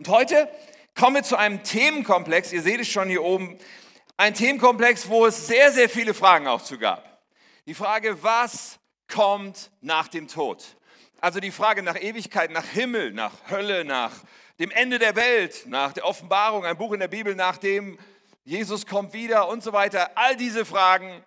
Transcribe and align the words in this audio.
Und 0.00 0.08
heute 0.08 0.48
kommen 0.94 1.16
wir 1.16 1.22
zu 1.22 1.36
einem 1.36 1.62
Themenkomplex, 1.62 2.54
ihr 2.54 2.62
seht 2.62 2.80
es 2.80 2.88
schon 2.88 3.10
hier 3.10 3.22
oben, 3.22 3.58
ein 4.16 4.32
Themenkomplex, 4.32 5.10
wo 5.10 5.26
es 5.26 5.46
sehr, 5.46 5.72
sehr 5.72 5.90
viele 5.90 6.14
Fragen 6.14 6.46
auch 6.46 6.62
zu 6.62 6.78
gab. 6.78 7.22
Die 7.66 7.74
Frage, 7.74 8.22
was 8.22 8.78
kommt 9.12 9.70
nach 9.82 10.08
dem 10.08 10.26
Tod? 10.26 10.64
Also 11.20 11.38
die 11.38 11.50
Frage 11.50 11.82
nach 11.82 12.00
Ewigkeit, 12.00 12.50
nach 12.50 12.64
Himmel, 12.64 13.12
nach 13.12 13.50
Hölle, 13.50 13.84
nach 13.84 14.12
dem 14.58 14.70
Ende 14.70 14.98
der 14.98 15.16
Welt, 15.16 15.64
nach 15.66 15.92
der 15.92 16.06
Offenbarung, 16.06 16.64
ein 16.64 16.78
Buch 16.78 16.94
in 16.94 17.00
der 17.00 17.08
Bibel, 17.08 17.34
nach 17.34 17.58
dem 17.58 17.98
Jesus 18.42 18.86
kommt 18.86 19.12
wieder 19.12 19.48
und 19.48 19.62
so 19.62 19.74
weiter. 19.74 20.12
All 20.14 20.34
diese 20.34 20.64
Fragen. 20.64 21.22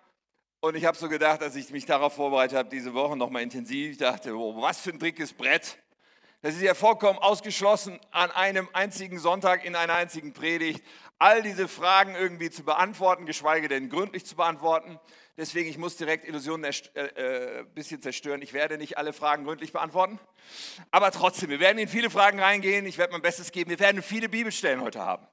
Und 0.58 0.74
ich 0.74 0.84
habe 0.84 0.98
so 0.98 1.08
gedacht, 1.08 1.44
als 1.44 1.54
ich 1.54 1.70
mich 1.70 1.86
darauf 1.86 2.16
vorbereitet 2.16 2.58
habe, 2.58 2.70
diese 2.70 2.92
Woche 2.92 3.16
nochmal 3.16 3.42
intensiv, 3.42 3.92
ich 3.92 3.98
dachte, 3.98 4.34
oh, 4.34 4.60
was 4.60 4.80
für 4.80 4.90
ein 4.90 4.98
dickes 4.98 5.32
Brett. 5.32 5.78
Das 6.44 6.56
ist 6.56 6.60
ja 6.60 6.74
vollkommen 6.74 7.18
ausgeschlossen, 7.18 7.98
an 8.10 8.30
einem 8.30 8.68
einzigen 8.74 9.18
Sonntag 9.18 9.64
in 9.64 9.74
einer 9.74 9.94
einzigen 9.94 10.34
Predigt 10.34 10.84
all 11.18 11.40
diese 11.40 11.68
Fragen 11.68 12.14
irgendwie 12.14 12.50
zu 12.50 12.64
beantworten, 12.64 13.24
geschweige 13.24 13.66
denn 13.66 13.88
gründlich 13.88 14.26
zu 14.26 14.36
beantworten. 14.36 15.00
Deswegen, 15.38 15.70
ich 15.70 15.78
muss 15.78 15.96
direkt 15.96 16.28
Illusionen 16.28 16.66
ein 16.66 16.74
äh, 16.96 17.60
äh, 17.60 17.64
bisschen 17.74 18.02
zerstören. 18.02 18.42
Ich 18.42 18.52
werde 18.52 18.76
nicht 18.76 18.98
alle 18.98 19.14
Fragen 19.14 19.46
gründlich 19.46 19.72
beantworten. 19.72 20.18
Aber 20.90 21.10
trotzdem, 21.12 21.48
wir 21.48 21.60
werden 21.60 21.78
in 21.78 21.88
viele 21.88 22.10
Fragen 22.10 22.38
reingehen. 22.38 22.84
Ich 22.84 22.98
werde 22.98 23.14
mein 23.14 23.22
Bestes 23.22 23.50
geben. 23.50 23.70
Wir 23.70 23.80
werden 23.80 24.02
viele 24.02 24.28
Bibelstellen 24.28 24.82
heute 24.82 25.00
haben. 25.00 25.26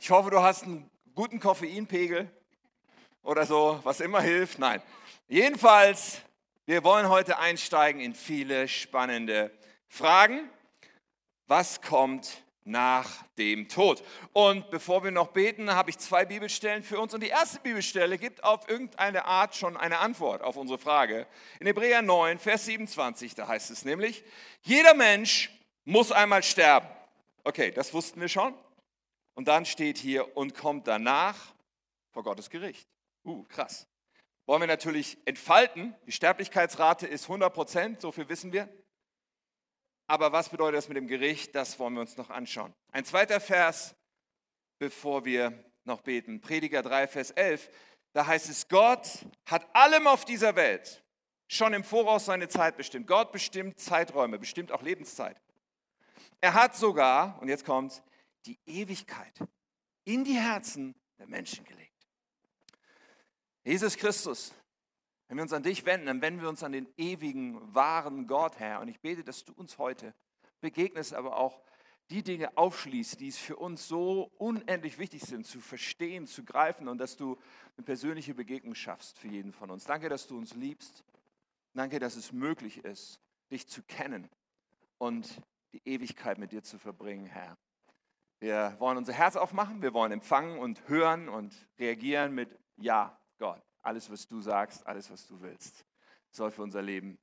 Ich 0.00 0.10
hoffe, 0.10 0.30
du 0.30 0.42
hast 0.42 0.64
einen 0.64 0.90
guten 1.14 1.38
Koffeinpegel 1.38 2.28
oder 3.22 3.46
so, 3.46 3.78
was 3.84 4.00
immer 4.00 4.20
hilft. 4.20 4.58
Nein. 4.58 4.82
Jedenfalls, 5.28 6.22
wir 6.64 6.82
wollen 6.82 7.08
heute 7.08 7.38
einsteigen 7.38 8.00
in 8.00 8.16
viele 8.16 8.66
spannende 8.66 9.50
Fragen. 9.50 9.65
Was 11.46 11.80
kommt 11.80 12.44
nach 12.66 13.22
dem 13.38 13.68
Tod. 13.68 14.02
Und 14.32 14.70
bevor 14.70 15.04
wir 15.04 15.12
noch 15.12 15.28
beten, 15.28 15.72
habe 15.72 15.90
ich 15.90 15.98
zwei 15.98 16.24
Bibelstellen 16.24 16.82
für 16.82 16.98
uns. 16.98 17.14
Und 17.14 17.22
die 17.22 17.28
erste 17.28 17.60
Bibelstelle 17.60 18.18
gibt 18.18 18.42
auf 18.42 18.68
irgendeine 18.68 19.24
Art 19.24 19.54
schon 19.54 19.76
eine 19.76 19.98
Antwort 19.98 20.42
auf 20.42 20.56
unsere 20.56 20.78
Frage. 20.78 21.26
In 21.60 21.68
Hebräer 21.68 22.02
9, 22.02 22.38
Vers 22.38 22.66
27, 22.66 23.36
da 23.36 23.46
heißt 23.46 23.70
es 23.70 23.84
nämlich, 23.84 24.24
jeder 24.62 24.94
Mensch 24.94 25.50
muss 25.84 26.10
einmal 26.10 26.42
sterben. 26.42 26.88
Okay, 27.44 27.70
das 27.70 27.94
wussten 27.94 28.20
wir 28.20 28.28
schon. 28.28 28.52
Und 29.34 29.46
dann 29.46 29.64
steht 29.64 29.98
hier, 29.98 30.36
und 30.36 30.54
kommt 30.54 30.88
danach 30.88 31.36
vor 32.10 32.24
Gottes 32.24 32.50
Gericht. 32.50 32.88
Uh, 33.24 33.44
krass. 33.44 33.86
Wollen 34.46 34.62
wir 34.62 34.66
natürlich 34.66 35.18
entfalten. 35.24 35.94
Die 36.06 36.12
Sterblichkeitsrate 36.12 37.06
ist 37.06 37.24
100 37.24 37.52
Prozent, 37.52 38.00
so 38.00 38.10
viel 38.10 38.28
wissen 38.28 38.52
wir. 38.52 38.68
Aber 40.06 40.32
was 40.32 40.48
bedeutet 40.48 40.78
das 40.78 40.88
mit 40.88 40.96
dem 40.96 41.08
Gericht? 41.08 41.54
Das 41.54 41.78
wollen 41.78 41.94
wir 41.94 42.00
uns 42.00 42.16
noch 42.16 42.30
anschauen. 42.30 42.72
Ein 42.92 43.04
zweiter 43.04 43.40
Vers, 43.40 43.94
bevor 44.78 45.24
wir 45.24 45.64
noch 45.84 46.00
beten. 46.02 46.40
Prediger 46.40 46.82
3, 46.82 47.08
Vers 47.08 47.30
11. 47.32 47.68
Da 48.12 48.26
heißt 48.26 48.48
es, 48.48 48.68
Gott 48.68 49.26
hat 49.46 49.66
allem 49.74 50.06
auf 50.06 50.24
dieser 50.24 50.56
Welt 50.56 51.04
schon 51.48 51.72
im 51.72 51.84
Voraus 51.84 52.26
seine 52.26 52.48
Zeit 52.48 52.76
bestimmt. 52.76 53.06
Gott 53.06 53.32
bestimmt 53.32 53.78
Zeiträume, 53.78 54.38
bestimmt 54.38 54.72
auch 54.72 54.82
Lebenszeit. 54.82 55.40
Er 56.40 56.54
hat 56.54 56.76
sogar, 56.76 57.40
und 57.40 57.48
jetzt 57.48 57.64
kommt 57.64 58.02
die 58.46 58.58
Ewigkeit 58.66 59.34
in 60.04 60.24
die 60.24 60.34
Herzen 60.34 60.94
der 61.18 61.26
Menschen 61.26 61.64
gelegt. 61.64 61.92
Jesus 63.64 63.96
Christus 63.96 64.54
wenn 65.28 65.38
wir 65.38 65.42
uns 65.42 65.52
an 65.52 65.62
dich 65.62 65.84
wenden, 65.84 66.06
dann 66.06 66.22
wenden 66.22 66.40
wir 66.40 66.48
uns 66.48 66.62
an 66.62 66.72
den 66.72 66.88
ewigen, 66.96 67.74
wahren 67.74 68.26
Gott, 68.26 68.58
Herr. 68.58 68.80
Und 68.80 68.88
ich 68.88 69.00
bete, 69.00 69.24
dass 69.24 69.44
du 69.44 69.52
uns 69.54 69.78
heute 69.78 70.14
begegnest, 70.60 71.14
aber 71.14 71.36
auch 71.36 71.60
die 72.10 72.22
Dinge 72.22 72.56
aufschließt, 72.56 73.18
die 73.18 73.28
es 73.28 73.38
für 73.38 73.56
uns 73.56 73.88
so 73.88 74.30
unendlich 74.38 74.98
wichtig 74.98 75.22
sind, 75.22 75.44
zu 75.44 75.60
verstehen, 75.60 76.26
zu 76.26 76.44
greifen 76.44 76.86
und 76.86 76.98
dass 76.98 77.16
du 77.16 77.36
eine 77.76 77.84
persönliche 77.84 78.34
Begegnung 78.34 78.74
schaffst 78.74 79.18
für 79.18 79.28
jeden 79.28 79.52
von 79.52 79.70
uns. 79.70 79.84
Danke, 79.84 80.08
dass 80.08 80.28
du 80.28 80.38
uns 80.38 80.54
liebst. 80.54 81.04
Danke, 81.74 81.98
dass 81.98 82.16
es 82.16 82.32
möglich 82.32 82.84
ist, 82.84 83.20
dich 83.50 83.66
zu 83.66 83.82
kennen 83.82 84.30
und 84.98 85.42
die 85.72 85.82
Ewigkeit 85.84 86.38
mit 86.38 86.52
dir 86.52 86.62
zu 86.62 86.78
verbringen, 86.78 87.26
Herr. 87.26 87.58
Wir 88.38 88.76
wollen 88.78 88.98
unser 88.98 89.12
Herz 89.12 89.34
aufmachen, 89.36 89.82
wir 89.82 89.92
wollen 89.92 90.12
empfangen 90.12 90.58
und 90.58 90.88
hören 90.88 91.28
und 91.28 91.54
reagieren 91.78 92.34
mit 92.34 92.56
Ja, 92.76 93.18
Gott. 93.38 93.65
Alles, 93.86 94.10
was 94.10 94.26
du 94.26 94.40
sagst, 94.40 94.84
alles, 94.84 95.08
was 95.12 95.28
du 95.28 95.40
willst, 95.40 95.84
soll 96.32 96.50
für 96.50 96.62
unser 96.62 96.82
Leben 96.82 97.20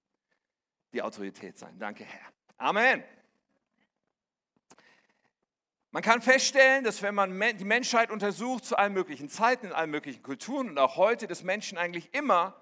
die 0.94 1.02
Autorität 1.02 1.58
sein. 1.58 1.78
Danke, 1.78 2.06
Herr. 2.06 2.32
Amen. 2.58 3.04
Man 5.92 6.02
kann 6.02 6.22
feststellen, 6.22 6.86
dass 6.86 7.02
wenn 7.02 7.16
man 7.16 7.38
die 7.58 7.66
Menschheit 7.66 8.12
untersucht 8.12 8.64
zu 8.64 8.78
allen 8.78 8.94
möglichen 8.94 9.28
Zeiten, 9.28 9.66
in 9.66 9.72
allen 9.74 9.92
möglichen 9.92 10.24
Kulturen 10.24 10.70
und 10.70 10.78
auch 10.80 10.96
heute, 10.96 11.28
dass 11.28 11.44
Menschen 11.44 11.78
eigentlich 11.78 12.14
immer 12.14 12.56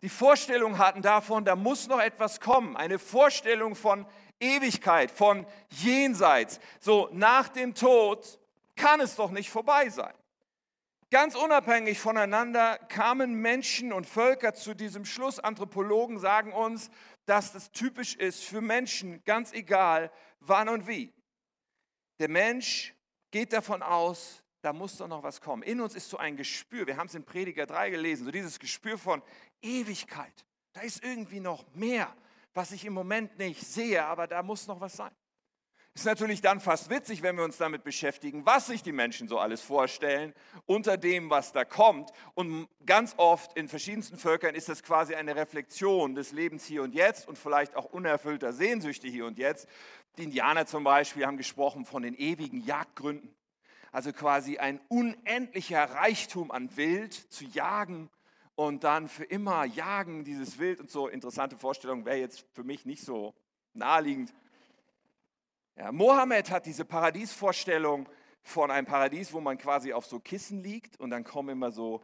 die 0.00 0.08
Vorstellung 0.08 0.78
hatten 0.78 1.02
davon, 1.02 1.44
da 1.44 1.54
muss 1.54 1.86
noch 1.86 2.00
etwas 2.00 2.40
kommen. 2.40 2.78
Eine 2.78 2.98
Vorstellung 2.98 3.74
von 3.74 4.06
Ewigkeit, 4.40 5.10
von 5.10 5.46
Jenseits. 5.68 6.60
So 6.80 7.10
nach 7.12 7.50
dem 7.50 7.74
Tod 7.74 8.40
kann 8.74 9.00
es 9.00 9.16
doch 9.16 9.30
nicht 9.30 9.50
vorbei 9.50 9.90
sein. 9.90 10.14
Ganz 11.14 11.36
unabhängig 11.36 12.00
voneinander 12.00 12.76
kamen 12.88 13.34
Menschen 13.34 13.92
und 13.92 14.04
Völker 14.04 14.52
zu 14.52 14.74
diesem 14.74 15.04
Schluss. 15.04 15.38
Anthropologen 15.38 16.18
sagen 16.18 16.52
uns, 16.52 16.90
dass 17.24 17.52
das 17.52 17.70
typisch 17.70 18.16
ist 18.16 18.42
für 18.42 18.60
Menschen, 18.60 19.22
ganz 19.22 19.52
egal 19.52 20.10
wann 20.40 20.68
und 20.68 20.88
wie. 20.88 21.12
Der 22.18 22.28
Mensch 22.28 22.96
geht 23.30 23.52
davon 23.52 23.80
aus, 23.80 24.42
da 24.60 24.72
muss 24.72 24.96
doch 24.96 25.06
noch 25.06 25.22
was 25.22 25.40
kommen. 25.40 25.62
In 25.62 25.80
uns 25.80 25.94
ist 25.94 26.10
so 26.10 26.16
ein 26.16 26.36
Gespür, 26.36 26.84
wir 26.88 26.96
haben 26.96 27.06
es 27.06 27.14
in 27.14 27.22
Prediger 27.22 27.66
3 27.66 27.90
gelesen, 27.90 28.24
so 28.24 28.32
dieses 28.32 28.58
Gespür 28.58 28.98
von 28.98 29.22
Ewigkeit. 29.62 30.44
Da 30.72 30.80
ist 30.80 31.04
irgendwie 31.04 31.38
noch 31.38 31.64
mehr, 31.76 32.12
was 32.54 32.72
ich 32.72 32.84
im 32.84 32.92
Moment 32.92 33.38
nicht 33.38 33.60
sehe, 33.60 34.04
aber 34.04 34.26
da 34.26 34.42
muss 34.42 34.66
noch 34.66 34.80
was 34.80 34.96
sein. 34.96 35.12
Ist 35.96 36.06
natürlich 36.06 36.40
dann 36.40 36.58
fast 36.58 36.90
witzig, 36.90 37.22
wenn 37.22 37.36
wir 37.36 37.44
uns 37.44 37.56
damit 37.56 37.84
beschäftigen, 37.84 38.44
was 38.44 38.66
sich 38.66 38.82
die 38.82 38.90
Menschen 38.90 39.28
so 39.28 39.38
alles 39.38 39.60
vorstellen 39.60 40.34
unter 40.66 40.96
dem, 40.96 41.30
was 41.30 41.52
da 41.52 41.64
kommt. 41.64 42.10
Und 42.34 42.66
ganz 42.84 43.14
oft 43.16 43.56
in 43.56 43.68
verschiedensten 43.68 44.18
Völkern 44.18 44.56
ist 44.56 44.68
das 44.68 44.82
quasi 44.82 45.14
eine 45.14 45.36
Reflexion 45.36 46.16
des 46.16 46.32
Lebens 46.32 46.64
hier 46.64 46.82
und 46.82 46.94
jetzt 46.94 47.28
und 47.28 47.38
vielleicht 47.38 47.76
auch 47.76 47.84
unerfüllter 47.84 48.52
Sehnsüchte 48.52 49.06
hier 49.06 49.24
und 49.24 49.38
jetzt. 49.38 49.68
Die 50.18 50.24
Indianer 50.24 50.66
zum 50.66 50.82
Beispiel 50.82 51.26
haben 51.26 51.36
gesprochen 51.36 51.84
von 51.84 52.02
den 52.02 52.16
ewigen 52.16 52.64
Jagdgründen. 52.64 53.32
Also 53.92 54.12
quasi 54.12 54.58
ein 54.58 54.80
unendlicher 54.88 55.84
Reichtum 55.84 56.50
an 56.50 56.76
Wild 56.76 57.14
zu 57.14 57.44
jagen 57.44 58.10
und 58.56 58.82
dann 58.82 59.08
für 59.08 59.24
immer 59.24 59.64
jagen 59.64 60.24
dieses 60.24 60.58
Wild 60.58 60.80
und 60.80 60.90
so. 60.90 61.06
Interessante 61.06 61.56
Vorstellung 61.56 62.04
wäre 62.04 62.18
jetzt 62.18 62.44
für 62.52 62.64
mich 62.64 62.84
nicht 62.84 63.04
so 63.04 63.32
naheliegend. 63.74 64.34
Ja, 65.76 65.90
Mohammed 65.90 66.50
hat 66.50 66.66
diese 66.66 66.84
Paradiesvorstellung 66.84 68.08
von 68.42 68.70
einem 68.70 68.86
Paradies, 68.86 69.32
wo 69.32 69.40
man 69.40 69.58
quasi 69.58 69.92
auf 69.92 70.06
so 70.06 70.20
Kissen 70.20 70.62
liegt 70.62 71.00
und 71.00 71.10
dann 71.10 71.24
kommen 71.24 71.48
immer 71.48 71.72
so 71.72 72.00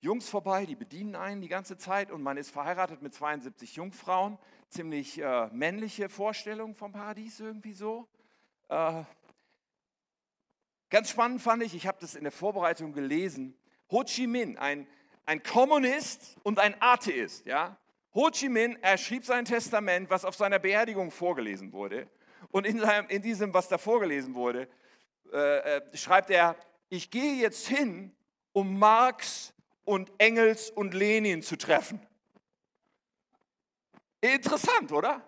Jungs 0.00 0.28
vorbei, 0.28 0.66
die 0.66 0.76
bedienen 0.76 1.16
einen 1.16 1.40
die 1.40 1.48
ganze 1.48 1.78
Zeit 1.78 2.10
und 2.10 2.22
man 2.22 2.36
ist 2.36 2.50
verheiratet 2.50 3.00
mit 3.00 3.14
72 3.14 3.76
Jungfrauen. 3.76 4.38
Ziemlich 4.68 5.18
äh, 5.18 5.46
männliche 5.52 6.10
Vorstellung 6.10 6.74
vom 6.74 6.92
Paradies 6.92 7.40
irgendwie 7.40 7.72
so. 7.72 8.06
Äh, 8.68 9.04
ganz 10.90 11.08
spannend 11.08 11.40
fand 11.40 11.62
ich, 11.62 11.74
ich 11.74 11.86
habe 11.86 11.96
das 12.02 12.16
in 12.16 12.24
der 12.24 12.32
Vorbereitung 12.32 12.92
gelesen, 12.92 13.56
Ho 13.90 14.04
Chi 14.04 14.26
Minh, 14.26 14.58
ein, 14.58 14.86
ein 15.24 15.42
Kommunist 15.42 16.36
und 16.42 16.58
ein 16.58 16.74
Atheist. 16.80 17.46
Ja? 17.46 17.78
Ho 18.14 18.28
Chi 18.30 18.50
Minh, 18.50 18.76
er 18.82 18.98
schrieb 18.98 19.24
sein 19.24 19.46
Testament, 19.46 20.10
was 20.10 20.26
auf 20.26 20.34
seiner 20.34 20.58
Beerdigung 20.58 21.10
vorgelesen 21.10 21.72
wurde. 21.72 22.06
Und 22.54 22.68
in, 22.68 22.78
seinem, 22.78 23.08
in 23.08 23.20
diesem, 23.20 23.52
was 23.52 23.66
da 23.66 23.78
vorgelesen 23.78 24.36
wurde, 24.36 24.68
äh, 25.32 25.78
äh, 25.78 25.96
schreibt 25.96 26.30
er, 26.30 26.54
ich 26.88 27.10
gehe 27.10 27.34
jetzt 27.34 27.66
hin, 27.66 28.14
um 28.52 28.78
Marx 28.78 29.52
und 29.82 30.12
Engels 30.18 30.70
und 30.70 30.94
Lenin 30.94 31.42
zu 31.42 31.56
treffen. 31.56 32.00
Interessant, 34.20 34.92
oder? 34.92 35.20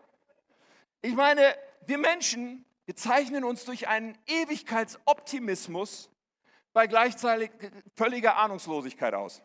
Ich 1.02 1.16
meine, 1.16 1.56
wir 1.84 1.98
Menschen, 1.98 2.64
wir 2.84 2.94
zeichnen 2.94 3.42
uns 3.42 3.64
durch 3.64 3.88
einen 3.88 4.16
Ewigkeitsoptimismus 4.28 6.08
bei 6.72 6.86
gleichzeitig 6.86 7.50
völliger 7.96 8.36
Ahnungslosigkeit 8.36 9.14
aus. 9.14 9.42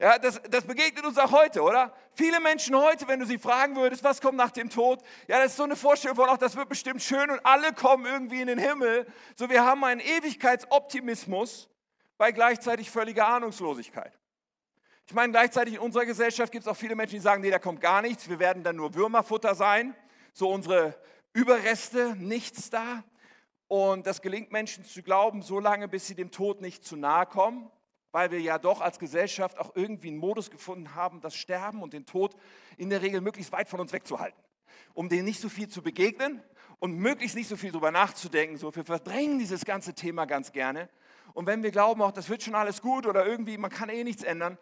Ja, 0.00 0.18
das, 0.18 0.40
das 0.48 0.64
begegnet 0.64 1.04
uns 1.04 1.18
auch 1.18 1.30
heute, 1.30 1.60
oder? 1.60 1.92
Viele 2.14 2.40
Menschen 2.40 2.74
heute, 2.74 3.06
wenn 3.06 3.20
du 3.20 3.26
sie 3.26 3.36
fragen 3.36 3.76
würdest, 3.76 4.02
was 4.02 4.22
kommt 4.22 4.38
nach 4.38 4.50
dem 4.50 4.70
Tod? 4.70 5.02
Ja, 5.28 5.38
das 5.38 5.48
ist 5.48 5.56
so 5.58 5.64
eine 5.64 5.76
Vorstellung 5.76 6.16
von, 6.16 6.26
ach, 6.30 6.38
das 6.38 6.56
wird 6.56 6.70
bestimmt 6.70 7.02
schön 7.02 7.30
und 7.30 7.44
alle 7.44 7.74
kommen 7.74 8.06
irgendwie 8.06 8.40
in 8.40 8.46
den 8.46 8.58
Himmel. 8.58 9.06
So, 9.36 9.50
wir 9.50 9.62
haben 9.62 9.84
einen 9.84 10.00
Ewigkeitsoptimismus 10.00 11.68
bei 12.16 12.32
gleichzeitig 12.32 12.90
völliger 12.90 13.28
Ahnungslosigkeit. 13.28 14.18
Ich 15.06 15.12
meine, 15.12 15.32
gleichzeitig 15.32 15.74
in 15.74 15.80
unserer 15.80 16.06
Gesellschaft 16.06 16.50
gibt 16.50 16.64
es 16.64 16.68
auch 16.68 16.76
viele 16.76 16.96
Menschen, 16.96 17.16
die 17.16 17.20
sagen, 17.20 17.42
nee, 17.42 17.50
da 17.50 17.58
kommt 17.58 17.82
gar 17.82 18.00
nichts, 18.00 18.26
wir 18.26 18.38
werden 18.38 18.62
dann 18.62 18.76
nur 18.76 18.94
Würmerfutter 18.94 19.54
sein. 19.54 19.94
So 20.32 20.48
unsere 20.48 20.94
Überreste, 21.34 22.16
nichts 22.16 22.70
da. 22.70 23.04
Und 23.68 24.06
das 24.06 24.22
gelingt 24.22 24.50
Menschen 24.50 24.82
zu 24.86 25.02
glauben, 25.02 25.42
so 25.42 25.60
lange, 25.60 25.88
bis 25.88 26.06
sie 26.06 26.14
dem 26.14 26.30
Tod 26.30 26.62
nicht 26.62 26.86
zu 26.86 26.96
nahe 26.96 27.26
kommen, 27.26 27.70
weil 28.12 28.30
wir 28.30 28.40
ja 28.40 28.58
doch 28.58 28.80
als 28.80 28.98
Gesellschaft 28.98 29.58
auch 29.58 29.74
irgendwie 29.74 30.08
einen 30.08 30.18
Modus 30.18 30.50
gefunden 30.50 30.94
haben, 30.94 31.20
das 31.20 31.34
Sterben 31.36 31.82
und 31.82 31.92
den 31.92 32.06
Tod 32.06 32.34
in 32.76 32.90
der 32.90 33.02
Regel 33.02 33.20
möglichst 33.20 33.52
weit 33.52 33.68
von 33.68 33.80
uns 33.80 33.92
wegzuhalten, 33.92 34.40
um 34.94 35.08
denen 35.08 35.24
nicht 35.24 35.40
so 35.40 35.48
viel 35.48 35.68
zu 35.68 35.82
begegnen 35.82 36.42
und 36.78 36.96
möglichst 36.96 37.36
nicht 37.36 37.48
so 37.48 37.56
viel 37.56 37.70
darüber 37.70 37.90
nachzudenken. 37.90 38.56
So, 38.56 38.74
wir 38.74 38.84
verdrängen 38.84 39.38
dieses 39.38 39.64
ganze 39.64 39.94
Thema 39.94 40.24
ganz 40.24 40.52
gerne. 40.52 40.88
Und 41.32 41.46
wenn 41.46 41.62
wir 41.62 41.70
glauben, 41.70 42.02
auch 42.02 42.12
das 42.12 42.28
wird 42.28 42.42
schon 42.42 42.54
alles 42.54 42.82
gut 42.82 43.06
oder 43.06 43.24
irgendwie, 43.26 43.56
man 43.58 43.70
kann 43.70 43.88
eh 43.88 44.02
nichts 44.02 44.22
ändern, 44.22 44.58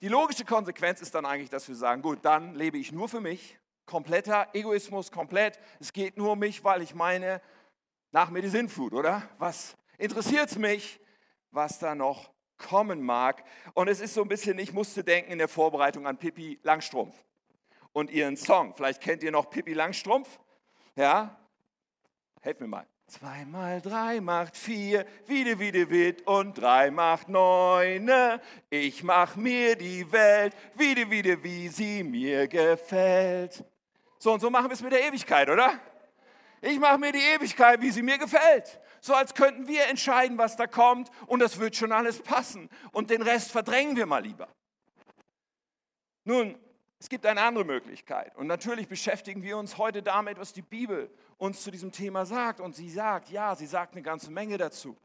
die 0.00 0.08
logische 0.08 0.44
Konsequenz 0.44 1.00
ist 1.00 1.14
dann 1.14 1.24
eigentlich, 1.24 1.50
dass 1.50 1.68
wir 1.68 1.76
sagen, 1.76 2.02
gut, 2.02 2.20
dann 2.22 2.54
lebe 2.54 2.78
ich 2.78 2.92
nur 2.92 3.08
für 3.08 3.20
mich, 3.20 3.58
kompletter 3.86 4.48
Egoismus, 4.52 5.10
komplett, 5.10 5.58
es 5.80 5.92
geht 5.92 6.16
nur 6.16 6.32
um 6.32 6.38
mich, 6.38 6.64
weil 6.64 6.82
ich 6.82 6.94
meine, 6.94 7.40
nach 8.10 8.30
mir 8.30 8.42
die 8.42 8.48
Sinnflut, 8.48 8.94
oder? 8.94 9.22
Was 9.38 9.76
interessiert 9.98 10.50
es 10.50 10.58
mich, 10.58 11.00
was 11.50 11.78
da 11.78 11.94
noch 11.94 12.32
kommen 12.62 13.02
mag? 13.02 13.44
Und 13.74 13.88
es 13.88 14.00
ist 14.00 14.14
so 14.14 14.22
ein 14.22 14.28
bisschen, 14.28 14.58
ich 14.58 14.72
musste 14.72 15.04
denken 15.04 15.32
in 15.32 15.38
der 15.38 15.48
Vorbereitung 15.48 16.06
an 16.06 16.16
Pippi 16.16 16.58
Langstrumpf 16.62 17.14
und 17.92 18.10
ihren 18.10 18.36
Song. 18.36 18.74
Vielleicht 18.74 19.00
kennt 19.00 19.22
ihr 19.22 19.30
noch 19.30 19.50
Pippi 19.50 19.74
Langstrumpf. 19.74 20.38
Ja? 20.96 21.36
Helft 22.40 22.60
mir 22.60 22.68
mal. 22.68 22.86
Zwei 23.06 23.44
mal 23.44 23.80
drei 23.82 24.22
macht 24.22 24.56
vier, 24.56 25.04
wieder, 25.26 25.58
wieder, 25.58 25.90
wit 25.90 26.26
und 26.26 26.54
drei 26.54 26.90
macht 26.90 27.28
neune. 27.28 28.40
Ich 28.70 29.02
mach 29.02 29.36
mir 29.36 29.76
die 29.76 30.10
Welt, 30.10 30.54
wieder, 30.74 31.10
wieder, 31.10 31.44
wie 31.44 31.68
sie 31.68 32.02
mir 32.02 32.48
gefällt. 32.48 33.64
So 34.18 34.32
und 34.32 34.40
so 34.40 34.48
machen 34.48 34.70
wir 34.70 34.72
es 34.74 34.82
mit 34.82 34.92
der 34.92 35.06
Ewigkeit, 35.06 35.50
oder? 35.50 35.78
Ich 36.62 36.78
mache 36.78 36.96
mir 36.96 37.12
die 37.12 37.18
Ewigkeit, 37.18 37.82
wie 37.82 37.90
sie 37.90 38.02
mir 38.02 38.16
gefällt. 38.16 38.80
So 39.04 39.14
als 39.14 39.34
könnten 39.34 39.66
wir 39.66 39.86
entscheiden, 39.88 40.38
was 40.38 40.56
da 40.56 40.68
kommt 40.68 41.10
und 41.26 41.40
das 41.40 41.58
wird 41.58 41.74
schon 41.74 41.90
alles 41.90 42.22
passen. 42.22 42.70
Und 42.92 43.10
den 43.10 43.20
Rest 43.20 43.50
verdrängen 43.50 43.96
wir 43.96 44.06
mal 44.06 44.22
lieber. 44.22 44.48
Nun, 46.24 46.56
es 47.00 47.08
gibt 47.08 47.26
eine 47.26 47.42
andere 47.42 47.64
Möglichkeit. 47.64 48.36
Und 48.36 48.46
natürlich 48.46 48.86
beschäftigen 48.86 49.42
wir 49.42 49.58
uns 49.58 49.76
heute 49.76 50.04
damit, 50.04 50.38
was 50.38 50.52
die 50.52 50.62
Bibel 50.62 51.10
uns 51.36 51.64
zu 51.64 51.72
diesem 51.72 51.90
Thema 51.90 52.24
sagt. 52.24 52.60
Und 52.60 52.76
sie 52.76 52.88
sagt, 52.88 53.28
ja, 53.28 53.56
sie 53.56 53.66
sagt 53.66 53.94
eine 53.94 54.02
ganze 54.02 54.30
Menge 54.30 54.56
dazu. 54.56 54.96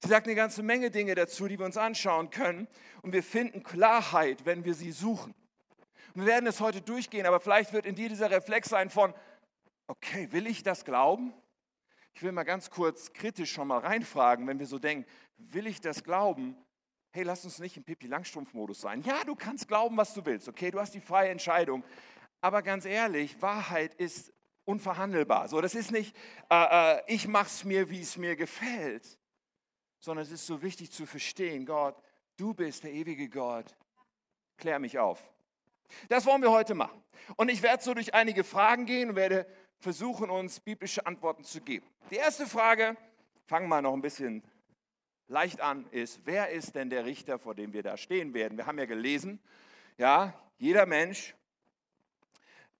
Sie 0.00 0.08
sagt 0.08 0.28
eine 0.28 0.36
ganze 0.36 0.62
Menge 0.62 0.92
Dinge 0.92 1.16
dazu, 1.16 1.48
die 1.48 1.58
wir 1.58 1.66
uns 1.66 1.76
anschauen 1.76 2.30
können. 2.30 2.68
Und 3.02 3.12
wir 3.12 3.24
finden 3.24 3.64
Klarheit, 3.64 4.46
wenn 4.46 4.64
wir 4.64 4.74
sie 4.74 4.92
suchen. 4.92 5.34
wir 6.14 6.24
werden 6.24 6.46
es 6.46 6.60
heute 6.60 6.82
durchgehen, 6.82 7.26
aber 7.26 7.40
vielleicht 7.40 7.72
wird 7.72 7.84
in 7.84 7.96
dir 7.96 8.08
dieser 8.08 8.30
Reflex 8.30 8.68
sein 8.68 8.90
von, 8.90 9.12
okay, 9.88 10.28
will 10.30 10.46
ich 10.46 10.62
das 10.62 10.84
glauben? 10.84 11.34
Ich 12.14 12.22
will 12.22 12.32
mal 12.32 12.44
ganz 12.44 12.70
kurz 12.70 13.12
kritisch 13.12 13.52
schon 13.52 13.68
mal 13.68 13.78
reinfragen, 13.78 14.46
wenn 14.46 14.58
wir 14.58 14.66
so 14.66 14.78
denken, 14.78 15.08
will 15.36 15.66
ich 15.66 15.80
das 15.80 16.02
glauben? 16.02 16.56
Hey, 17.12 17.24
lass 17.24 17.44
uns 17.44 17.58
nicht 17.58 17.76
im 17.76 17.84
Pippi 17.84 18.06
Langstrumpf-Modus 18.06 18.80
sein. 18.80 19.02
Ja, 19.02 19.24
du 19.24 19.34
kannst 19.34 19.66
glauben, 19.66 19.96
was 19.96 20.14
du 20.14 20.24
willst, 20.24 20.48
okay? 20.48 20.70
Du 20.70 20.78
hast 20.78 20.94
die 20.94 21.00
freie 21.00 21.30
Entscheidung. 21.30 21.82
Aber 22.40 22.62
ganz 22.62 22.84
ehrlich, 22.84 23.40
Wahrheit 23.42 23.94
ist 23.94 24.32
unverhandelbar. 24.64 25.48
So, 25.48 25.60
das 25.60 25.74
ist 25.74 25.90
nicht, 25.90 26.16
äh, 26.50 26.98
äh, 26.98 27.02
ich 27.08 27.26
mach's 27.26 27.64
mir, 27.64 27.90
wie 27.90 28.00
es 28.00 28.16
mir 28.16 28.36
gefällt, 28.36 29.18
sondern 29.98 30.24
es 30.24 30.30
ist 30.30 30.46
so 30.46 30.62
wichtig 30.62 30.92
zu 30.92 31.06
verstehen, 31.06 31.66
Gott, 31.66 32.00
du 32.36 32.54
bist 32.54 32.84
der 32.84 32.92
ewige 32.92 33.28
Gott. 33.28 33.76
Klär 34.56 34.78
mich 34.78 34.98
auf. 34.98 35.32
Das 36.08 36.24
wollen 36.26 36.42
wir 36.42 36.50
heute 36.50 36.74
machen. 36.74 37.02
Und 37.36 37.50
ich 37.50 37.62
werde 37.62 37.82
so 37.82 37.94
durch 37.94 38.14
einige 38.14 38.44
Fragen 38.44 38.86
gehen 38.86 39.10
und 39.10 39.16
werde 39.16 39.46
versuchen, 39.80 40.30
uns 40.30 40.60
biblische 40.60 41.04
Antworten 41.06 41.42
zu 41.42 41.60
geben. 41.60 41.86
Die 42.10 42.16
erste 42.16 42.46
Frage, 42.46 42.96
fangen 43.46 43.68
wir 43.68 43.82
noch 43.82 43.94
ein 43.94 44.02
bisschen 44.02 44.42
leicht 45.26 45.60
an, 45.60 45.86
ist, 45.90 46.20
wer 46.24 46.50
ist 46.50 46.74
denn 46.74 46.90
der 46.90 47.04
Richter, 47.04 47.38
vor 47.38 47.54
dem 47.54 47.72
wir 47.72 47.82
da 47.82 47.96
stehen 47.96 48.34
werden? 48.34 48.58
Wir 48.58 48.66
haben 48.66 48.78
ja 48.78 48.84
gelesen, 48.84 49.40
ja, 49.96 50.34
jeder 50.58 50.86
Mensch 50.86 51.34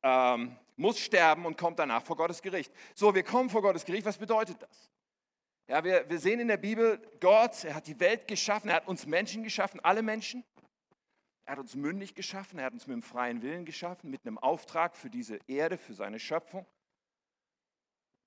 ähm, 0.02 0.56
muss 0.76 0.98
sterben 0.98 1.46
und 1.46 1.56
kommt 1.56 1.78
danach 1.78 2.02
vor 2.02 2.16
Gottes 2.16 2.42
Gericht. 2.42 2.72
So, 2.94 3.14
wir 3.14 3.22
kommen 3.22 3.50
vor 3.50 3.62
Gottes 3.62 3.84
Gericht, 3.84 4.04
was 4.04 4.18
bedeutet 4.18 4.62
das? 4.62 4.90
Ja, 5.68 5.84
wir, 5.84 6.08
wir 6.08 6.18
sehen 6.18 6.40
in 6.40 6.48
der 6.48 6.56
Bibel, 6.56 7.00
Gott, 7.20 7.64
er 7.64 7.76
hat 7.76 7.86
die 7.86 7.98
Welt 8.00 8.26
geschaffen, 8.26 8.70
er 8.70 8.76
hat 8.76 8.88
uns 8.88 9.06
Menschen 9.06 9.42
geschaffen, 9.42 9.78
alle 9.80 10.02
Menschen. 10.02 10.44
Er 11.44 11.52
hat 11.52 11.58
uns 11.60 11.74
mündig 11.74 12.14
geschaffen, 12.14 12.58
er 12.58 12.66
hat 12.66 12.72
uns 12.72 12.86
mit 12.86 12.94
dem 12.94 13.02
freien 13.02 13.42
Willen 13.42 13.64
geschaffen, 13.64 14.10
mit 14.10 14.26
einem 14.26 14.38
Auftrag 14.38 14.96
für 14.96 15.10
diese 15.10 15.38
Erde, 15.46 15.78
für 15.78 15.94
seine 15.94 16.18
Schöpfung. 16.18 16.66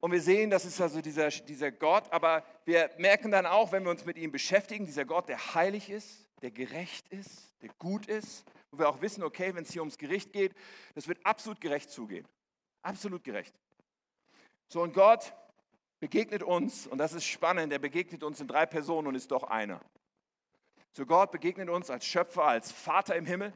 Und 0.03 0.11
wir 0.11 0.21
sehen, 0.21 0.49
das 0.49 0.65
ist 0.65 0.81
also 0.81 0.99
dieser, 0.99 1.29
dieser 1.29 1.71
Gott, 1.71 2.11
aber 2.11 2.43
wir 2.65 2.89
merken 2.97 3.31
dann 3.31 3.45
auch, 3.45 3.71
wenn 3.71 3.85
wir 3.85 3.89
uns 3.89 4.03
mit 4.03 4.17
ihm 4.17 4.33
beschäftigen, 4.33 4.85
dieser 4.85 5.05
Gott, 5.05 5.29
der 5.29 5.55
heilig 5.55 5.89
ist, 5.89 6.27
der 6.41 6.51
gerecht 6.51 7.07
ist, 7.07 7.55
der 7.61 7.69
gut 7.79 8.07
ist, 8.07 8.43
wo 8.69 8.79
wir 8.79 8.89
auch 8.89 8.99
wissen, 8.99 9.23
okay, 9.23 9.55
wenn 9.55 9.63
es 9.63 9.71
hier 9.71 9.81
ums 9.81 9.97
Gericht 9.97 10.33
geht, 10.33 10.55
das 10.93 11.07
wird 11.07 11.25
absolut 11.25 11.61
gerecht 11.61 11.89
zugehen. 11.89 12.27
Absolut 12.81 13.23
gerecht. 13.23 13.55
So, 14.67 14.81
und 14.81 14.93
Gott 14.93 15.33
begegnet 16.01 16.43
uns, 16.43 16.85
und 16.85 16.97
das 16.97 17.13
ist 17.13 17.23
spannend, 17.23 17.71
er 17.71 17.79
begegnet 17.79 18.23
uns 18.23 18.41
in 18.41 18.49
drei 18.49 18.65
Personen 18.65 19.07
und 19.07 19.15
ist 19.15 19.31
doch 19.31 19.43
einer. 19.43 19.79
So, 20.91 21.05
Gott 21.05 21.31
begegnet 21.31 21.69
uns 21.69 21.89
als 21.89 22.05
Schöpfer, 22.05 22.43
als 22.43 22.73
Vater 22.73 23.15
im 23.15 23.25
Himmel, 23.25 23.53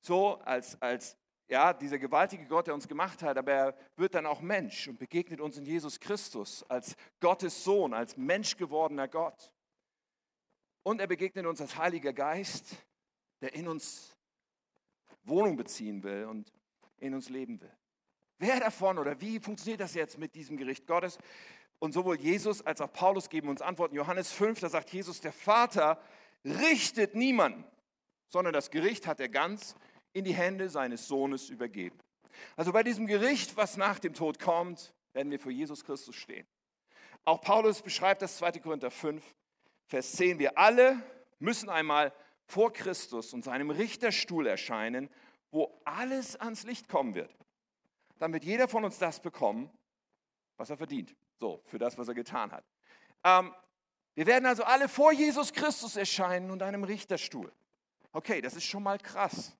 so 0.00 0.34
als, 0.40 0.82
als 0.82 1.16
ja, 1.48 1.72
dieser 1.72 1.98
gewaltige 1.98 2.46
Gott, 2.46 2.66
der 2.66 2.74
uns 2.74 2.88
gemacht 2.88 3.22
hat, 3.22 3.36
aber 3.36 3.52
er 3.52 3.76
wird 3.96 4.14
dann 4.14 4.26
auch 4.26 4.40
Mensch 4.40 4.88
und 4.88 4.98
begegnet 4.98 5.40
uns 5.40 5.58
in 5.58 5.66
Jesus 5.66 6.00
Christus 6.00 6.62
als 6.68 6.96
Gottes 7.20 7.64
Sohn, 7.64 7.92
als 7.92 8.16
Mensch 8.16 8.56
gewordener 8.56 9.08
Gott. 9.08 9.52
Und 10.82 11.00
er 11.00 11.06
begegnet 11.06 11.46
uns 11.46 11.60
als 11.60 11.76
Heiliger 11.76 12.12
Geist, 12.12 12.76
der 13.40 13.54
in 13.54 13.68
uns 13.68 14.16
Wohnung 15.24 15.56
beziehen 15.56 16.02
will 16.02 16.24
und 16.24 16.52
in 16.98 17.14
uns 17.14 17.28
leben 17.28 17.60
will. 17.60 17.72
Wer 18.38 18.60
davon 18.60 18.98
oder 18.98 19.20
wie 19.20 19.38
funktioniert 19.38 19.80
das 19.80 19.94
jetzt 19.94 20.18
mit 20.18 20.34
diesem 20.34 20.56
Gericht 20.56 20.86
Gottes? 20.86 21.18
Und 21.78 21.92
sowohl 21.92 22.18
Jesus 22.18 22.62
als 22.62 22.80
auch 22.80 22.92
Paulus 22.92 23.28
geben 23.28 23.48
uns 23.48 23.62
Antworten. 23.62 23.94
Johannes 23.94 24.32
5, 24.32 24.60
da 24.60 24.68
sagt 24.68 24.90
Jesus, 24.90 25.20
der 25.20 25.32
Vater 25.32 26.00
richtet 26.44 27.14
niemanden, 27.14 27.64
sondern 28.28 28.52
das 28.52 28.70
Gericht 28.70 29.06
hat 29.06 29.20
er 29.20 29.28
ganz 29.28 29.74
in 30.14 30.24
die 30.24 30.32
Hände 30.34 30.70
seines 30.70 31.06
Sohnes 31.06 31.50
übergeben. 31.50 31.98
Also 32.56 32.72
bei 32.72 32.82
diesem 32.82 33.06
Gericht, 33.06 33.56
was 33.56 33.76
nach 33.76 33.98
dem 33.98 34.14
Tod 34.14 34.38
kommt, 34.38 34.94
werden 35.12 35.30
wir 35.30 35.38
vor 35.38 35.52
Jesus 35.52 35.84
Christus 35.84 36.16
stehen. 36.16 36.46
Auch 37.24 37.40
Paulus 37.40 37.82
beschreibt 37.82 38.22
das 38.22 38.38
2. 38.38 38.52
Korinther 38.60 38.90
5, 38.90 39.22
Vers 39.86 40.12
10. 40.12 40.38
Wir 40.38 40.56
alle 40.56 41.02
müssen 41.38 41.68
einmal 41.68 42.12
vor 42.46 42.72
Christus 42.72 43.32
und 43.32 43.44
seinem 43.44 43.70
Richterstuhl 43.70 44.46
erscheinen, 44.46 45.10
wo 45.50 45.80
alles 45.84 46.36
ans 46.36 46.64
Licht 46.64 46.88
kommen 46.88 47.14
wird. 47.14 47.34
Dann 48.18 48.32
wird 48.32 48.44
jeder 48.44 48.68
von 48.68 48.84
uns 48.84 48.98
das 48.98 49.20
bekommen, 49.20 49.70
was 50.56 50.70
er 50.70 50.76
verdient. 50.76 51.14
So, 51.38 51.62
für 51.66 51.78
das, 51.78 51.98
was 51.98 52.08
er 52.08 52.14
getan 52.14 52.52
hat. 52.52 52.64
Ähm, 53.24 53.52
wir 54.14 54.26
werden 54.26 54.46
also 54.46 54.62
alle 54.64 54.88
vor 54.88 55.12
Jesus 55.12 55.52
Christus 55.52 55.96
erscheinen 55.96 56.50
und 56.50 56.62
einem 56.62 56.84
Richterstuhl. 56.84 57.52
Okay, 58.12 58.40
das 58.40 58.54
ist 58.54 58.64
schon 58.64 58.82
mal 58.82 58.98
krass. 58.98 59.56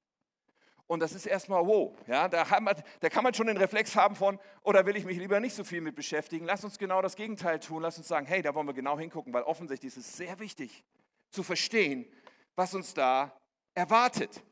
Und 0.87 1.01
das 1.01 1.13
ist 1.13 1.27
erstmal 1.27 1.67
wow. 1.67 1.97
Ja, 2.07 2.29
da, 2.29 2.45
man, 2.61 2.77
da, 3.01 3.09
kann 3.09 3.25
man 3.25 3.33
schon 3.33 3.47
den 3.47 3.57
Reflex 3.57 3.97
haben 3.97 4.15
von, 4.15 4.39
oder 4.63 4.85
will 4.85 4.97
ich 4.97 5.05
mich 5.05 5.17
lieber 5.17 5.41
nicht 5.41 5.55
so 5.55 5.65
viel 5.65 5.81
mit 5.81 5.95
beschäftigen? 5.95 6.45
Lass 6.45 6.63
uns 6.65 6.79
genau 6.79 7.01
das 7.01 7.17
Gegenteil 7.17 7.59
tun. 7.59 7.83
Lass 7.83 7.97
uns 7.97 8.09
sagen, 8.09 8.27
hey, 8.27 8.43
da 8.43 8.55
wollen 8.55 8.67
wir 8.67 8.75
genau 8.75 8.99
hingucken, 8.99 9.33
weil 9.33 9.43
offensichtlich 9.45 9.97
ist 9.97 10.07
es 10.07 10.17
sehr 10.17 10.39
wichtig 10.39 10.85
zu 11.31 11.43
verstehen, 11.43 12.07
was 12.55 12.75
uns 12.75 12.93
da 12.93 13.33
erwartet. 13.75 14.43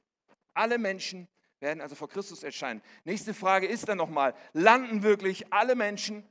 Alle 0.55 0.79
Menschen 0.79 1.29
werden 1.61 1.81
also 1.81 1.95
vor 1.95 2.09
Christus 2.09 2.43
erscheinen. 2.43 2.83
Nächste 3.05 3.35
Frage 3.35 3.67
ist 3.67 3.89
dann 3.89 3.99
nochmal, 3.99 4.35
landen 4.53 5.03
wirklich 5.03 5.53
alle 5.53 5.75
Menschen 5.75 6.27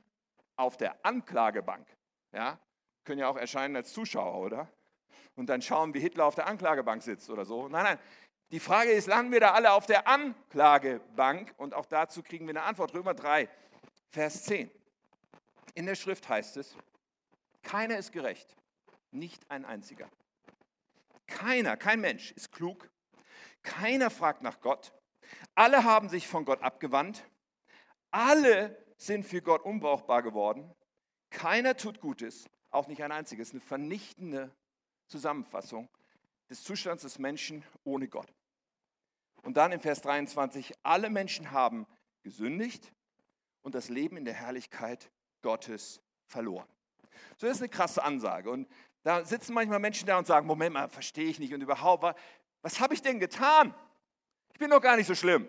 auf 0.56 0.76
der 0.76 1.04
Anklagebank? 1.04 1.86
Ja, 2.32 2.58
können 3.04 3.20
ja 3.20 3.28
auch 3.28 3.36
erscheinen 3.36 3.76
als 3.76 3.92
Zuschauer, 3.92 4.38
oder? 4.40 4.68
Und 5.34 5.46
dann 5.46 5.62
schauen, 5.62 5.94
wie 5.94 6.00
Hitler 6.00 6.26
auf 6.26 6.34
der 6.34 6.46
Anklagebank 6.46 7.02
sitzt 7.02 7.30
oder 7.30 7.44
so. 7.44 7.68
Nein, 7.68 7.84
nein, 7.84 7.98
die 8.52 8.60
Frage 8.60 8.92
ist, 8.92 9.06
landen 9.06 9.32
wir 9.32 9.40
da 9.40 9.52
alle 9.52 9.72
auf 9.72 9.86
der 9.86 10.06
Anklagebank? 10.06 11.54
Und 11.56 11.72
auch 11.72 11.86
dazu 11.86 12.22
kriegen 12.22 12.46
wir 12.46 12.50
eine 12.50 12.62
Antwort. 12.62 12.92
Römer 12.92 13.14
3, 13.14 13.48
Vers 14.10 14.44
10. 14.44 14.70
In 15.74 15.86
der 15.86 15.94
Schrift 15.94 16.28
heißt 16.28 16.58
es, 16.58 16.76
keiner 17.62 17.96
ist 17.96 18.12
gerecht, 18.12 18.54
nicht 19.10 19.50
ein 19.50 19.64
einziger. 19.64 20.10
Keiner, 21.26 21.78
kein 21.78 22.02
Mensch 22.02 22.32
ist 22.32 22.52
klug. 22.52 22.90
Keiner 23.62 24.10
fragt 24.10 24.42
nach 24.42 24.60
Gott. 24.60 24.92
Alle 25.54 25.84
haben 25.84 26.10
sich 26.10 26.28
von 26.28 26.44
Gott 26.44 26.60
abgewandt. 26.60 27.24
Alle 28.10 28.76
sind 28.98 29.24
für 29.24 29.40
Gott 29.40 29.64
unbrauchbar 29.64 30.22
geworden. 30.22 30.70
Keiner 31.30 31.74
tut 31.74 32.00
Gutes, 32.00 32.44
auch 32.70 32.86
nicht 32.86 33.02
ein 33.02 33.12
einziges. 33.12 33.52
Eine 33.52 33.60
vernichtende 33.60 34.54
Zusammenfassung 35.06 35.88
des 36.50 36.62
Zustands 36.62 37.02
des 37.02 37.18
Menschen 37.18 37.64
ohne 37.84 38.08
Gott. 38.08 38.30
Und 39.42 39.56
dann 39.56 39.72
im 39.72 39.80
Vers 39.80 40.00
23, 40.02 40.72
alle 40.82 41.10
Menschen 41.10 41.50
haben 41.50 41.86
gesündigt 42.22 42.92
und 43.62 43.74
das 43.74 43.88
Leben 43.88 44.16
in 44.16 44.24
der 44.24 44.34
Herrlichkeit 44.34 45.10
Gottes 45.42 46.00
verloren. 46.26 46.68
So 47.36 47.46
das 47.46 47.56
ist 47.56 47.62
eine 47.62 47.68
krasse 47.68 48.02
Ansage. 48.02 48.50
Und 48.50 48.68
da 49.02 49.24
sitzen 49.24 49.54
manchmal 49.54 49.80
Menschen 49.80 50.06
da 50.06 50.18
und 50.18 50.26
sagen, 50.26 50.46
Moment 50.46 50.74
mal, 50.74 50.88
verstehe 50.88 51.28
ich 51.28 51.38
nicht 51.38 51.52
und 51.52 51.60
überhaupt, 51.60 52.02
was, 52.02 52.14
was 52.62 52.80
habe 52.80 52.94
ich 52.94 53.02
denn 53.02 53.18
getan? 53.18 53.74
Ich 54.52 54.58
bin 54.58 54.70
doch 54.70 54.80
gar 54.80 54.96
nicht 54.96 55.06
so 55.06 55.14
schlimm. 55.14 55.48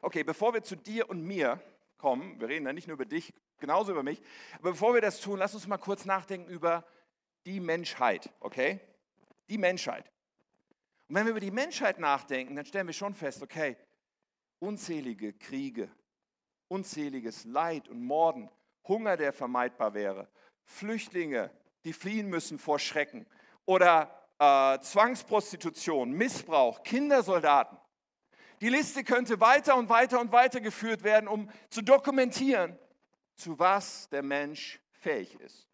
Okay, 0.00 0.24
bevor 0.24 0.54
wir 0.54 0.62
zu 0.62 0.76
dir 0.76 1.10
und 1.10 1.22
mir 1.22 1.60
kommen, 1.98 2.40
wir 2.40 2.48
reden 2.48 2.66
ja 2.66 2.72
nicht 2.72 2.86
nur 2.86 2.94
über 2.94 3.04
dich, 3.04 3.34
genauso 3.58 3.92
über 3.92 4.02
mich, 4.02 4.22
aber 4.54 4.70
bevor 4.70 4.94
wir 4.94 5.00
das 5.00 5.20
tun, 5.20 5.38
lass 5.38 5.54
uns 5.54 5.66
mal 5.66 5.78
kurz 5.78 6.04
nachdenken 6.04 6.48
über 6.48 6.84
die 7.44 7.60
Menschheit, 7.60 8.30
okay? 8.40 8.80
Die 9.48 9.58
Menschheit. 9.58 10.10
Und 11.08 11.14
wenn 11.14 11.24
wir 11.24 11.30
über 11.30 11.40
die 11.40 11.50
Menschheit 11.50 11.98
nachdenken, 11.98 12.54
dann 12.54 12.66
stellen 12.66 12.86
wir 12.86 12.94
schon 12.94 13.14
fest, 13.14 13.42
okay, 13.42 13.76
unzählige 14.58 15.32
Kriege, 15.32 15.90
unzähliges 16.68 17.44
Leid 17.44 17.88
und 17.88 18.02
Morden, 18.02 18.50
Hunger, 18.86 19.16
der 19.16 19.32
vermeidbar 19.32 19.94
wäre, 19.94 20.28
Flüchtlinge, 20.64 21.50
die 21.84 21.92
fliehen 21.92 22.28
müssen 22.28 22.58
vor 22.58 22.78
Schrecken 22.78 23.26
oder 23.64 24.28
äh, 24.38 24.78
Zwangsprostitution, 24.80 26.10
Missbrauch, 26.10 26.82
Kindersoldaten. 26.82 27.78
Die 28.60 28.68
Liste 28.68 29.04
könnte 29.04 29.40
weiter 29.40 29.76
und 29.76 29.88
weiter 29.88 30.20
und 30.20 30.32
weiter 30.32 30.60
geführt 30.60 31.04
werden, 31.04 31.28
um 31.28 31.50
zu 31.70 31.80
dokumentieren, 31.80 32.76
zu 33.36 33.58
was 33.58 34.08
der 34.10 34.22
Mensch 34.22 34.80
fähig 34.90 35.38
ist. 35.40 35.67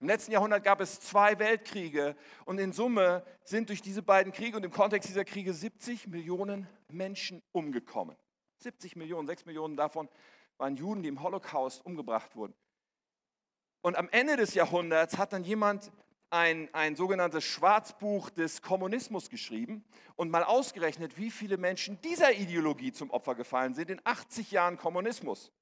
Im 0.00 0.08
letzten 0.08 0.32
Jahrhundert 0.32 0.64
gab 0.64 0.80
es 0.80 0.98
zwei 0.98 1.38
Weltkriege 1.38 2.16
und 2.46 2.58
in 2.58 2.72
Summe 2.72 3.22
sind 3.44 3.68
durch 3.68 3.82
diese 3.82 4.02
beiden 4.02 4.32
Kriege 4.32 4.56
und 4.56 4.64
im 4.64 4.70
Kontext 4.70 5.10
dieser 5.10 5.26
Kriege 5.26 5.52
70 5.52 6.06
Millionen 6.06 6.66
Menschen 6.88 7.42
umgekommen. 7.52 8.16
70 8.56 8.96
Millionen, 8.96 9.26
6 9.26 9.44
Millionen 9.44 9.76
davon 9.76 10.08
waren 10.56 10.76
Juden, 10.76 11.02
die 11.02 11.10
im 11.10 11.22
Holocaust 11.22 11.84
umgebracht 11.84 12.34
wurden. 12.34 12.54
Und 13.82 13.96
am 13.96 14.08
Ende 14.08 14.38
des 14.38 14.54
Jahrhunderts 14.54 15.18
hat 15.18 15.34
dann 15.34 15.44
jemand 15.44 15.92
ein, 16.30 16.72
ein 16.72 16.96
sogenanntes 16.96 17.44
Schwarzbuch 17.44 18.30
des 18.30 18.62
Kommunismus 18.62 19.28
geschrieben 19.28 19.84
und 20.16 20.30
mal 20.30 20.44
ausgerechnet, 20.44 21.18
wie 21.18 21.30
viele 21.30 21.58
Menschen 21.58 22.00
dieser 22.00 22.32
Ideologie 22.32 22.92
zum 22.92 23.10
Opfer 23.10 23.34
gefallen 23.34 23.74
sind 23.74 23.90
in 23.90 24.00
80 24.04 24.50
Jahren 24.50 24.78
Kommunismus. 24.78 25.52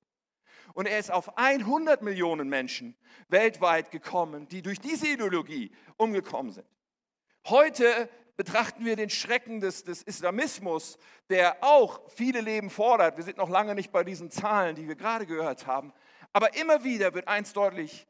Und 0.75 0.87
er 0.87 0.99
ist 0.99 1.11
auf 1.11 1.37
100 1.37 2.03
Millionen 2.03 2.49
Menschen 2.49 2.97
weltweit 3.29 3.91
gekommen, 3.91 4.49
die 4.49 4.63
durch 4.63 4.81
diese 4.81 5.09
Ideologie 5.09 5.73
umgekommen 5.97 6.53
sind. 6.53 6.67
Heute 7.47 8.09
betrachten 8.37 8.85
wir 8.85 8.95
den 8.95 9.11
Schrecken 9.11 9.61
des, 9.61 9.83
des, 9.83 10.03
Islamismus, 10.03 10.97
der 11.29 11.57
auch 11.61 12.09
viele 12.11 12.41
Leben 12.41 12.71
fordert. 12.71 13.17
Wir 13.17 13.25
sind 13.25 13.37
noch 13.37 13.49
lange 13.49 13.75
nicht 13.75 13.91
bei 13.91 14.05
diesen 14.05 14.31
Zahlen, 14.31 14.77
die 14.77 14.87
wir 14.87 14.95
gerade 14.95 15.27
gehört 15.27 15.67
haben. 15.67 15.93
Aber 16.33 16.55
immer 16.55 16.85
wieder 16.85 17.15
wird 17.15 17.27
eins 17.27 17.53
deutlich, 17.53 18.07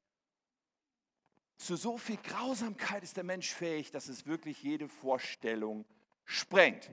zu 1.56 1.76
so 1.76 1.96
viel 1.96 2.18
Grausamkeit 2.18 3.02
ist 3.02 3.16
der 3.16 3.24
Mensch 3.24 3.52
fähig, 3.52 3.90
dass 3.90 4.08
es 4.08 4.26
wirklich 4.26 4.62
jede 4.62 4.88
Vorstellung 4.88 5.84
sprengt. 6.24 6.92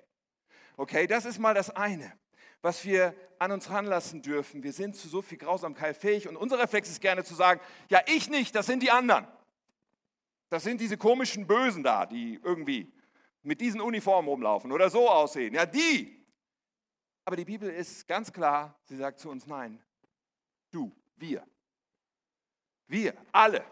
Okay, 0.77 1.05
das 1.05 1.25
ist 1.25 1.37
mal 1.37 1.53
das 1.53 1.69
eine, 1.69 2.11
was 2.65 2.83
wir 2.83 3.15
an 3.37 3.51
uns 3.51 3.69
ranlassen 3.69 4.23
dürfen. 4.23 4.63
Wir 4.63 4.73
sind 4.73 4.95
zu 4.95 5.07
so 5.07 5.21
viel 5.21 5.37
Grausamkeit 5.37 5.95
fähig 5.95 6.27
und 6.27 6.35
unser 6.35 6.57
Reflex 6.57 6.89
ist 6.89 6.99
gerne 6.99 7.23
zu 7.23 7.35
sagen, 7.35 7.61
ja, 7.89 8.01
ich 8.07 8.27
nicht, 8.27 8.55
das 8.55 8.65
sind 8.65 8.81
die 8.81 8.89
anderen. 8.89 9.27
Das 10.49 10.63
sind 10.63 10.81
diese 10.81 10.97
komischen 10.97 11.45
Bösen 11.45 11.83
da, 11.83 12.07
die 12.07 12.39
irgendwie 12.43 12.91
mit 13.43 13.61
diesen 13.61 13.81
Uniformen 13.81 14.27
rumlaufen 14.27 14.71
oder 14.71 14.89
so 14.89 15.07
aussehen. 15.07 15.53
Ja, 15.53 15.67
die. 15.67 16.25
Aber 17.23 17.35
die 17.35 17.45
Bibel 17.45 17.69
ist 17.69 18.07
ganz 18.07 18.33
klar, 18.33 18.75
sie 18.85 18.97
sagt 18.97 19.19
zu 19.19 19.29
uns, 19.29 19.45
nein, 19.45 19.79
du, 20.71 20.91
wir. 21.17 21.45
Wir, 22.87 23.13
alle 23.31 23.63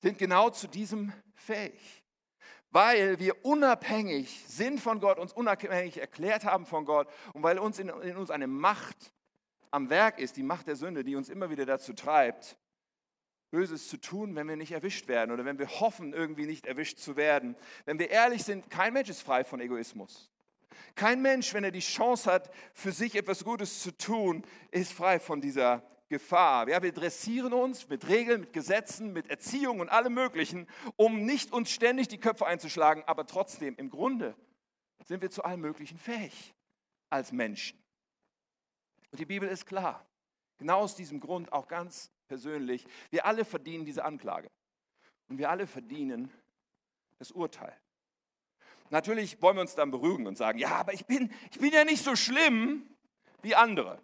sind 0.00 0.16
genau 0.16 0.48
zu 0.48 0.66
diesem 0.66 1.12
fähig. 1.34 2.03
Weil 2.74 3.20
wir 3.20 3.44
unabhängig 3.44 4.42
sind 4.48 4.80
von 4.80 4.98
Gott, 4.98 5.20
uns 5.20 5.32
unabhängig 5.32 5.98
erklärt 5.98 6.44
haben 6.44 6.66
von 6.66 6.84
Gott 6.84 7.06
und 7.32 7.44
weil 7.44 7.60
uns 7.60 7.78
in, 7.78 7.88
in 7.88 8.16
uns 8.16 8.32
eine 8.32 8.48
Macht 8.48 9.12
am 9.70 9.90
Werk 9.90 10.18
ist, 10.18 10.36
die 10.36 10.42
Macht 10.42 10.66
der 10.66 10.74
Sünde, 10.74 11.04
die 11.04 11.14
uns 11.14 11.28
immer 11.28 11.50
wieder 11.50 11.66
dazu 11.66 11.92
treibt, 11.92 12.58
Böses 13.52 13.86
zu 13.86 13.96
tun, 13.98 14.34
wenn 14.34 14.48
wir 14.48 14.56
nicht 14.56 14.72
erwischt 14.72 15.06
werden 15.06 15.30
oder 15.30 15.44
wenn 15.44 15.60
wir 15.60 15.68
hoffen, 15.68 16.12
irgendwie 16.12 16.46
nicht 16.46 16.66
erwischt 16.66 16.98
zu 16.98 17.14
werden. 17.14 17.54
Wenn 17.84 18.00
wir 18.00 18.10
ehrlich 18.10 18.42
sind, 18.42 18.68
kein 18.70 18.92
Mensch 18.92 19.08
ist 19.08 19.22
frei 19.22 19.44
von 19.44 19.60
Egoismus. 19.60 20.28
Kein 20.96 21.22
Mensch, 21.22 21.54
wenn 21.54 21.62
er 21.62 21.70
die 21.70 21.78
Chance 21.78 22.28
hat, 22.28 22.50
für 22.72 22.90
sich 22.90 23.14
etwas 23.14 23.44
Gutes 23.44 23.84
zu 23.84 23.96
tun, 23.96 24.42
ist 24.72 24.92
frei 24.92 25.20
von 25.20 25.40
dieser 25.40 25.84
Gefahr. 26.14 26.68
Ja, 26.68 26.80
wir 26.80 26.92
dressieren 26.92 27.52
uns 27.52 27.88
mit 27.88 28.06
Regeln, 28.06 28.42
mit 28.42 28.52
Gesetzen, 28.52 29.12
mit 29.12 29.28
Erziehung 29.30 29.80
und 29.80 29.88
allem 29.88 30.14
Möglichen, 30.14 30.68
um 30.94 31.24
nicht 31.24 31.52
uns 31.52 31.72
ständig 31.72 32.06
die 32.06 32.20
Köpfe 32.20 32.46
einzuschlagen, 32.46 33.02
aber 33.06 33.26
trotzdem 33.26 33.74
im 33.78 33.90
Grunde 33.90 34.36
sind 35.02 35.22
wir 35.22 35.30
zu 35.32 35.42
allem 35.42 35.60
Möglichen 35.60 35.98
fähig 35.98 36.54
als 37.10 37.32
Menschen. 37.32 37.82
Und 39.10 39.18
die 39.18 39.26
Bibel 39.26 39.48
ist 39.48 39.66
klar. 39.66 40.06
Genau 40.58 40.82
aus 40.82 40.94
diesem 40.94 41.18
Grund 41.18 41.52
auch 41.52 41.66
ganz 41.66 42.12
persönlich. 42.28 42.86
Wir 43.10 43.26
alle 43.26 43.44
verdienen 43.44 43.84
diese 43.84 44.04
Anklage. 44.04 44.48
Und 45.26 45.38
wir 45.38 45.50
alle 45.50 45.66
verdienen 45.66 46.32
das 47.18 47.32
Urteil. 47.32 47.76
Natürlich 48.90 49.42
wollen 49.42 49.56
wir 49.56 49.62
uns 49.62 49.74
dann 49.74 49.90
beruhigen 49.90 50.28
und 50.28 50.38
sagen, 50.38 50.60
ja, 50.60 50.76
aber 50.76 50.92
ich 50.92 51.06
bin, 51.06 51.32
ich 51.50 51.58
bin 51.58 51.72
ja 51.72 51.84
nicht 51.84 52.04
so 52.04 52.14
schlimm 52.14 52.88
wie 53.42 53.56
andere. 53.56 54.00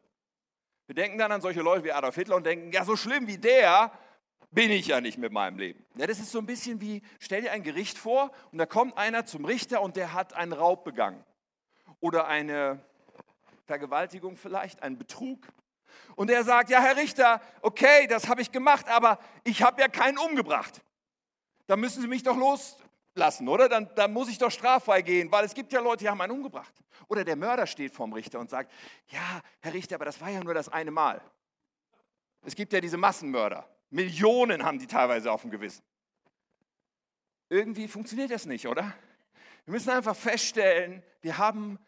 Wir 0.90 0.97
denken 0.97 1.18
dann 1.18 1.30
an 1.30 1.40
solche 1.40 1.61
Leute 1.61 1.85
wie 1.85 1.92
Adolf 1.92 2.16
Hitler 2.16 2.35
und 2.35 2.44
denken, 2.44 2.73
ja, 2.73 2.85
so 2.85 2.97
schlimm 2.97 3.28
wie 3.28 3.38
der 3.38 3.92
bin 4.50 4.73
ich 4.73 4.88
ja 4.88 5.00
nicht 5.00 5.18
mit 5.18 5.30
meinem 5.30 5.56
Leben. 5.56 5.87
Ja, 5.94 6.09
das 6.09 6.18
ist 6.18 6.32
so 6.32 6.40
ein 6.40 6.47
bisschen 6.47 6.80
wie, 6.80 7.00
stell 7.20 7.42
dir 7.42 7.52
ein 7.52 7.62
Gericht 7.62 7.97
vor 7.97 8.32
und 8.50 8.59
da 8.59 8.66
kommt 8.66 8.99
einer 8.99 9.25
zum 9.25 9.44
Richter 9.44 9.82
und 9.82 9.94
der 9.94 10.14
hat 10.14 10.32
einen 10.32 10.52
Raub 10.52 10.82
begangen. 10.82 11.25
Oder 12.00 12.26
eine 12.26 12.85
Vergewaltigung 13.66 14.37
vielleicht, 14.37 14.82
einen 14.82 14.99
Betrug. 14.99 15.38
Und 16.16 16.28
er 16.28 16.42
sagt, 16.42 16.70
ja, 16.70 16.80
Herr 16.80 16.97
Richter, 16.97 17.40
okay, 17.62 18.09
das 18.09 18.26
habe 18.26 18.42
ich 18.42 18.50
gemacht, 18.50 18.88
aber 18.88 19.20
ich 19.44 19.62
habe 19.62 19.80
ja 19.80 19.87
keinen 19.87 20.18
umgebracht. 20.18 20.82
Da 21.68 21.76
müssen 21.76 22.02
Sie 22.02 22.09
mich 22.09 22.25
doch 22.25 22.35
loslassen, 23.14 23.48
oder? 23.48 23.68
Dann, 23.68 23.88
dann 23.94 24.12
muss 24.12 24.28
ich 24.28 24.38
doch 24.38 24.50
straffrei 24.50 25.02
gehen, 25.02 25.30
weil 25.30 25.44
es 25.44 25.54
gibt 25.54 25.72
ja 25.72 25.80
Leute, 25.80 26.04
die 26.04 26.08
haben 26.08 26.20
einen 26.20 26.32
umgebracht. 26.32 26.74
Oder 27.08 27.24
der 27.24 27.36
Mörder 27.36 27.66
steht 27.66 27.94
vorm 27.94 28.12
Richter 28.12 28.38
und 28.38 28.50
sagt, 28.50 28.72
ja, 29.08 29.40
Herr 29.60 29.74
Richter, 29.74 29.96
aber 29.96 30.04
das 30.04 30.20
war 30.20 30.30
ja 30.30 30.42
nur 30.42 30.54
das 30.54 30.68
eine 30.68 30.90
Mal. 30.90 31.20
Es 32.42 32.54
gibt 32.54 32.72
ja 32.72 32.80
diese 32.80 32.96
Massenmörder. 32.96 33.68
Millionen 33.90 34.64
haben 34.64 34.78
die 34.78 34.86
teilweise 34.86 35.30
auf 35.32 35.42
dem 35.42 35.50
Gewissen. 35.50 35.82
Irgendwie 37.48 37.88
funktioniert 37.88 38.30
das 38.30 38.46
nicht, 38.46 38.66
oder? 38.66 38.94
Wir 39.64 39.72
müssen 39.72 39.90
einfach 39.90 40.16
feststellen, 40.16 41.02
wir 41.20 41.36
haben 41.36 41.78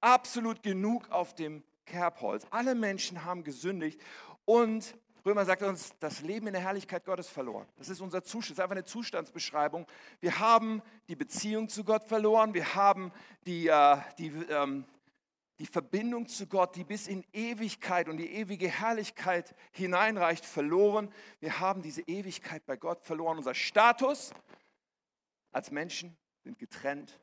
absolut 0.00 0.62
genug 0.62 1.10
auf 1.10 1.34
dem 1.34 1.62
Kerbholz. 1.84 2.46
Alle 2.50 2.74
Menschen 2.74 3.24
haben 3.24 3.44
gesündigt 3.44 4.00
und 4.44 4.96
Römer 5.24 5.44
sagt 5.44 5.62
uns, 5.62 5.92
das 6.00 6.20
Leben 6.22 6.48
in 6.48 6.52
der 6.52 6.62
Herrlichkeit 6.62 7.04
Gottes 7.04 7.28
verloren. 7.28 7.66
Das 7.76 7.88
ist 7.88 8.00
unser 8.00 8.24
Zustand, 8.24 8.50
das 8.50 8.58
ist 8.58 8.60
einfach 8.60 8.76
eine 8.76 8.84
Zustandsbeschreibung. 8.84 9.86
Wir 10.20 10.38
haben 10.40 10.82
die 11.08 11.14
Beziehung 11.14 11.68
zu 11.68 11.84
Gott 11.84 12.04
verloren, 12.04 12.54
wir 12.54 12.74
haben 12.74 13.12
die, 13.46 13.68
äh, 13.68 13.98
die, 14.18 14.28
ähm, 14.48 14.84
die 15.60 15.66
Verbindung 15.66 16.26
zu 16.26 16.48
Gott, 16.48 16.74
die 16.74 16.82
bis 16.82 17.06
in 17.06 17.24
Ewigkeit 17.32 18.08
und 18.08 18.16
die 18.16 18.32
ewige 18.32 18.68
Herrlichkeit 18.68 19.54
hineinreicht, 19.70 20.44
verloren. 20.44 21.12
Wir 21.38 21.60
haben 21.60 21.82
diese 21.82 22.02
Ewigkeit 22.02 22.66
bei 22.66 22.76
Gott 22.76 23.04
verloren. 23.04 23.38
Unser 23.38 23.54
Status 23.54 24.32
als 25.52 25.70
Menschen 25.70 26.16
sind 26.42 26.58
getrennt 26.58 27.20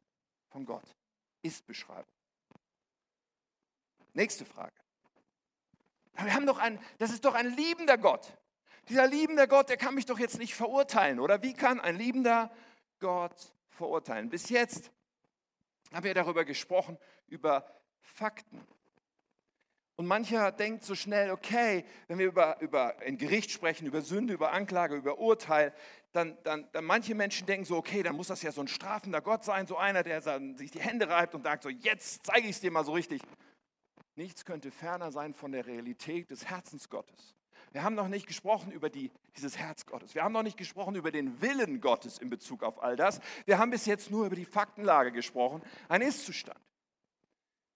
von 0.47 0.65
Gott. 0.65 0.95
Ist 1.41 1.65
Beschreibung. 1.65 2.13
Nächste 4.13 4.45
Frage. 4.45 4.73
Wir 6.23 6.33
haben 6.33 6.45
doch 6.45 6.57
ein, 6.57 6.79
das 6.97 7.11
ist 7.11 7.25
doch 7.25 7.33
ein 7.33 7.55
liebender 7.55 7.97
Gott. 7.97 8.38
Dieser 8.88 9.07
liebende 9.07 9.47
Gott, 9.47 9.69
der 9.69 9.77
kann 9.77 9.95
mich 9.95 10.05
doch 10.05 10.19
jetzt 10.19 10.39
nicht 10.39 10.55
verurteilen, 10.55 11.19
oder? 11.19 11.43
Wie 11.43 11.53
kann 11.53 11.79
ein 11.79 11.95
liebender 11.95 12.51
Gott 12.99 13.53
verurteilen? 13.69 14.29
Bis 14.29 14.49
jetzt 14.49 14.91
haben 15.93 16.03
wir 16.03 16.13
darüber 16.13 16.45
gesprochen, 16.45 16.97
über 17.27 17.65
Fakten. 18.01 18.65
Und 19.95 20.07
mancher 20.07 20.53
denkt 20.53 20.85
so 20.85 20.95
schnell, 20.95 21.29
okay, 21.29 21.83
wenn 22.07 22.19
wir 22.19 22.27
über, 22.27 22.61
über 22.61 22.97
ein 22.99 23.17
Gericht 23.17 23.51
sprechen, 23.51 23.85
über 23.85 24.01
Sünde, 24.01 24.33
über 24.33 24.53
Anklage, 24.53 24.95
über 24.95 25.19
Urteil, 25.19 25.73
dann, 26.13 26.38
dann, 26.43 26.69
dann 26.71 26.85
manche 26.85 27.13
Menschen 27.15 27.45
denken 27.45 27.65
so, 27.65 27.75
okay, 27.75 28.01
dann 28.01 28.15
muss 28.15 28.27
das 28.27 28.41
ja 28.41 28.51
so 28.51 28.61
ein 28.61 28.69
strafender 28.69 29.21
Gott 29.21 29.43
sein, 29.43 29.67
so 29.67 29.77
einer, 29.77 30.01
der 30.03 30.21
sich 30.55 30.71
die 30.71 30.79
Hände 30.79 31.09
reibt 31.09 31.35
und 31.35 31.43
sagt 31.43 31.63
so, 31.63 31.69
jetzt 31.69 32.25
zeige 32.25 32.47
ich 32.47 32.55
es 32.55 32.61
dir 32.61 32.71
mal 32.71 32.85
so 32.85 32.93
richtig. 32.93 33.21
Nichts 34.19 34.43
könnte 34.43 34.69
ferner 34.69 35.13
sein 35.13 35.33
von 35.33 35.53
der 35.53 35.65
Realität 35.65 36.29
des 36.29 36.45
Herzens 36.49 36.89
Gottes. 36.89 37.38
Wir 37.71 37.83
haben 37.83 37.95
noch 37.95 38.09
nicht 38.09 38.27
gesprochen 38.27 38.69
über 38.69 38.89
die, 38.89 39.11
dieses 39.38 39.57
Herz 39.57 39.85
Gottes. 39.85 40.13
Wir 40.13 40.25
haben 40.25 40.33
noch 40.33 40.43
nicht 40.43 40.57
gesprochen 40.57 40.95
über 40.95 41.09
den 41.09 41.39
Willen 41.39 41.79
Gottes 41.79 42.17
in 42.17 42.29
Bezug 42.29 42.61
auf 42.63 42.83
all 42.83 42.97
das. 42.97 43.21
Wir 43.45 43.59
haben 43.59 43.71
bis 43.71 43.85
jetzt 43.85 44.11
nur 44.11 44.25
über 44.25 44.35
die 44.35 44.43
Faktenlage 44.43 45.13
gesprochen, 45.13 45.61
ein 45.88 46.01
Ist-Zustand. 46.01 46.59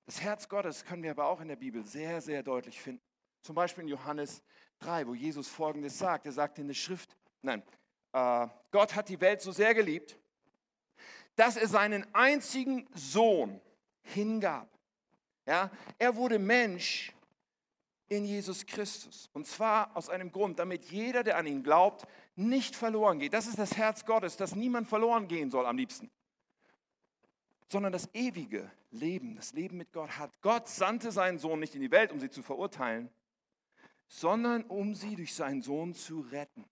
Das 0.05 0.19
Herz 0.19 0.50
Gottes 0.50 0.83
können 0.83 1.01
wir 1.01 1.12
aber 1.12 1.27
auch 1.27 1.39
in 1.39 1.47
der 1.47 1.55
Bibel 1.55 1.85
sehr, 1.85 2.19
sehr 2.19 2.43
deutlich 2.43 2.81
finden. 2.81 3.01
Zum 3.41 3.55
Beispiel 3.55 3.83
in 3.83 3.88
Johannes 3.88 4.43
3, 4.79 5.07
wo 5.07 5.13
Jesus 5.13 5.47
Folgendes 5.47 5.97
sagt. 5.97 6.25
Er 6.25 6.33
sagt 6.33 6.59
in 6.59 6.67
der 6.67 6.73
Schrift, 6.73 7.15
nein, 7.41 7.63
äh, 8.12 8.47
Gott 8.69 8.95
hat 8.95 9.07
die 9.07 9.21
Welt 9.21 9.41
so 9.41 9.53
sehr 9.53 9.73
geliebt, 9.73 10.19
dass 11.38 11.55
er 11.55 11.69
seinen 11.69 12.05
einzigen 12.13 12.85
Sohn 12.93 13.62
hingab. 14.01 14.67
Ja, 15.45 15.69
er 15.97 16.15
wurde 16.15 16.39
Mensch 16.39 17.13
in 18.07 18.25
Jesus 18.25 18.65
Christus. 18.65 19.29
Und 19.33 19.47
zwar 19.47 19.95
aus 19.95 20.09
einem 20.09 20.31
Grund, 20.31 20.59
damit 20.59 20.85
jeder, 20.85 21.23
der 21.23 21.38
an 21.38 21.47
ihn 21.47 21.63
glaubt, 21.63 22.05
nicht 22.35 22.75
verloren 22.75 23.19
geht. 23.19 23.33
Das 23.33 23.47
ist 23.47 23.59
das 23.59 23.75
Herz 23.75 24.05
Gottes, 24.05 24.38
dass 24.38 24.55
niemand 24.55 24.88
verloren 24.88 25.27
gehen 25.27 25.51
soll 25.51 25.65
am 25.65 25.77
liebsten, 25.77 26.09
sondern 27.69 27.91
das 27.91 28.09
ewige 28.13 28.71
Leben, 28.91 29.35
das 29.35 29.53
Leben 29.53 29.77
mit 29.77 29.91
Gott 29.91 30.17
hat. 30.17 30.31
Gott 30.41 30.67
sandte 30.67 31.12
seinen 31.12 31.39
Sohn 31.39 31.59
nicht 31.59 31.75
in 31.75 31.81
die 31.81 31.91
Welt, 31.91 32.12
um 32.12 32.19
sie 32.19 32.29
zu 32.29 32.43
verurteilen, 32.43 33.09
sondern 34.07 34.63
um 34.63 34.95
sie 34.95 35.15
durch 35.15 35.33
seinen 35.33 35.62
Sohn 35.62 35.93
zu 35.93 36.21
retten. 36.21 36.65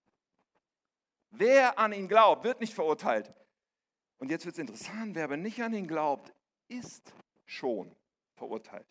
Wer 1.30 1.78
an 1.78 1.92
ihn 1.92 2.08
glaubt, 2.08 2.44
wird 2.44 2.60
nicht 2.60 2.74
verurteilt. 2.74 3.32
Und 4.18 4.30
jetzt 4.30 4.44
wird 4.44 4.54
es 4.54 4.60
interessant, 4.60 5.14
wer 5.14 5.24
aber 5.24 5.36
nicht 5.36 5.60
an 5.62 5.74
ihn 5.74 5.88
glaubt, 5.88 6.32
ist 6.68 7.12
schon 7.44 7.94
verurteilt, 8.42 8.88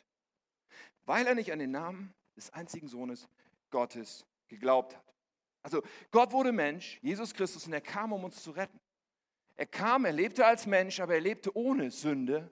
weil 1.06 1.28
er 1.28 1.36
nicht 1.36 1.52
an 1.52 1.60
den 1.60 1.72
Namen 1.72 2.14
des 2.38 2.52
einzigen 2.52 2.88
Sohnes 2.88 3.28
Gottes 3.70 4.26
geglaubt 4.48 4.96
hat. 4.96 5.14
Also 5.62 5.84
Gott 6.10 6.32
wurde 6.32 6.54
Mensch, 6.54 7.00
Jesus 7.02 7.34
Christus, 7.34 7.68
und 7.68 7.74
er 7.74 7.82
kam, 7.82 8.14
um 8.14 8.24
uns 8.24 8.42
zu 8.42 8.52
retten. 8.52 8.80
Er 9.58 9.66
kam, 9.66 10.06
er 10.06 10.14
lebte 10.14 10.46
als 10.46 10.66
Mensch, 10.66 11.02
aber 11.02 11.16
er 11.16 11.20
lebte 11.20 11.56
ohne 11.56 11.92
Sünde. 11.92 12.50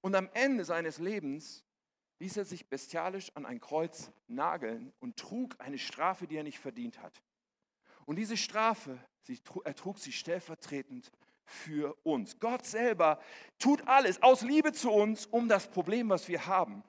Und 0.00 0.14
am 0.14 0.30
Ende 0.32 0.64
seines 0.64 0.98
Lebens 0.98 1.64
ließ 2.20 2.36
er 2.36 2.44
sich 2.44 2.68
bestialisch 2.68 3.32
an 3.34 3.44
ein 3.44 3.58
Kreuz 3.58 4.12
nageln 4.28 4.92
und 5.00 5.16
trug 5.16 5.56
eine 5.58 5.78
Strafe, 5.78 6.28
die 6.28 6.36
er 6.36 6.44
nicht 6.44 6.60
verdient 6.60 7.02
hat. 7.02 7.20
Und 8.06 8.14
diese 8.14 8.36
Strafe, 8.36 8.96
er 9.64 9.74
trug 9.74 9.98
sie 9.98 10.12
stellvertretend 10.12 11.10
für 11.48 11.96
uns. 12.04 12.38
Gott 12.38 12.66
selber 12.66 13.18
tut 13.58 13.86
alles 13.88 14.22
aus 14.22 14.42
Liebe 14.42 14.72
zu 14.72 14.90
uns, 14.90 15.26
um 15.26 15.48
das 15.48 15.68
Problem, 15.68 16.10
was 16.10 16.28
wir 16.28 16.46
haben, 16.46 16.84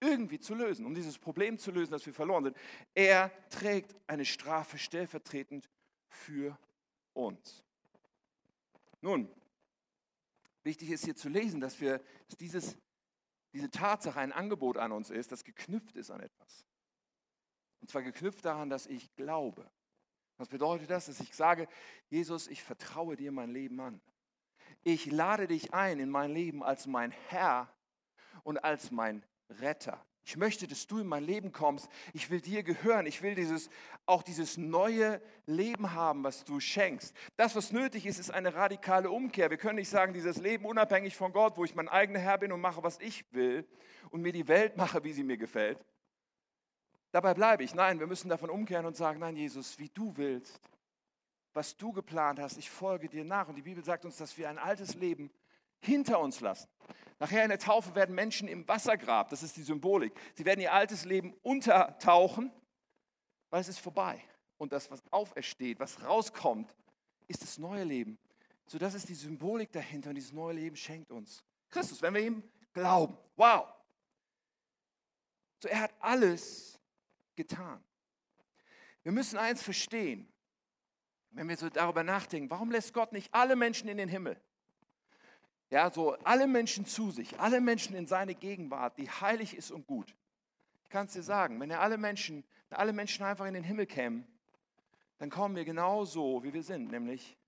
irgendwie 0.00 0.38
zu 0.38 0.54
lösen, 0.54 0.86
um 0.86 0.94
dieses 0.94 1.18
Problem 1.18 1.58
zu 1.58 1.72
lösen, 1.72 1.90
dass 1.90 2.06
wir 2.06 2.14
verloren 2.14 2.44
sind. 2.44 2.56
Er 2.94 3.30
trägt 3.50 3.94
eine 4.06 4.24
Strafe 4.24 4.78
stellvertretend 4.78 5.68
für 6.08 6.56
uns. 7.12 7.64
Nun, 9.00 9.28
wichtig 10.62 10.90
ist 10.90 11.04
hier 11.04 11.16
zu 11.16 11.28
lesen, 11.28 11.60
dass, 11.60 11.80
wir, 11.80 12.00
dass 12.28 12.38
dieses, 12.38 12.78
diese 13.52 13.70
Tatsache 13.70 14.20
ein 14.20 14.32
Angebot 14.32 14.78
an 14.78 14.92
uns 14.92 15.10
ist, 15.10 15.32
das 15.32 15.44
geknüpft 15.44 15.96
ist 15.96 16.10
an 16.10 16.20
etwas. 16.20 16.64
Und 17.80 17.90
zwar 17.90 18.02
geknüpft 18.02 18.44
daran, 18.44 18.70
dass 18.70 18.86
ich 18.86 19.14
glaube. 19.16 19.68
Was 20.40 20.48
bedeutet 20.48 20.88
das? 20.88 21.04
Dass 21.04 21.20
ich 21.20 21.34
sage, 21.34 21.68
Jesus, 22.08 22.48
ich 22.48 22.62
vertraue 22.62 23.14
dir 23.14 23.30
mein 23.30 23.50
Leben 23.50 23.78
an. 23.78 24.00
Ich 24.82 25.04
lade 25.04 25.46
dich 25.46 25.74
ein 25.74 26.00
in 26.00 26.08
mein 26.08 26.32
Leben 26.32 26.62
als 26.62 26.86
mein 26.86 27.10
Herr 27.28 27.70
und 28.42 28.64
als 28.64 28.90
mein 28.90 29.22
Retter. 29.50 30.02
Ich 30.24 30.38
möchte, 30.38 30.66
dass 30.66 30.86
du 30.86 30.96
in 31.00 31.06
mein 31.06 31.24
Leben 31.24 31.52
kommst. 31.52 31.90
Ich 32.14 32.30
will 32.30 32.40
dir 32.40 32.62
gehören. 32.62 33.04
Ich 33.04 33.20
will 33.20 33.34
dieses, 33.34 33.68
auch 34.06 34.22
dieses 34.22 34.56
neue 34.56 35.20
Leben 35.44 35.92
haben, 35.92 36.24
was 36.24 36.42
du 36.42 36.58
schenkst. 36.58 37.14
Das, 37.36 37.54
was 37.54 37.70
nötig 37.70 38.06
ist, 38.06 38.18
ist 38.18 38.30
eine 38.30 38.54
radikale 38.54 39.10
Umkehr. 39.10 39.50
Wir 39.50 39.58
können 39.58 39.76
nicht 39.76 39.90
sagen, 39.90 40.14
dieses 40.14 40.38
Leben 40.38 40.64
unabhängig 40.64 41.16
von 41.16 41.34
Gott, 41.34 41.58
wo 41.58 41.66
ich 41.66 41.74
mein 41.74 41.88
eigener 41.90 42.18
Herr 42.18 42.38
bin 42.38 42.50
und 42.50 42.62
mache, 42.62 42.82
was 42.82 42.98
ich 43.00 43.30
will 43.34 43.68
und 44.08 44.22
mir 44.22 44.32
die 44.32 44.48
Welt 44.48 44.78
mache, 44.78 45.04
wie 45.04 45.12
sie 45.12 45.22
mir 45.22 45.36
gefällt. 45.36 45.84
Dabei 47.12 47.34
bleibe 47.34 47.64
ich. 47.64 47.74
Nein, 47.74 47.98
wir 47.98 48.06
müssen 48.06 48.28
davon 48.28 48.50
umkehren 48.50 48.86
und 48.86 48.96
sagen, 48.96 49.20
nein, 49.20 49.36
Jesus, 49.36 49.78
wie 49.78 49.88
du 49.88 50.16
willst, 50.16 50.60
was 51.52 51.76
du 51.76 51.92
geplant 51.92 52.38
hast, 52.38 52.56
ich 52.56 52.70
folge 52.70 53.08
dir 53.08 53.24
nach. 53.24 53.48
Und 53.48 53.56
die 53.56 53.62
Bibel 53.62 53.84
sagt 53.84 54.04
uns, 54.04 54.16
dass 54.16 54.36
wir 54.38 54.48
ein 54.48 54.58
altes 54.58 54.94
Leben 54.94 55.30
hinter 55.80 56.20
uns 56.20 56.40
lassen. 56.40 56.68
Nachher 57.18 57.42
in 57.42 57.50
der 57.50 57.58
Taufe 57.58 57.94
werden 57.94 58.14
Menschen 58.14 58.48
im 58.48 58.66
Wassergrab, 58.66 59.28
das 59.28 59.42
ist 59.42 59.56
die 59.56 59.62
Symbolik. 59.62 60.12
Sie 60.34 60.44
werden 60.44 60.60
ihr 60.60 60.72
altes 60.72 61.04
Leben 61.04 61.34
untertauchen, 61.42 62.52
weil 63.50 63.60
es 63.60 63.68
ist 63.68 63.80
vorbei. 63.80 64.22
Und 64.56 64.72
das, 64.72 64.90
was 64.90 65.02
aufersteht, 65.10 65.80
was 65.80 66.02
rauskommt, 66.02 66.74
ist 67.28 67.42
das 67.42 67.58
neue 67.58 67.84
Leben. 67.84 68.18
So, 68.66 68.78
das 68.78 68.94
ist 68.94 69.08
die 69.08 69.14
Symbolik 69.14 69.72
dahinter 69.72 70.10
und 70.10 70.14
dieses 70.14 70.32
neue 70.32 70.54
Leben 70.54 70.76
schenkt 70.76 71.10
uns 71.10 71.42
Christus, 71.70 72.02
wenn 72.02 72.14
wir 72.14 72.22
ihm 72.22 72.42
glauben. 72.72 73.16
Wow! 73.36 73.66
So, 75.62 75.68
er 75.68 75.82
hat 75.82 75.94
alles 76.00 76.79
getan. 77.40 77.82
Wir 79.02 79.12
müssen 79.12 79.38
eins 79.38 79.62
verstehen, 79.62 80.28
wenn 81.30 81.48
wir 81.48 81.56
so 81.56 81.70
darüber 81.70 82.02
nachdenken, 82.02 82.50
warum 82.50 82.70
lässt 82.70 82.92
Gott 82.92 83.12
nicht 83.12 83.32
alle 83.32 83.56
Menschen 83.56 83.88
in 83.88 83.96
den 83.96 84.08
Himmel? 84.08 84.38
Ja, 85.70 85.90
so 85.90 86.14
alle 86.24 86.46
Menschen 86.46 86.84
zu 86.84 87.10
sich, 87.10 87.38
alle 87.38 87.60
Menschen 87.60 87.94
in 87.94 88.06
seine 88.06 88.34
Gegenwart, 88.34 88.98
die 88.98 89.08
heilig 89.08 89.56
ist 89.56 89.70
und 89.70 89.86
gut. 89.86 90.14
Ich 90.82 90.90
kann 90.90 91.06
es 91.06 91.12
dir 91.12 91.22
sagen, 91.22 91.60
wenn 91.60 91.70
er 91.70 91.80
alle 91.80 91.96
Menschen, 91.96 92.44
alle 92.70 92.92
Menschen 92.92 93.24
einfach 93.24 93.46
in 93.46 93.54
den 93.54 93.64
Himmel 93.64 93.86
kämen, 93.86 94.26
dann 95.18 95.30
kommen 95.30 95.54
wir 95.54 95.64
genau 95.64 96.04
so, 96.04 96.42
wie 96.42 96.52
wir 96.52 96.62
sind, 96.62 96.90
nämlich 96.90 97.38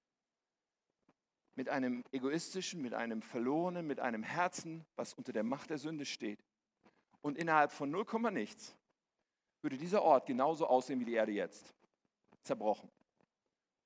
mit 1.55 1.69
einem 1.69 2.05
egoistischen, 2.13 2.81
mit 2.81 2.95
einem 2.95 3.21
verlorenen, 3.21 3.87
mit 3.87 4.01
einem 4.01 4.23
Herzen, 4.23 4.87
was 4.97 5.13
unter 5.15 5.33
der 5.33 5.43
Macht 5.43 5.71
der 5.71 5.79
Sünde 5.79 6.07
steht. 6.07 6.39
Und 7.21 7.37
innerhalb 7.37 7.73
von 7.73 7.91
0, 7.91 8.07
nichts 8.31 8.75
würde 9.63 9.79
dieser 9.79 10.03
Ort 10.03 10.27
genauso 10.27 10.67
aussehen 10.67 11.01
wie 11.01 11.05
die 11.05 11.15
Erde 11.15 11.33
jetzt. 11.33 11.73
Zerbrochen. 12.43 12.91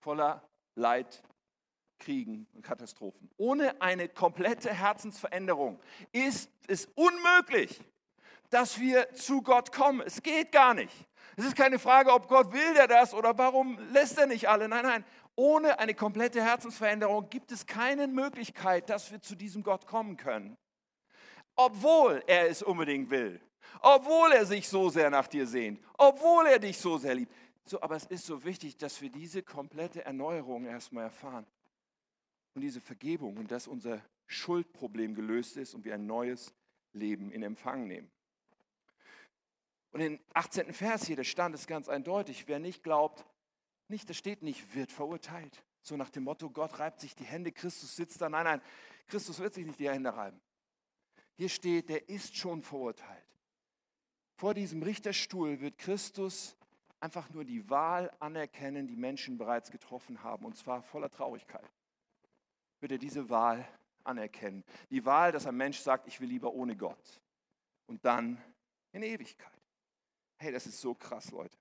Voller 0.00 0.42
Leid, 0.74 1.22
Kriegen 1.98 2.46
und 2.54 2.62
Katastrophen. 2.62 3.30
Ohne 3.36 3.80
eine 3.80 4.08
komplette 4.08 4.72
Herzensveränderung 4.72 5.78
ist 6.12 6.50
es 6.66 6.86
unmöglich, 6.94 7.80
dass 8.50 8.78
wir 8.78 9.12
zu 9.14 9.42
Gott 9.42 9.72
kommen. 9.72 10.00
Es 10.00 10.22
geht 10.22 10.52
gar 10.52 10.74
nicht. 10.74 10.94
Es 11.36 11.44
ist 11.44 11.56
keine 11.56 11.78
Frage, 11.78 12.12
ob 12.12 12.28
Gott 12.28 12.52
will 12.52 12.74
der 12.74 12.86
das 12.86 13.12
oder 13.12 13.36
warum 13.36 13.78
lässt 13.92 14.18
er 14.18 14.26
nicht 14.26 14.48
alle. 14.48 14.68
Nein, 14.68 14.84
nein. 14.84 15.04
Ohne 15.34 15.78
eine 15.78 15.94
komplette 15.94 16.42
Herzensveränderung 16.42 17.28
gibt 17.28 17.52
es 17.52 17.66
keine 17.66 18.06
Möglichkeit, 18.06 18.88
dass 18.88 19.10
wir 19.10 19.20
zu 19.20 19.34
diesem 19.34 19.62
Gott 19.62 19.86
kommen 19.86 20.16
können. 20.16 20.56
Obwohl 21.54 22.22
er 22.26 22.48
es 22.48 22.62
unbedingt 22.62 23.10
will. 23.10 23.40
Obwohl 23.80 24.32
er 24.32 24.46
sich 24.46 24.68
so 24.68 24.88
sehr 24.88 25.10
nach 25.10 25.26
dir 25.26 25.46
sehnt. 25.46 25.80
Obwohl 25.98 26.46
er 26.46 26.58
dich 26.58 26.78
so 26.78 26.98
sehr 26.98 27.14
liebt. 27.14 27.32
So, 27.64 27.80
aber 27.82 27.96
es 27.96 28.04
ist 28.04 28.26
so 28.26 28.44
wichtig, 28.44 28.76
dass 28.76 29.00
wir 29.00 29.10
diese 29.10 29.42
komplette 29.42 30.04
Erneuerung 30.04 30.66
erstmal 30.66 31.04
erfahren 31.04 31.46
und 32.54 32.60
diese 32.60 32.80
Vergebung 32.80 33.36
und 33.36 33.50
dass 33.50 33.66
unser 33.66 34.00
Schuldproblem 34.26 35.14
gelöst 35.14 35.56
ist 35.56 35.74
und 35.74 35.84
wir 35.84 35.94
ein 35.94 36.06
neues 36.06 36.54
Leben 36.92 37.32
in 37.32 37.42
Empfang 37.42 37.86
nehmen. 37.86 38.10
Und 39.92 40.00
im 40.00 40.20
18. 40.34 40.72
Vers 40.72 41.06
hier, 41.06 41.16
da 41.16 41.24
stand 41.24 41.54
es 41.54 41.66
ganz 41.66 41.88
eindeutig, 41.88 42.46
wer 42.46 42.58
nicht 42.58 42.82
glaubt, 42.82 43.24
nicht, 43.88 44.08
da 44.08 44.14
steht 44.14 44.42
nicht, 44.42 44.74
wird 44.74 44.92
verurteilt. 44.92 45.62
So 45.80 45.96
nach 45.96 46.10
dem 46.10 46.24
Motto, 46.24 46.50
Gott 46.50 46.78
reibt 46.78 47.00
sich 47.00 47.14
die 47.14 47.24
Hände, 47.24 47.52
Christus 47.52 47.94
sitzt 47.94 48.20
da. 48.20 48.28
Nein, 48.28 48.44
nein, 48.44 48.62
Christus 49.06 49.38
wird 49.38 49.54
sich 49.54 49.64
nicht 49.64 49.78
die 49.78 49.88
Hände 49.88 50.14
reiben. 50.14 50.40
Hier 51.36 51.48
steht, 51.48 51.88
der 51.88 52.08
ist 52.08 52.36
schon 52.36 52.62
verurteilt. 52.62 53.25
Vor 54.36 54.54
diesem 54.54 54.82
Richterstuhl 54.82 55.60
wird 55.60 55.78
Christus 55.78 56.56
einfach 57.00 57.30
nur 57.30 57.44
die 57.44 57.68
Wahl 57.68 58.10
anerkennen, 58.20 58.86
die 58.86 58.96
Menschen 58.96 59.36
bereits 59.38 59.70
getroffen 59.70 60.22
haben, 60.22 60.44
und 60.44 60.56
zwar 60.56 60.82
voller 60.82 61.10
Traurigkeit 61.10 61.70
wird 62.80 62.92
er 62.92 62.98
diese 62.98 63.28
Wahl 63.28 63.66
anerkennen. 64.04 64.64
Die 64.90 65.04
Wahl, 65.04 65.32
dass 65.32 65.46
ein 65.46 65.56
Mensch 65.56 65.78
sagt, 65.78 66.06
ich 66.06 66.20
will 66.20 66.28
lieber 66.28 66.52
ohne 66.52 66.76
Gott. 66.76 67.20
Und 67.86 68.04
dann 68.04 68.42
in 68.92 69.02
Ewigkeit. 69.02 69.52
Hey, 70.38 70.52
das 70.52 70.66
ist 70.66 70.80
so 70.80 70.94
krass, 70.94 71.30
Leute. 71.30 71.56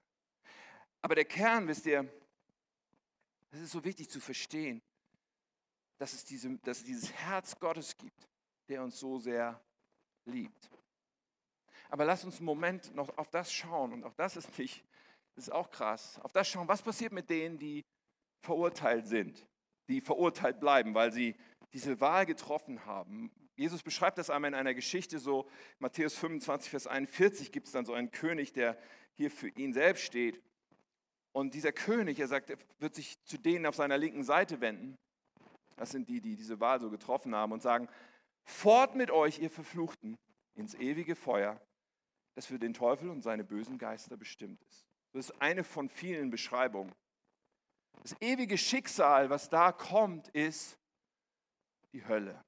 Aber 1.02 1.16
der 1.16 1.26
Kern, 1.26 1.68
wisst 1.68 1.86
ihr, 1.86 2.08
es 3.52 3.62
ist 3.62 3.72
so 3.72 3.84
wichtig 3.84 4.10
zu 4.10 4.20
verstehen, 4.20 4.82
dass 5.98 6.14
es, 6.14 6.26
diese, 6.26 6.58
dass 6.60 6.80
es 6.80 6.84
dieses 6.84 7.12
Herz 7.14 7.58
Gottes 7.58 7.96
gibt, 7.96 8.28
der 8.68 8.84
uns 8.84 9.00
so 9.00 9.18
sehr 9.18 9.60
liebt. 10.26 10.70
Aber 11.90 12.06
lass 12.06 12.24
uns 12.24 12.38
einen 12.38 12.46
Moment 12.46 12.94
noch 12.96 13.18
auf 13.18 13.30
das 13.30 13.52
schauen. 13.52 13.94
Und 13.94 14.04
auch 14.04 14.14
das 14.14 14.38
ist 14.38 14.58
nicht, 14.58 14.84
das 15.36 15.46
ist 15.46 15.54
auch 15.54 15.70
krass. 15.70 16.20
Auf 16.24 16.32
das 16.32 16.48
schauen, 16.48 16.68
was 16.68 16.82
passiert 16.82 17.12
mit 17.12 17.30
denen, 17.30 17.58
die 17.58 17.84
verurteilt 18.42 19.08
sind 19.08 19.46
die 19.88 20.02
verurteilt 20.02 20.60
bleiben, 20.60 20.94
weil 20.94 21.12
sie 21.12 21.36
diese 21.74 22.00
Wahl 22.02 22.26
getroffen 22.26 22.86
haben. 22.86 23.32
Jesus 23.56 23.84
beschreibt 23.84 24.18
das 24.18 24.30
einmal 24.30 24.50
in 24.50 24.56
einer 24.56 24.74
Geschichte 24.74 25.20
so, 25.20 25.48
Matthäus 25.80 26.16
25, 26.16 26.70
Vers 26.70 26.88
41 26.88 27.52
gibt 27.52 27.68
es 27.68 27.74
dann 27.74 27.86
so 27.86 27.94
einen 27.94 28.12
König, 28.12 28.54
der 28.54 28.78
hier 29.14 29.32
für 29.32 29.50
ihn 29.50 29.74
selbst 29.74 30.04
steht. 30.04 30.42
Und 31.32 31.54
dieser 31.54 31.72
König, 31.72 32.20
er 32.20 32.28
sagt, 32.28 32.50
er 32.50 32.58
wird 32.80 32.96
sich 32.96 33.22
zu 33.24 33.38
denen 33.38 33.66
auf 33.66 33.76
seiner 33.76 33.98
linken 33.98 34.24
Seite 34.24 34.62
wenden. 34.62 34.98
Das 35.76 35.92
sind 35.92 36.10
die, 36.10 36.22
die 36.22 36.36
diese 36.36 36.60
Wahl 36.60 36.80
so 36.80 36.90
getroffen 36.90 37.36
haben 37.36 37.52
und 37.52 37.62
sagen, 37.62 37.90
fort 38.44 38.96
mit 38.96 39.12
euch, 39.12 39.40
ihr 39.40 39.50
Verfluchten, 39.50 40.18
ins 40.56 40.74
ewige 40.76 41.16
Feuer, 41.16 41.60
das 42.36 42.46
für 42.46 42.60
den 42.60 42.74
Teufel 42.74 43.10
und 43.10 43.22
seine 43.22 43.44
bösen 43.44 43.78
Geister 43.78 44.18
bestimmt 44.18 44.62
ist. 44.64 44.86
Das 45.14 45.30
ist 45.30 45.42
eine 45.42 45.64
von 45.64 45.90
vielen 45.90 46.30
Beschreibungen. 46.30 46.94
Das 48.02 48.16
ewige 48.22 48.58
Schicksal, 48.58 49.30
was 49.30 49.50
da 49.50 49.72
kommt, 49.72 50.28
ist 50.30 50.78
die 51.94 52.06
Hölle. 52.06 52.44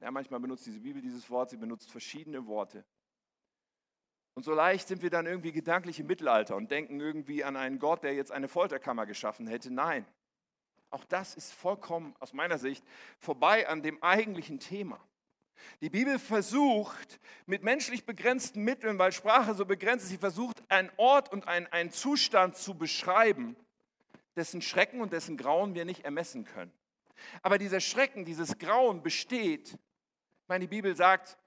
Ja, 0.00 0.10
manchmal 0.10 0.40
benutzt 0.40 0.66
diese 0.66 0.80
Bibel 0.80 1.02
dieses 1.02 1.28
Wort, 1.30 1.50
sie 1.50 1.56
benutzt 1.56 1.90
verschiedene 1.90 2.46
Worte. 2.46 2.84
Und 4.34 4.44
so 4.44 4.52
leicht 4.52 4.88
sind 4.88 5.02
wir 5.02 5.10
dann 5.10 5.26
irgendwie 5.26 5.52
gedanklich 5.52 6.00
im 6.00 6.06
Mittelalter 6.06 6.56
und 6.56 6.70
denken 6.70 7.00
irgendwie 7.00 7.44
an 7.44 7.56
einen 7.56 7.78
Gott, 7.78 8.02
der 8.02 8.14
jetzt 8.14 8.32
eine 8.32 8.48
Folterkammer 8.48 9.06
geschaffen 9.06 9.46
hätte. 9.46 9.72
Nein, 9.72 10.06
auch 10.90 11.04
das 11.04 11.34
ist 11.34 11.52
vollkommen 11.52 12.14
aus 12.20 12.32
meiner 12.32 12.58
Sicht 12.58 12.84
vorbei 13.18 13.68
an 13.68 13.82
dem 13.82 14.00
eigentlichen 14.02 14.60
Thema. 14.60 15.00
Die 15.80 15.90
Bibel 15.90 16.18
versucht 16.18 17.20
mit 17.46 17.62
menschlich 17.62 18.04
begrenzten 18.04 18.62
Mitteln, 18.62 18.98
weil 18.98 19.12
Sprache 19.12 19.54
so 19.54 19.64
begrenzt 19.64 20.04
ist, 20.04 20.10
sie 20.10 20.18
versucht 20.18 20.62
einen 20.68 20.90
Ort 20.96 21.32
und 21.32 21.48
einen, 21.48 21.66
einen 21.68 21.90
Zustand 21.90 22.56
zu 22.56 22.76
beschreiben, 22.76 23.56
dessen 24.36 24.62
Schrecken 24.62 25.00
und 25.00 25.12
dessen 25.12 25.36
Grauen 25.36 25.74
wir 25.74 25.84
nicht 25.84 26.04
ermessen 26.04 26.44
können. 26.44 26.72
Aber 27.42 27.58
dieser 27.58 27.80
Schrecken, 27.80 28.24
dieses 28.24 28.58
Grauen 28.58 29.02
besteht, 29.02 29.68
ich 29.72 30.48
meine, 30.48 30.64
die 30.64 30.68
Bibel 30.68 30.94
sagt, 30.94 31.38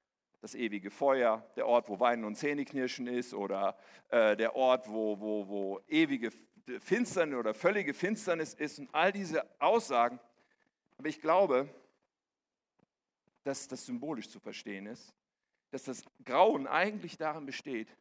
das 0.41 0.55
ewige 0.55 0.91
Feuer, 0.91 1.45
der 1.55 1.67
Ort, 1.67 1.89
wo 1.89 1.99
Weinen 1.99 2.23
und 2.23 2.35
Zähneknirschen 2.35 3.07
ist 3.07 3.33
oder 3.33 3.77
äh, 4.09 4.37
der 4.37 4.55
Ort, 4.55 4.87
wo, 4.87 5.19
wo, 5.19 5.47
wo 5.47 5.81
ewige 5.87 6.31
Finsternis 6.79 7.37
oder 7.37 7.53
völlige 7.53 7.93
Finsternis 7.93 8.53
ist 8.53 8.79
und 8.79 8.89
all 8.93 9.11
diese 9.11 9.45
Aussagen. 9.59 10.19
Aber 10.97 11.09
ich 11.09 11.21
glaube, 11.21 11.69
dass 13.47 13.67
das 13.67 13.85
symbolisch 13.85 14.29
zu 14.29 14.39
verstehen 14.39 14.85
ist, 14.87 15.13
dass 15.71 15.83
das 15.83 16.03
Grauen 16.25 16.67
eigentlich 16.67 17.17
darin 17.17 17.45
besteht, 17.45 17.95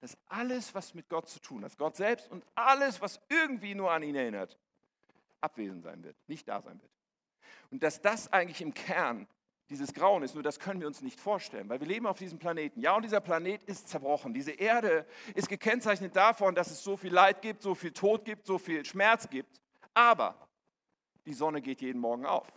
dass 0.00 0.16
alles, 0.26 0.74
was 0.74 0.94
mit 0.94 1.08
Gott 1.08 1.28
zu 1.28 1.40
tun 1.40 1.64
hat, 1.64 1.76
Gott 1.76 1.96
selbst 1.96 2.30
und 2.30 2.44
alles, 2.54 3.00
was 3.00 3.20
irgendwie 3.28 3.74
nur 3.74 3.90
an 3.90 4.02
ihn 4.02 4.14
erinnert, 4.14 4.58
abwesend 5.40 5.82
sein 5.82 6.02
wird, 6.04 6.16
nicht 6.28 6.48
da 6.48 6.60
sein 6.60 6.80
wird. 6.80 6.92
Und 7.70 7.82
dass 7.82 8.00
das 8.00 8.32
eigentlich 8.32 8.60
im 8.60 8.74
Kern 8.74 9.26
dieses 9.70 9.92
Grauen 9.92 10.22
ist, 10.22 10.34
nur 10.34 10.42
das 10.42 10.60
können 10.60 10.80
wir 10.80 10.86
uns 10.86 11.02
nicht 11.02 11.18
vorstellen, 11.18 11.68
weil 11.68 11.80
wir 11.80 11.86
leben 11.86 12.06
auf 12.06 12.18
diesem 12.18 12.38
Planeten. 12.38 12.80
Ja, 12.80 12.94
und 12.94 13.02
dieser 13.02 13.20
Planet 13.20 13.62
ist 13.64 13.88
zerbrochen. 13.88 14.34
Diese 14.34 14.52
Erde 14.52 15.06
ist 15.34 15.48
gekennzeichnet 15.48 16.14
davon, 16.14 16.54
dass 16.54 16.70
es 16.70 16.82
so 16.82 16.96
viel 16.96 17.12
Leid 17.12 17.42
gibt, 17.42 17.62
so 17.62 17.74
viel 17.74 17.92
Tod 17.92 18.24
gibt, 18.24 18.46
so 18.46 18.58
viel 18.58 18.84
Schmerz 18.84 19.28
gibt. 19.28 19.60
Aber 19.94 20.48
die 21.24 21.32
Sonne 21.32 21.62
geht 21.62 21.80
jeden 21.80 22.00
Morgen 22.00 22.26
auf. 22.26 22.52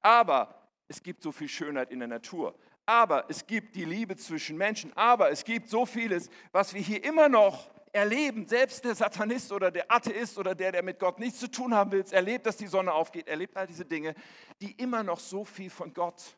Aber 0.00 0.61
es 0.92 1.02
gibt 1.02 1.22
so 1.22 1.32
viel 1.32 1.48
Schönheit 1.48 1.90
in 1.90 2.00
der 2.00 2.08
Natur. 2.08 2.54
Aber 2.84 3.24
es 3.30 3.46
gibt 3.46 3.74
die 3.76 3.84
Liebe 3.86 4.14
zwischen 4.16 4.58
Menschen. 4.58 4.92
Aber 4.94 5.30
es 5.30 5.42
gibt 5.42 5.68
so 5.68 5.86
vieles, 5.86 6.28
was 6.52 6.74
wir 6.74 6.82
hier 6.82 7.02
immer 7.02 7.30
noch 7.30 7.70
erleben. 7.92 8.46
Selbst 8.46 8.84
der 8.84 8.94
Satanist 8.94 9.52
oder 9.52 9.70
der 9.70 9.90
Atheist 9.90 10.36
oder 10.36 10.54
der, 10.54 10.70
der 10.72 10.82
mit 10.82 10.98
Gott 10.98 11.18
nichts 11.18 11.40
zu 11.40 11.50
tun 11.50 11.72
haben 11.72 11.92
will, 11.92 12.04
erlebt, 12.10 12.44
dass 12.44 12.58
die 12.58 12.66
Sonne 12.66 12.92
aufgeht, 12.92 13.26
erlebt 13.26 13.56
all 13.56 13.66
diese 13.66 13.86
Dinge, 13.86 14.14
die 14.60 14.72
immer 14.72 15.02
noch 15.02 15.18
so 15.18 15.44
viel 15.46 15.70
von 15.70 15.94
Gott 15.94 16.36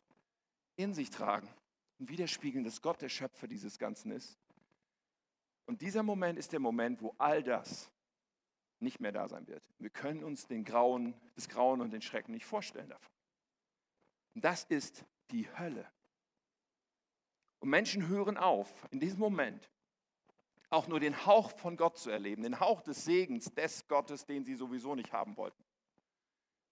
in 0.77 0.93
sich 0.93 1.09
tragen 1.09 1.49
und 1.99 2.09
widerspiegeln, 2.09 2.63
dass 2.63 2.81
Gott 2.81 3.01
der 3.01 3.09
Schöpfer 3.09 3.47
dieses 3.47 3.77
Ganzen 3.77 4.11
ist. 4.11 4.37
Und 5.65 5.81
dieser 5.81 6.03
Moment 6.03 6.39
ist 6.39 6.53
der 6.53 6.59
Moment, 6.61 7.01
wo 7.01 7.13
all 7.17 7.43
das 7.43 7.91
nicht 8.79 9.01
mehr 9.01 9.11
da 9.11 9.27
sein 9.27 9.47
wird. 9.47 9.63
Wir 9.79 9.89
können 9.89 10.23
uns 10.23 10.47
den 10.47 10.63
Grauen, 10.63 11.13
das 11.35 11.49
Grauen 11.49 11.81
und 11.81 11.91
den 11.91 12.01
Schrecken 12.01 12.31
nicht 12.31 12.45
vorstellen 12.45 12.89
davon. 12.89 13.14
Und 14.35 14.43
das 14.43 14.65
ist 14.65 15.05
die 15.31 15.47
Hölle. 15.57 15.89
Und 17.59 17.69
Menschen 17.69 18.07
hören 18.07 18.37
auf, 18.37 18.71
in 18.91 18.99
diesem 18.99 19.19
Moment 19.19 19.69
auch 20.69 20.87
nur 20.87 20.99
den 20.99 21.25
Hauch 21.25 21.51
von 21.51 21.77
Gott 21.77 21.97
zu 21.97 22.09
erleben, 22.09 22.43
den 22.43 22.59
Hauch 22.59 22.81
des 22.81 23.05
Segens 23.05 23.53
des 23.53 23.87
Gottes, 23.87 24.25
den 24.25 24.43
sie 24.43 24.55
sowieso 24.55 24.93
nicht 24.93 25.13
haben 25.13 25.37
wollten. 25.37 25.63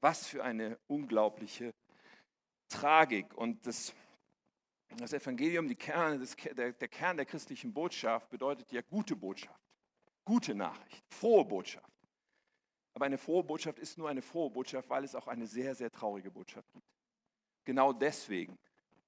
Was 0.01 0.27
für 0.27 0.43
eine 0.43 0.77
unglaubliche 0.87 1.73
Tragik. 2.67 3.33
Und 3.35 3.65
das, 3.65 3.93
das 4.97 5.13
Evangelium, 5.13 5.67
die 5.67 5.75
Kern, 5.75 6.19
das, 6.19 6.35
der, 6.35 6.73
der 6.73 6.87
Kern 6.89 7.15
der 7.17 7.25
christlichen 7.25 7.73
Botschaft 7.73 8.29
bedeutet 8.29 8.71
ja 8.71 8.81
gute 8.81 9.15
Botschaft, 9.15 9.61
gute 10.25 10.53
Nachricht, 10.53 11.03
frohe 11.09 11.45
Botschaft. 11.45 11.89
Aber 12.93 13.05
eine 13.05 13.17
frohe 13.17 13.43
Botschaft 13.43 13.79
ist 13.79 13.97
nur 13.97 14.09
eine 14.09 14.21
frohe 14.21 14.49
Botschaft, 14.49 14.89
weil 14.89 15.03
es 15.03 15.15
auch 15.15 15.27
eine 15.27 15.47
sehr, 15.47 15.73
sehr 15.75 15.91
traurige 15.91 16.29
Botschaft 16.29 16.71
gibt. 16.73 16.85
Genau 17.63 17.93
deswegen 17.93 18.57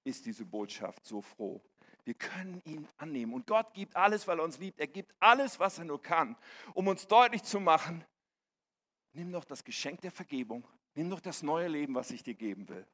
ist 0.03 0.25
diese 0.25 0.45
Botschaft 0.45 1.05
so 1.05 1.21
froh. 1.21 1.61
Wir 2.03 2.13
können 2.13 2.61
ihn 2.65 2.87
annehmen. 2.97 3.33
Und 3.33 3.47
Gott 3.47 3.73
gibt 3.73 3.95
alles, 3.95 4.27
weil 4.27 4.39
er 4.39 4.43
uns 4.43 4.59
liebt. 4.59 4.79
Er 4.79 4.87
gibt 4.87 5.13
alles, 5.19 5.59
was 5.59 5.79
er 5.79 5.85
nur 5.85 6.01
kann, 6.01 6.37
um 6.73 6.87
uns 6.87 7.07
deutlich 7.07 7.43
zu 7.43 7.59
machen, 7.59 8.05
nimm 9.13 9.31
doch 9.31 9.43
das 9.43 9.63
Geschenk 9.63 10.01
der 10.01 10.11
Vergebung, 10.11 10.67
nimm 10.93 11.09
doch 11.09 11.19
das 11.19 11.41
neue 11.41 11.67
Leben, 11.67 11.95
was 11.95 12.11
ich 12.11 12.21
dir 12.21 12.35
geben 12.35 12.69
will. 12.69 12.85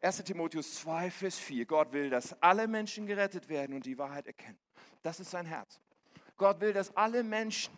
1 0.00 0.24
Timotheus 0.24 0.76
2, 0.76 1.10
Vers 1.10 1.36
4. 1.38 1.66
Gott 1.66 1.92
will, 1.92 2.08
dass 2.08 2.40
alle 2.42 2.66
Menschen 2.66 3.06
gerettet 3.06 3.50
werden 3.50 3.74
und 3.76 3.84
die 3.84 3.98
Wahrheit 3.98 4.26
erkennen. 4.26 4.58
Das 5.02 5.20
ist 5.20 5.30
sein 5.30 5.44
Herz. 5.44 5.78
Gott 6.38 6.60
will, 6.60 6.72
dass 6.72 6.96
alle 6.96 7.22
Menschen 7.22 7.76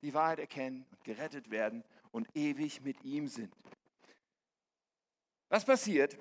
die 0.00 0.14
Wahrheit 0.14 0.38
erkennen 0.38 0.86
und 0.90 1.04
gerettet 1.04 1.50
werden 1.50 1.84
und 2.12 2.34
ewig 2.34 2.80
mit 2.80 3.04
ihm 3.04 3.28
sind. 3.28 3.54
Was 5.50 5.66
passiert? 5.66 6.18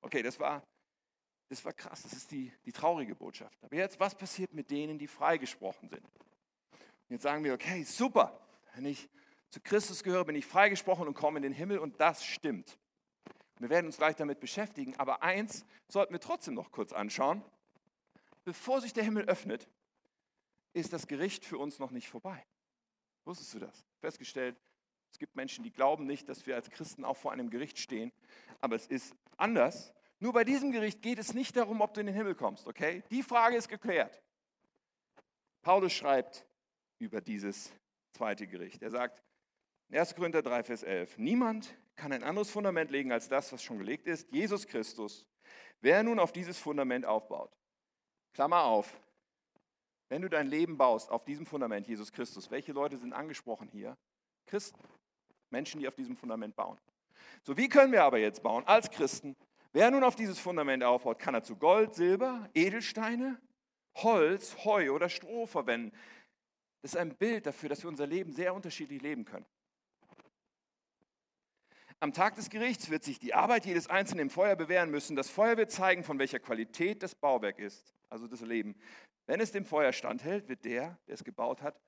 Okay, 0.00 0.22
das 0.22 0.38
war, 0.38 0.62
das 1.48 1.64
war 1.64 1.72
krass. 1.72 2.02
Das 2.02 2.12
ist 2.12 2.30
die, 2.30 2.52
die 2.64 2.72
traurige 2.72 3.14
Botschaft. 3.14 3.62
Aber 3.62 3.76
jetzt, 3.76 3.98
was 4.00 4.14
passiert 4.14 4.52
mit 4.52 4.70
denen, 4.70 4.98
die 4.98 5.06
freigesprochen 5.06 5.88
sind? 5.88 6.04
Und 6.04 7.10
jetzt 7.10 7.22
sagen 7.22 7.44
wir, 7.44 7.54
okay, 7.54 7.84
super. 7.84 8.40
Wenn 8.74 8.84
ich 8.86 9.08
zu 9.50 9.60
Christus 9.60 10.02
gehöre, 10.02 10.24
bin 10.24 10.36
ich 10.36 10.46
freigesprochen 10.46 11.06
und 11.06 11.14
komme 11.14 11.38
in 11.38 11.42
den 11.42 11.52
Himmel 11.52 11.78
und 11.78 12.00
das 12.00 12.24
stimmt. 12.24 12.78
Wir 13.58 13.70
werden 13.70 13.86
uns 13.86 13.96
gleich 13.96 14.16
damit 14.16 14.40
beschäftigen, 14.40 14.94
aber 14.96 15.22
eins 15.22 15.64
sollten 15.88 16.12
wir 16.12 16.20
trotzdem 16.20 16.54
noch 16.54 16.70
kurz 16.72 16.92
anschauen. 16.92 17.42
Bevor 18.44 18.80
sich 18.80 18.92
der 18.92 19.04
Himmel 19.04 19.24
öffnet, 19.24 19.66
ist 20.72 20.92
das 20.92 21.06
Gericht 21.06 21.44
für 21.44 21.58
uns 21.58 21.78
noch 21.78 21.90
nicht 21.90 22.08
vorbei. 22.08 22.44
Wusstest 23.24 23.54
du 23.54 23.58
das? 23.58 23.86
Festgestellt, 24.00 24.60
es 25.16 25.18
gibt 25.18 25.34
Menschen, 25.34 25.64
die 25.64 25.70
glauben 25.70 26.04
nicht, 26.04 26.28
dass 26.28 26.46
wir 26.46 26.56
als 26.56 26.68
Christen 26.68 27.02
auch 27.02 27.16
vor 27.16 27.32
einem 27.32 27.48
Gericht 27.48 27.78
stehen, 27.78 28.12
aber 28.60 28.76
es 28.76 28.86
ist 28.86 29.14
anders. 29.38 29.94
Nur 30.20 30.34
bei 30.34 30.44
diesem 30.44 30.72
Gericht 30.72 31.00
geht 31.00 31.18
es 31.18 31.32
nicht 31.32 31.56
darum, 31.56 31.80
ob 31.80 31.94
du 31.94 32.00
in 32.00 32.06
den 32.06 32.14
Himmel 32.14 32.34
kommst, 32.34 32.66
okay? 32.66 33.02
Die 33.10 33.22
Frage 33.22 33.56
ist 33.56 33.70
geklärt. 33.70 34.22
Paulus 35.62 35.94
schreibt 35.94 36.44
über 36.98 37.22
dieses 37.22 37.72
zweite 38.12 38.46
Gericht. 38.46 38.82
Er 38.82 38.90
sagt, 38.90 39.22
1. 39.90 40.14
Korinther 40.14 40.42
3, 40.42 40.62
Vers 40.64 40.82
11, 40.82 41.16
niemand 41.16 41.74
kann 41.94 42.12
ein 42.12 42.22
anderes 42.22 42.50
Fundament 42.50 42.90
legen 42.90 43.10
als 43.10 43.26
das, 43.26 43.50
was 43.54 43.62
schon 43.62 43.78
gelegt 43.78 44.06
ist, 44.08 44.30
Jesus 44.30 44.66
Christus. 44.66 45.26
Wer 45.80 46.02
nun 46.02 46.18
auf 46.18 46.30
dieses 46.30 46.58
Fundament 46.58 47.06
aufbaut, 47.06 47.56
Klammer 48.34 48.64
auf, 48.64 49.00
wenn 50.10 50.20
du 50.20 50.28
dein 50.28 50.46
Leben 50.46 50.76
baust 50.76 51.10
auf 51.10 51.24
diesem 51.24 51.46
Fundament, 51.46 51.88
Jesus 51.88 52.12
Christus, 52.12 52.50
welche 52.50 52.72
Leute 52.72 52.98
sind 52.98 53.14
angesprochen 53.14 53.68
hier? 53.72 53.96
Christen, 54.46 54.78
Menschen, 55.50 55.80
die 55.80 55.88
auf 55.88 55.94
diesem 55.94 56.16
Fundament 56.16 56.54
bauen. 56.56 56.78
So, 57.42 57.56
wie 57.56 57.68
können 57.68 57.92
wir 57.92 58.04
aber 58.04 58.18
jetzt 58.18 58.42
bauen 58.42 58.64
als 58.66 58.90
Christen? 58.90 59.36
Wer 59.72 59.90
nun 59.90 60.04
auf 60.04 60.16
dieses 60.16 60.38
Fundament 60.38 60.82
aufbaut, 60.82 61.18
kann 61.18 61.34
er 61.34 61.42
zu 61.42 61.56
Gold, 61.56 61.94
Silber, 61.94 62.48
Edelsteine, 62.54 63.40
Holz, 63.96 64.64
Heu 64.64 64.90
oder 64.90 65.08
Stroh 65.08 65.46
verwenden. 65.46 65.96
Das 66.82 66.94
ist 66.94 66.96
ein 66.96 67.14
Bild 67.16 67.46
dafür, 67.46 67.68
dass 67.68 67.82
wir 67.82 67.88
unser 67.88 68.06
Leben 68.06 68.32
sehr 68.32 68.54
unterschiedlich 68.54 69.02
leben 69.02 69.24
können. 69.24 69.46
Am 71.98 72.12
Tag 72.12 72.34
des 72.34 72.50
Gerichts 72.50 72.90
wird 72.90 73.04
sich 73.04 73.18
die 73.18 73.32
Arbeit 73.32 73.64
jedes 73.64 73.88
Einzelnen 73.88 74.22
im 74.22 74.30
Feuer 74.30 74.54
bewähren 74.54 74.90
müssen. 74.90 75.16
Das 75.16 75.30
Feuer 75.30 75.56
wird 75.56 75.70
zeigen, 75.70 76.04
von 76.04 76.18
welcher 76.18 76.38
Qualität 76.38 77.02
das 77.02 77.14
Bauwerk 77.14 77.58
ist, 77.58 77.94
also 78.10 78.26
das 78.26 78.42
Leben. 78.42 78.76
Wenn 79.26 79.40
es 79.40 79.50
dem 79.50 79.64
Feuer 79.64 79.92
standhält, 79.92 80.48
wird 80.48 80.64
der, 80.64 80.98
der 81.06 81.14
es 81.14 81.24
gebaut 81.24 81.62
hat, 81.62 81.80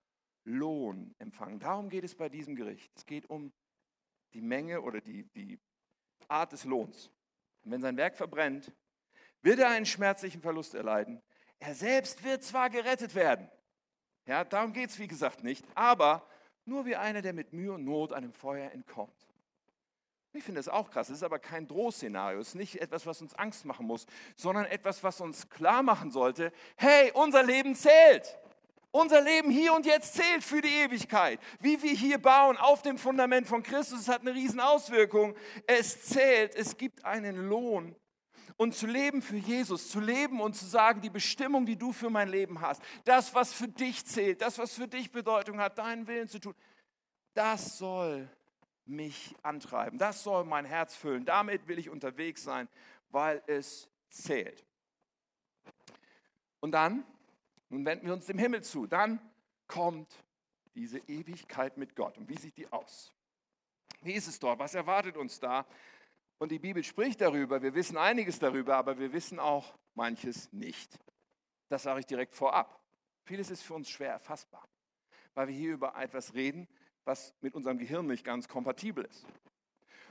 Lohn 0.49 1.15
empfangen. 1.19 1.59
Darum 1.59 1.89
geht 1.89 2.05
es 2.05 2.15
bei 2.15 2.29
diesem 2.29 2.57
Gericht. 2.57 2.91
Es 2.97 3.07
geht 3.07 3.29
um 3.29 3.53
die 4.33 4.41
Menge 4.41 4.81
oder 4.81 5.01
die, 5.01 5.25
die 5.35 5.59
Art 6.27 6.53
des 6.53 6.65
Lohns. 6.65 7.11
Und 7.65 7.73
wenn 7.73 7.83
sein 7.83 7.97
Werk 7.97 8.17
verbrennt, 8.17 8.73
wird 9.43 9.59
er 9.59 9.69
einen 9.69 9.87
schmerzlichen 9.87 10.41
Verlust 10.41 10.75
erleiden. 10.75 11.23
Er 11.59 11.75
selbst 11.75 12.25
wird 12.25 12.43
zwar 12.43 12.71
gerettet 12.71 13.15
werden. 13.15 13.49
Ja, 14.27 14.45
darum 14.45 14.73
geht 14.73 14.91
es 14.91 14.99
wie 14.99 15.09
gesagt 15.09 15.43
nicht, 15.43 15.65
aber 15.75 16.27
nur 16.65 16.85
wie 16.85 16.97
einer, 16.97 17.23
der 17.23 17.33
mit 17.33 17.53
Mühe 17.53 17.73
und 17.73 17.85
Not 17.85 18.13
einem 18.13 18.33
Feuer 18.33 18.71
entkommt. 18.73 19.27
Ich 20.33 20.45
finde 20.45 20.59
das 20.59 20.69
auch 20.69 20.91
krass. 20.91 21.09
Es 21.09 21.17
ist 21.17 21.23
aber 21.23 21.39
kein 21.39 21.67
Drohszenario. 21.67 22.39
Es 22.39 22.49
ist 22.49 22.55
nicht 22.55 22.81
etwas, 22.81 23.07
was 23.07 23.23
uns 23.23 23.35
Angst 23.35 23.65
machen 23.65 23.87
muss, 23.87 24.07
sondern 24.37 24.67
etwas, 24.67 25.03
was 25.03 25.21
uns 25.21 25.49
klar 25.49 25.83
machen 25.83 26.11
sollte: 26.11 26.53
hey, 26.77 27.11
unser 27.15 27.43
Leben 27.43 27.75
zählt. 27.75 28.39
Unser 28.91 29.21
Leben 29.21 29.51
hier 29.51 29.75
und 29.75 29.85
jetzt 29.85 30.15
zählt 30.15 30.43
für 30.43 30.63
die 30.63 30.69
Ewigkeit. 30.69 31.41
Wie 31.61 31.83
wir 31.83 31.93
hier 31.93 32.19
bauen 32.19 32.57
auf 32.57 32.83
dem 32.83 32.97
Fundament 32.97 33.47
von 33.47 33.63
Christus, 33.63 34.09
hat 34.09 34.23
eine 34.23 34.35
riesen 34.35 34.61
Auswirkung. 34.61 35.35
Es 35.67 36.05
zählt, 36.05 36.55
es 36.55 36.77
gibt 36.77 37.05
einen 37.05 37.49
Lohn. 37.49 37.95
und 38.59 38.75
zu 38.75 38.87
leben 38.87 39.23
für 39.23 39.37
Jesus, 39.37 39.89
zu 39.89 40.01
leben 40.01 40.41
und 40.41 40.55
zu 40.55 40.67
sagen, 40.67 41.01
die 41.01 41.11
Bestimmung, 41.11 41.65
die 41.65 41.77
du 41.77 41.93
für 41.93 42.11
mein 42.11 42.29
Leben 42.29 42.61
hast, 42.61 42.83
das, 43.05 43.33
was 43.33 43.53
für 43.53 43.69
dich 43.69 44.05
zählt, 44.05 44.43
das, 44.43 44.59
was 44.59 44.75
für 44.75 44.89
dich 44.89 45.13
Bedeutung 45.13 45.61
hat, 45.61 45.79
deinen 45.79 46.07
Willen 46.07 46.29
zu 46.29 46.41
tun, 46.41 46.55
das 47.35 47.79
soll 47.79 48.29
mich 48.85 49.35
antreiben, 49.43 49.99
das 49.99 50.25
soll 50.25 50.45
mein 50.45 50.65
Herz 50.65 50.97
füllen. 50.97 51.25
Damit 51.25 51.69
will 51.69 51.79
ich 51.79 51.89
unterwegs 51.89 52.43
sein, 52.43 52.69
weil 53.11 53.43
es 53.47 53.89
zählt. 54.11 54.67
Und 56.61 56.73
dann, 56.73 57.05
nun 57.69 57.85
wenden 57.85 58.07
wir 58.07 58.15
uns 58.15 58.27
dem 58.27 58.39
Himmel 58.39 58.63
zu, 58.63 58.87
dann 58.87 59.21
kommt 59.67 60.25
diese 60.75 60.99
Ewigkeit 60.99 61.77
mit 61.77 61.95
Gott. 61.97 62.17
Und 62.19 62.29
wie 62.29 62.39
sieht 62.39 62.57
die 62.57 62.71
aus? 62.73 63.13
Wie 64.03 64.13
ist 64.13 64.29
es 64.29 64.39
dort? 64.39 64.59
Was 64.59 64.75
erwartet 64.75 65.17
uns 65.17 65.41
da? 65.41 65.67
Und 66.39 66.53
die 66.53 66.59
Bibel 66.59 66.85
spricht 66.85 67.21
darüber. 67.21 67.63
Wir 67.63 67.75
wissen 67.75 67.97
einiges 67.97 68.39
darüber, 68.39 68.77
aber 68.77 68.99
wir 68.99 69.13
wissen 69.13 69.39
auch 69.39 69.77
manches 69.95 70.53
nicht. 70.53 70.99
Das 71.69 71.83
sage 71.83 72.01
ich 72.01 72.07
direkt 72.07 72.35
vorab. 72.35 72.81
Vieles 73.25 73.51
ist 73.51 73.63
für 73.63 73.75
uns 73.75 73.91
schwer 73.91 74.13
erfassbar, 74.13 74.67
weil 75.35 75.49
wir 75.49 75.55
hier 75.55 75.73
über 75.73 75.97
etwas 75.97 76.33
reden, 76.35 76.69
was 77.05 77.35
mit 77.41 77.55
unserem 77.55 77.79
Gehirn 77.79 78.07
nicht 78.07 78.25
ganz 78.25 78.49
kompatibel 78.49 79.05
ist. 79.05 79.27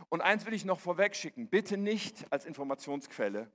Und 0.10 0.22
eins 0.22 0.46
will 0.46 0.54
ich 0.54 0.66
noch 0.66 0.80
vorweg 0.80 1.16
schicken. 1.16 1.48
Bitte 1.48 1.78
nicht 1.78 2.32
als 2.32 2.46
Informationsquelle 2.46 3.50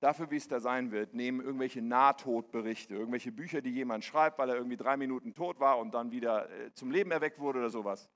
dafür, 0.00 0.30
wie 0.30 0.36
es 0.36 0.48
da 0.48 0.60
sein 0.60 0.90
wird, 0.92 1.14
nehmen 1.14 1.40
irgendwelche 1.40 1.82
Nahtodberichte, 1.82 2.94
irgendwelche 2.94 3.32
Bücher, 3.32 3.60
die 3.60 3.70
jemand 3.70 4.04
schreibt, 4.04 4.38
weil 4.38 4.50
er 4.50 4.56
irgendwie 4.56 4.76
drei 4.76 4.96
Minuten 4.96 5.34
tot 5.34 5.60
war 5.60 5.78
und 5.78 5.92
dann 5.92 6.10
wieder 6.10 6.50
äh, 6.50 6.72
zum 6.72 6.90
Leben 6.90 7.10
erweckt 7.10 7.38
wurde 7.38 7.58
oder 7.58 7.70
sowas. 7.70 8.10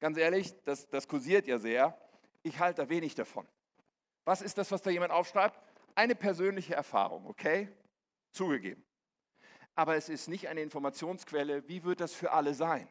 Ganz 0.00 0.16
ehrlich, 0.16 0.54
das, 0.64 0.88
das 0.88 1.06
kursiert 1.06 1.46
ja 1.46 1.58
sehr. 1.58 1.96
Ich 2.42 2.58
halte 2.58 2.82
da 2.82 2.88
wenig 2.88 3.14
davon. 3.14 3.46
Was 4.24 4.42
ist 4.42 4.58
das, 4.58 4.70
was 4.70 4.82
da 4.82 4.90
jemand 4.90 5.12
aufschreibt? 5.12 5.58
Eine 5.94 6.14
persönliche 6.14 6.74
Erfahrung, 6.74 7.26
okay? 7.26 7.68
Zugegeben. 8.30 8.82
Aber 9.74 9.96
es 9.96 10.08
ist 10.08 10.28
nicht 10.28 10.48
eine 10.48 10.60
Informationsquelle. 10.62 11.66
Wie 11.68 11.84
wird 11.84 12.00
das 12.00 12.14
für 12.14 12.32
alle 12.32 12.54
sein? 12.54 12.88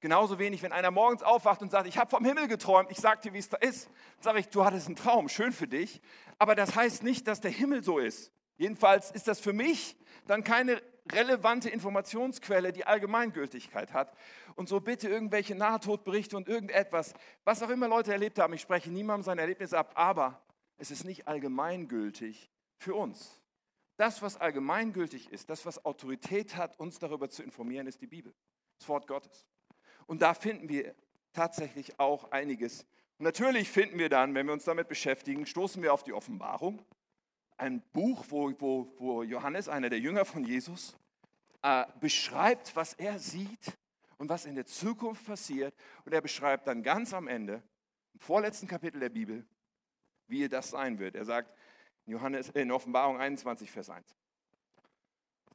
Genauso 0.00 0.38
wenig, 0.38 0.62
wenn 0.62 0.72
einer 0.72 0.90
morgens 0.90 1.22
aufwacht 1.22 1.62
und 1.62 1.70
sagt, 1.70 1.86
ich 1.86 1.98
habe 1.98 2.10
vom 2.10 2.24
Himmel 2.24 2.48
geträumt, 2.48 2.90
ich 2.90 2.98
sage 2.98 3.20
dir, 3.22 3.32
wie 3.32 3.38
es 3.38 3.48
da 3.48 3.56
ist, 3.56 3.90
sage 4.20 4.38
ich, 4.38 4.48
du 4.48 4.64
hattest 4.64 4.86
einen 4.86 4.96
Traum, 4.96 5.28
schön 5.28 5.52
für 5.52 5.66
dich. 5.66 6.00
Aber 6.38 6.54
das 6.54 6.74
heißt 6.74 7.02
nicht, 7.02 7.26
dass 7.26 7.40
der 7.40 7.50
Himmel 7.50 7.82
so 7.82 7.98
ist. 7.98 8.32
Jedenfalls 8.56 9.10
ist 9.10 9.28
das 9.28 9.40
für 9.40 9.52
mich 9.52 9.96
dann 10.26 10.44
keine 10.44 10.82
relevante 11.12 11.68
Informationsquelle, 11.70 12.72
die 12.72 12.86
Allgemeingültigkeit 12.86 13.92
hat. 13.92 14.12
Und 14.54 14.68
so 14.68 14.80
bitte 14.80 15.08
irgendwelche 15.08 15.54
Nahtodberichte 15.54 16.36
und 16.36 16.48
irgendetwas, 16.48 17.14
was 17.44 17.62
auch 17.62 17.70
immer 17.70 17.88
Leute 17.88 18.12
erlebt 18.12 18.38
haben. 18.38 18.54
Ich 18.54 18.62
spreche 18.62 18.90
niemandem 18.90 19.24
sein 19.24 19.38
Erlebnis 19.38 19.72
ab, 19.72 19.92
aber 19.94 20.42
es 20.78 20.90
ist 20.90 21.04
nicht 21.04 21.28
allgemeingültig 21.28 22.50
für 22.76 22.94
uns. 22.94 23.40
Das, 23.96 24.20
was 24.20 24.36
allgemeingültig 24.36 25.30
ist, 25.32 25.48
das, 25.48 25.64
was 25.64 25.84
Autorität 25.84 26.56
hat, 26.56 26.78
uns 26.78 26.98
darüber 26.98 27.30
zu 27.30 27.42
informieren, 27.42 27.86
ist 27.86 28.00
die 28.02 28.06
Bibel, 28.06 28.34
das 28.78 28.88
Wort 28.88 29.06
Gottes. 29.06 29.46
Und 30.06 30.22
da 30.22 30.34
finden 30.34 30.68
wir 30.68 30.94
tatsächlich 31.32 31.98
auch 31.98 32.30
einiges. 32.30 32.86
Und 33.18 33.24
natürlich 33.24 33.70
finden 33.70 33.98
wir 33.98 34.08
dann, 34.08 34.34
wenn 34.34 34.46
wir 34.46 34.52
uns 34.52 34.64
damit 34.64 34.88
beschäftigen, 34.88 35.46
stoßen 35.46 35.82
wir 35.82 35.92
auf 35.92 36.02
die 36.02 36.12
Offenbarung 36.12 36.84
ein 37.58 37.82
Buch, 37.92 38.24
wo, 38.28 38.52
wo, 38.60 38.92
wo 38.98 39.22
Johannes, 39.22 39.68
einer 39.68 39.88
der 39.88 39.98
Jünger 39.98 40.24
von 40.24 40.44
Jesus, 40.44 40.96
äh, 41.62 41.84
beschreibt, 42.00 42.76
was 42.76 42.92
er 42.94 43.18
sieht 43.18 43.76
und 44.18 44.28
was 44.28 44.44
in 44.44 44.54
der 44.54 44.66
Zukunft 44.66 45.26
passiert. 45.26 45.74
Und 46.04 46.12
er 46.12 46.20
beschreibt 46.20 46.66
dann 46.66 46.82
ganz 46.82 47.14
am 47.14 47.28
Ende, 47.28 47.62
im 48.14 48.20
vorletzten 48.20 48.66
Kapitel 48.66 49.00
der 49.00 49.08
Bibel, 49.08 49.44
wie 50.26 50.48
das 50.48 50.70
sein 50.70 50.98
wird. 50.98 51.14
Er 51.14 51.24
sagt 51.24 51.52
in, 52.06 52.12
Johannes, 52.12 52.50
in 52.50 52.70
Offenbarung 52.70 53.18
21, 53.18 53.70
Vers 53.70 53.90
1. 53.90 54.16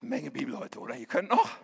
Eine 0.02 0.10
Menge 0.10 0.32
Bibel 0.32 0.58
heute, 0.58 0.80
oder? 0.80 0.96
Ihr 0.96 1.08
könnt 1.08 1.30
noch? 1.30 1.58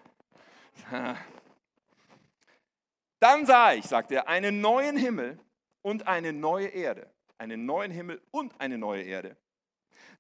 Dann 3.20 3.46
sah 3.46 3.74
ich, 3.74 3.86
sagt 3.86 4.12
er, 4.12 4.28
einen 4.28 4.62
neuen 4.62 4.98
Himmel 4.98 5.40
und 5.82 6.08
eine 6.08 6.34
neue 6.34 6.68
Erde. 6.68 7.12
Einen 7.38 7.66
neuen 7.66 7.92
Himmel 7.92 8.22
und 8.32 8.60
eine 8.60 8.78
neue 8.78 9.04
Erde. 9.04 9.38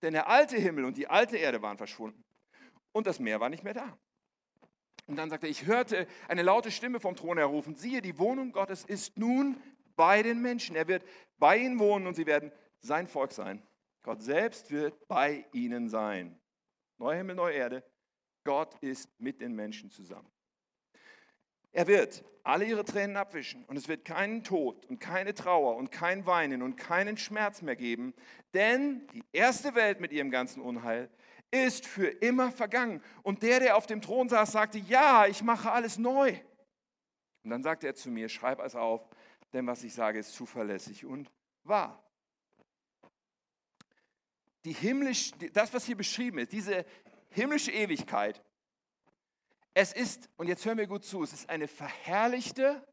Denn 0.01 0.13
der 0.13 0.27
alte 0.27 0.57
Himmel 0.57 0.85
und 0.85 0.97
die 0.97 1.07
alte 1.07 1.37
Erde 1.37 1.61
waren 1.61 1.77
verschwunden 1.77 2.23
und 2.91 3.07
das 3.07 3.19
Meer 3.19 3.39
war 3.39 3.49
nicht 3.49 3.63
mehr 3.63 3.73
da. 3.73 3.97
Und 5.07 5.15
dann 5.15 5.29
sagt 5.29 5.43
er, 5.43 5.49
ich 5.49 5.65
hörte 5.65 6.07
eine 6.27 6.43
laute 6.43 6.69
Stimme 6.69 6.99
vom 6.99 7.15
Thron 7.15 7.37
herrufen, 7.37 7.75
siehe, 7.75 8.01
die 8.01 8.17
Wohnung 8.19 8.51
Gottes 8.51 8.83
ist 8.83 9.17
nun 9.17 9.61
bei 9.95 10.21
den 10.21 10.41
Menschen. 10.41 10.75
Er 10.75 10.87
wird 10.87 11.05
bei 11.37 11.57
ihnen 11.57 11.79
wohnen 11.79 12.07
und 12.07 12.15
sie 12.15 12.25
werden 12.25 12.51
sein 12.79 13.07
Volk 13.07 13.31
sein. 13.31 13.65
Gott 14.03 14.21
selbst 14.21 14.69
wird 14.71 15.07
bei 15.07 15.45
ihnen 15.53 15.89
sein. 15.89 16.39
Neuer 16.97 17.17
Himmel, 17.17 17.35
neue 17.35 17.53
Erde. 17.53 17.83
Gott 18.43 18.75
ist 18.81 19.09
mit 19.19 19.41
den 19.41 19.53
Menschen 19.53 19.89
zusammen. 19.91 20.29
Er 21.71 21.87
wird 21.87 22.23
alle 22.43 22.65
ihre 22.65 22.85
Tränen 22.85 23.17
abwischen 23.17 23.65
und 23.65 23.77
es 23.77 23.87
wird 23.87 24.05
keinen 24.05 24.43
Tod 24.43 24.85
und 24.85 24.99
keine 24.99 25.33
Trauer 25.33 25.75
und 25.75 25.91
kein 25.91 26.25
Weinen 26.25 26.61
und 26.61 26.77
keinen 26.77 27.17
Schmerz 27.17 27.61
mehr 27.61 27.75
geben, 27.75 28.13
denn 28.53 29.05
die 29.13 29.23
erste 29.33 29.75
Welt 29.75 29.99
mit 29.99 30.11
ihrem 30.11 30.31
ganzen 30.31 30.61
Unheil 30.61 31.09
ist 31.51 31.85
für 31.85 32.07
immer 32.07 32.51
vergangen. 32.51 33.01
Und 33.23 33.43
der, 33.43 33.59
der 33.59 33.77
auf 33.77 33.85
dem 33.85 34.01
Thron 34.01 34.29
saß, 34.29 34.51
sagte, 34.51 34.77
ja, 34.79 35.27
ich 35.27 35.43
mache 35.43 35.71
alles 35.71 35.97
neu. 35.97 36.37
Und 37.43 37.51
dann 37.51 37.63
sagte 37.63 37.87
er 37.87 37.95
zu 37.95 38.09
mir, 38.09 38.29
schreib 38.29 38.59
es 38.59 38.75
auf, 38.75 39.07
denn 39.53 39.67
was 39.67 39.83
ich 39.83 39.93
sage, 39.93 40.19
ist 40.19 40.33
zuverlässig 40.33 41.05
und 41.05 41.31
wahr. 41.63 42.03
Die 44.65 44.73
himmlisch, 44.73 45.31
das, 45.53 45.73
was 45.73 45.85
hier 45.85 45.95
beschrieben 45.95 46.39
ist, 46.39 46.51
diese 46.51 46.85
himmlische 47.29 47.71
Ewigkeit, 47.71 48.43
es 49.77 49.93
ist, 49.93 50.27
und 50.37 50.47
jetzt 50.47 50.65
hören 50.65 50.79
wir 50.79 50.87
gut 50.87 51.05
zu, 51.05 51.21
es 51.21 51.33
ist 51.33 51.51
eine 51.51 51.67
verherrlichte 51.67 52.83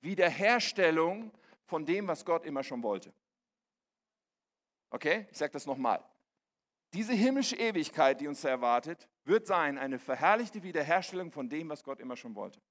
Wiederherstellung 0.00 1.30
von 1.66 1.84
dem, 1.84 2.08
was 2.08 2.24
Gott 2.24 2.46
immer 2.46 2.62
schon 2.62 2.82
wollte. 2.82 3.12
Okay, 4.88 5.26
ich 5.30 5.36
sage 5.36 5.52
das 5.52 5.66
nochmal. 5.66 6.02
Diese 6.94 7.12
himmlische 7.12 7.56
Ewigkeit, 7.56 8.18
die 8.18 8.28
uns 8.28 8.44
erwartet, 8.44 9.10
wird 9.24 9.46
sein 9.46 9.76
eine 9.76 9.98
verherrlichte 9.98 10.62
Wiederherstellung 10.62 11.30
von 11.30 11.50
dem, 11.50 11.68
was 11.68 11.84
Gott 11.84 12.00
immer 12.00 12.16
schon 12.16 12.34
wollte. 12.34 12.62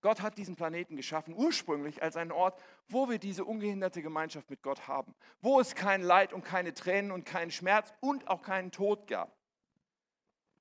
Gott 0.00 0.22
hat 0.22 0.38
diesen 0.38 0.54
Planeten 0.54 0.94
geschaffen, 0.94 1.34
ursprünglich 1.34 2.00
als 2.00 2.16
einen 2.16 2.30
Ort, 2.30 2.62
wo 2.86 3.08
wir 3.08 3.18
diese 3.18 3.44
ungehinderte 3.44 4.02
Gemeinschaft 4.02 4.50
mit 4.50 4.62
Gott 4.62 4.86
haben, 4.86 5.16
wo 5.40 5.58
es 5.58 5.74
kein 5.74 6.02
Leid 6.02 6.32
und 6.32 6.44
keine 6.44 6.72
Tränen 6.74 7.10
und 7.10 7.24
keinen 7.24 7.50
Schmerz 7.50 7.92
und 7.98 8.28
auch 8.28 8.42
keinen 8.42 8.70
Tod 8.70 9.08
gab. 9.08 9.36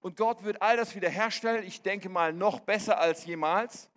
Und 0.04 0.18
Gott 0.18 0.44
wird 0.44 0.62
all 0.62 0.76
das 0.76 0.96
wiederherstellen, 0.96 1.63
ich 1.63 1.82
denke 1.82 2.10
mal 2.10 2.34
noch 2.34 2.60
besser 2.60 3.00
als 3.00 3.26
jemals. 3.26 3.89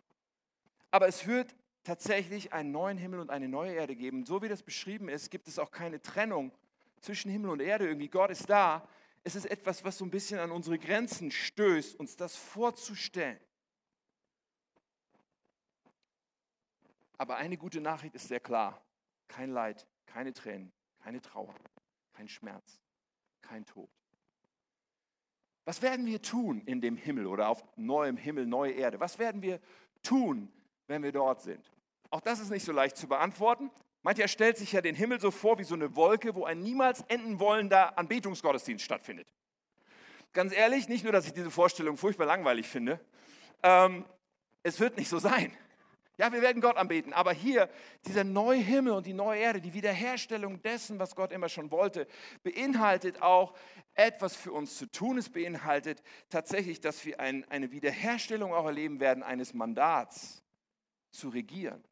Aber 0.92 1.08
es 1.08 1.26
wird 1.26 1.52
tatsächlich 1.82 2.52
einen 2.52 2.70
neuen 2.70 2.96
Himmel 2.96 3.18
und 3.18 3.28
eine 3.28 3.48
neue 3.48 3.72
Erde 3.72 3.96
geben. 3.96 4.24
So 4.24 4.40
wie 4.40 4.48
das 4.48 4.62
beschrieben 4.62 5.08
ist, 5.08 5.32
gibt 5.32 5.48
es 5.48 5.58
auch 5.58 5.72
keine 5.72 6.00
Trennung 6.00 6.52
zwischen 7.00 7.28
Himmel 7.28 7.50
und 7.50 7.60
Erde. 7.60 7.88
Irgendwie 7.88 8.06
Gott 8.06 8.30
ist 8.30 8.48
da. 8.48 8.88
Es 9.24 9.34
ist 9.34 9.46
etwas, 9.46 9.82
was 9.82 9.98
so 9.98 10.04
ein 10.04 10.10
bisschen 10.12 10.38
an 10.38 10.52
unsere 10.52 10.78
Grenzen 10.78 11.32
stößt, 11.32 11.96
uns 11.98 12.16
das 12.16 12.36
vorzustellen. 12.36 13.40
Aber 17.18 17.34
eine 17.36 17.56
gute 17.56 17.80
Nachricht 17.80 18.14
ist 18.14 18.28
sehr 18.28 18.38
klar. 18.40 18.80
Kein 19.26 19.50
Leid, 19.50 19.88
keine 20.06 20.32
Tränen, 20.32 20.72
keine 21.00 21.20
Trauer, 21.20 21.56
kein 22.12 22.28
Schmerz, 22.28 22.80
kein 23.42 23.66
Tod. 23.66 23.90
Was 25.66 25.82
werden 25.82 26.06
wir 26.06 26.22
tun 26.22 26.62
in 26.64 26.80
dem 26.80 26.96
Himmel 26.96 27.26
oder 27.26 27.48
auf 27.48 27.64
neuem 27.74 28.16
Himmel, 28.16 28.46
neue 28.46 28.72
Erde? 28.72 29.00
Was 29.00 29.18
werden 29.18 29.42
wir 29.42 29.58
tun, 30.00 30.48
wenn 30.86 31.02
wir 31.02 31.10
dort 31.10 31.42
sind? 31.42 31.70
Auch 32.10 32.20
das 32.20 32.38
ist 32.38 32.50
nicht 32.50 32.64
so 32.64 32.70
leicht 32.70 32.96
zu 32.96 33.08
beantworten. 33.08 33.72
Mancher 34.02 34.28
stellt 34.28 34.56
sich 34.56 34.70
ja 34.70 34.80
den 34.80 34.94
Himmel 34.94 35.20
so 35.20 35.32
vor 35.32 35.58
wie 35.58 35.64
so 35.64 35.74
eine 35.74 35.96
Wolke, 35.96 36.36
wo 36.36 36.44
ein 36.44 36.60
niemals 36.60 37.02
enden 37.08 37.40
wollender 37.40 37.98
Anbetungsgottesdienst 37.98 38.84
stattfindet. 38.84 39.26
Ganz 40.32 40.54
ehrlich, 40.54 40.88
nicht 40.88 41.02
nur, 41.02 41.12
dass 41.12 41.26
ich 41.26 41.32
diese 41.32 41.50
Vorstellung 41.50 41.96
furchtbar 41.96 42.26
langweilig 42.26 42.68
finde, 42.68 43.00
ähm, 43.64 44.04
es 44.62 44.78
wird 44.78 44.96
nicht 44.96 45.08
so 45.08 45.18
sein. 45.18 45.50
Ja, 46.18 46.32
wir 46.32 46.40
werden 46.40 46.62
Gott 46.62 46.78
anbeten, 46.78 47.12
aber 47.12 47.32
hier 47.32 47.68
dieser 48.06 48.24
neue 48.24 48.58
Himmel 48.58 48.94
und 48.94 49.06
die 49.06 49.12
neue 49.12 49.38
Erde, 49.38 49.60
die 49.60 49.74
Wiederherstellung 49.74 50.62
dessen, 50.62 50.98
was 50.98 51.14
Gott 51.14 51.30
immer 51.30 51.50
schon 51.50 51.70
wollte, 51.70 52.06
beinhaltet 52.42 53.20
auch 53.20 53.54
etwas 53.94 54.34
für 54.34 54.52
uns 54.52 54.78
zu 54.78 54.86
tun. 54.86 55.18
Es 55.18 55.28
beinhaltet 55.28 56.02
tatsächlich, 56.30 56.80
dass 56.80 57.04
wir 57.04 57.20
ein, 57.20 57.44
eine 57.50 57.70
Wiederherstellung 57.70 58.54
auch 58.54 58.64
erleben 58.64 58.98
werden 58.98 59.22
eines 59.22 59.52
Mandats 59.52 60.42
zu 61.10 61.28
regieren. 61.28 61.84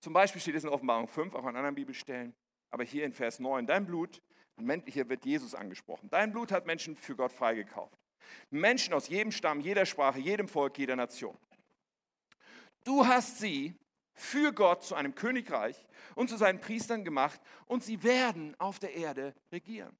Zum 0.00 0.12
Beispiel 0.12 0.40
steht 0.40 0.54
es 0.54 0.62
in 0.62 0.70
Offenbarung 0.70 1.08
5, 1.08 1.34
auch 1.34 1.44
an 1.44 1.56
anderen 1.56 1.74
Bibelstellen, 1.74 2.32
aber 2.70 2.84
hier 2.84 3.04
in 3.04 3.12
Vers 3.12 3.40
9, 3.40 3.66
dein 3.66 3.86
Blut, 3.86 4.22
hier 4.86 5.08
wird 5.08 5.24
Jesus 5.24 5.54
angesprochen, 5.54 6.08
dein 6.10 6.30
Blut 6.30 6.52
hat 6.52 6.66
Menschen 6.66 6.94
für 6.94 7.16
Gott 7.16 7.32
freigekauft. 7.32 7.98
Menschen 8.50 8.94
aus 8.94 9.08
jedem 9.08 9.32
Stamm, 9.32 9.60
jeder 9.60 9.84
Sprache, 9.84 10.20
jedem 10.20 10.46
Volk, 10.46 10.78
jeder 10.78 10.94
Nation. 10.94 11.36
Du 12.84 13.06
hast 13.06 13.38
sie 13.38 13.74
für 14.12 14.52
Gott 14.52 14.84
zu 14.84 14.94
einem 14.94 15.14
Königreich 15.14 15.76
und 16.14 16.28
zu 16.28 16.36
seinen 16.36 16.60
Priestern 16.60 17.04
gemacht 17.04 17.40
und 17.66 17.82
sie 17.82 18.02
werden 18.02 18.54
auf 18.60 18.78
der 18.78 18.94
Erde 18.94 19.34
regieren. 19.50 19.96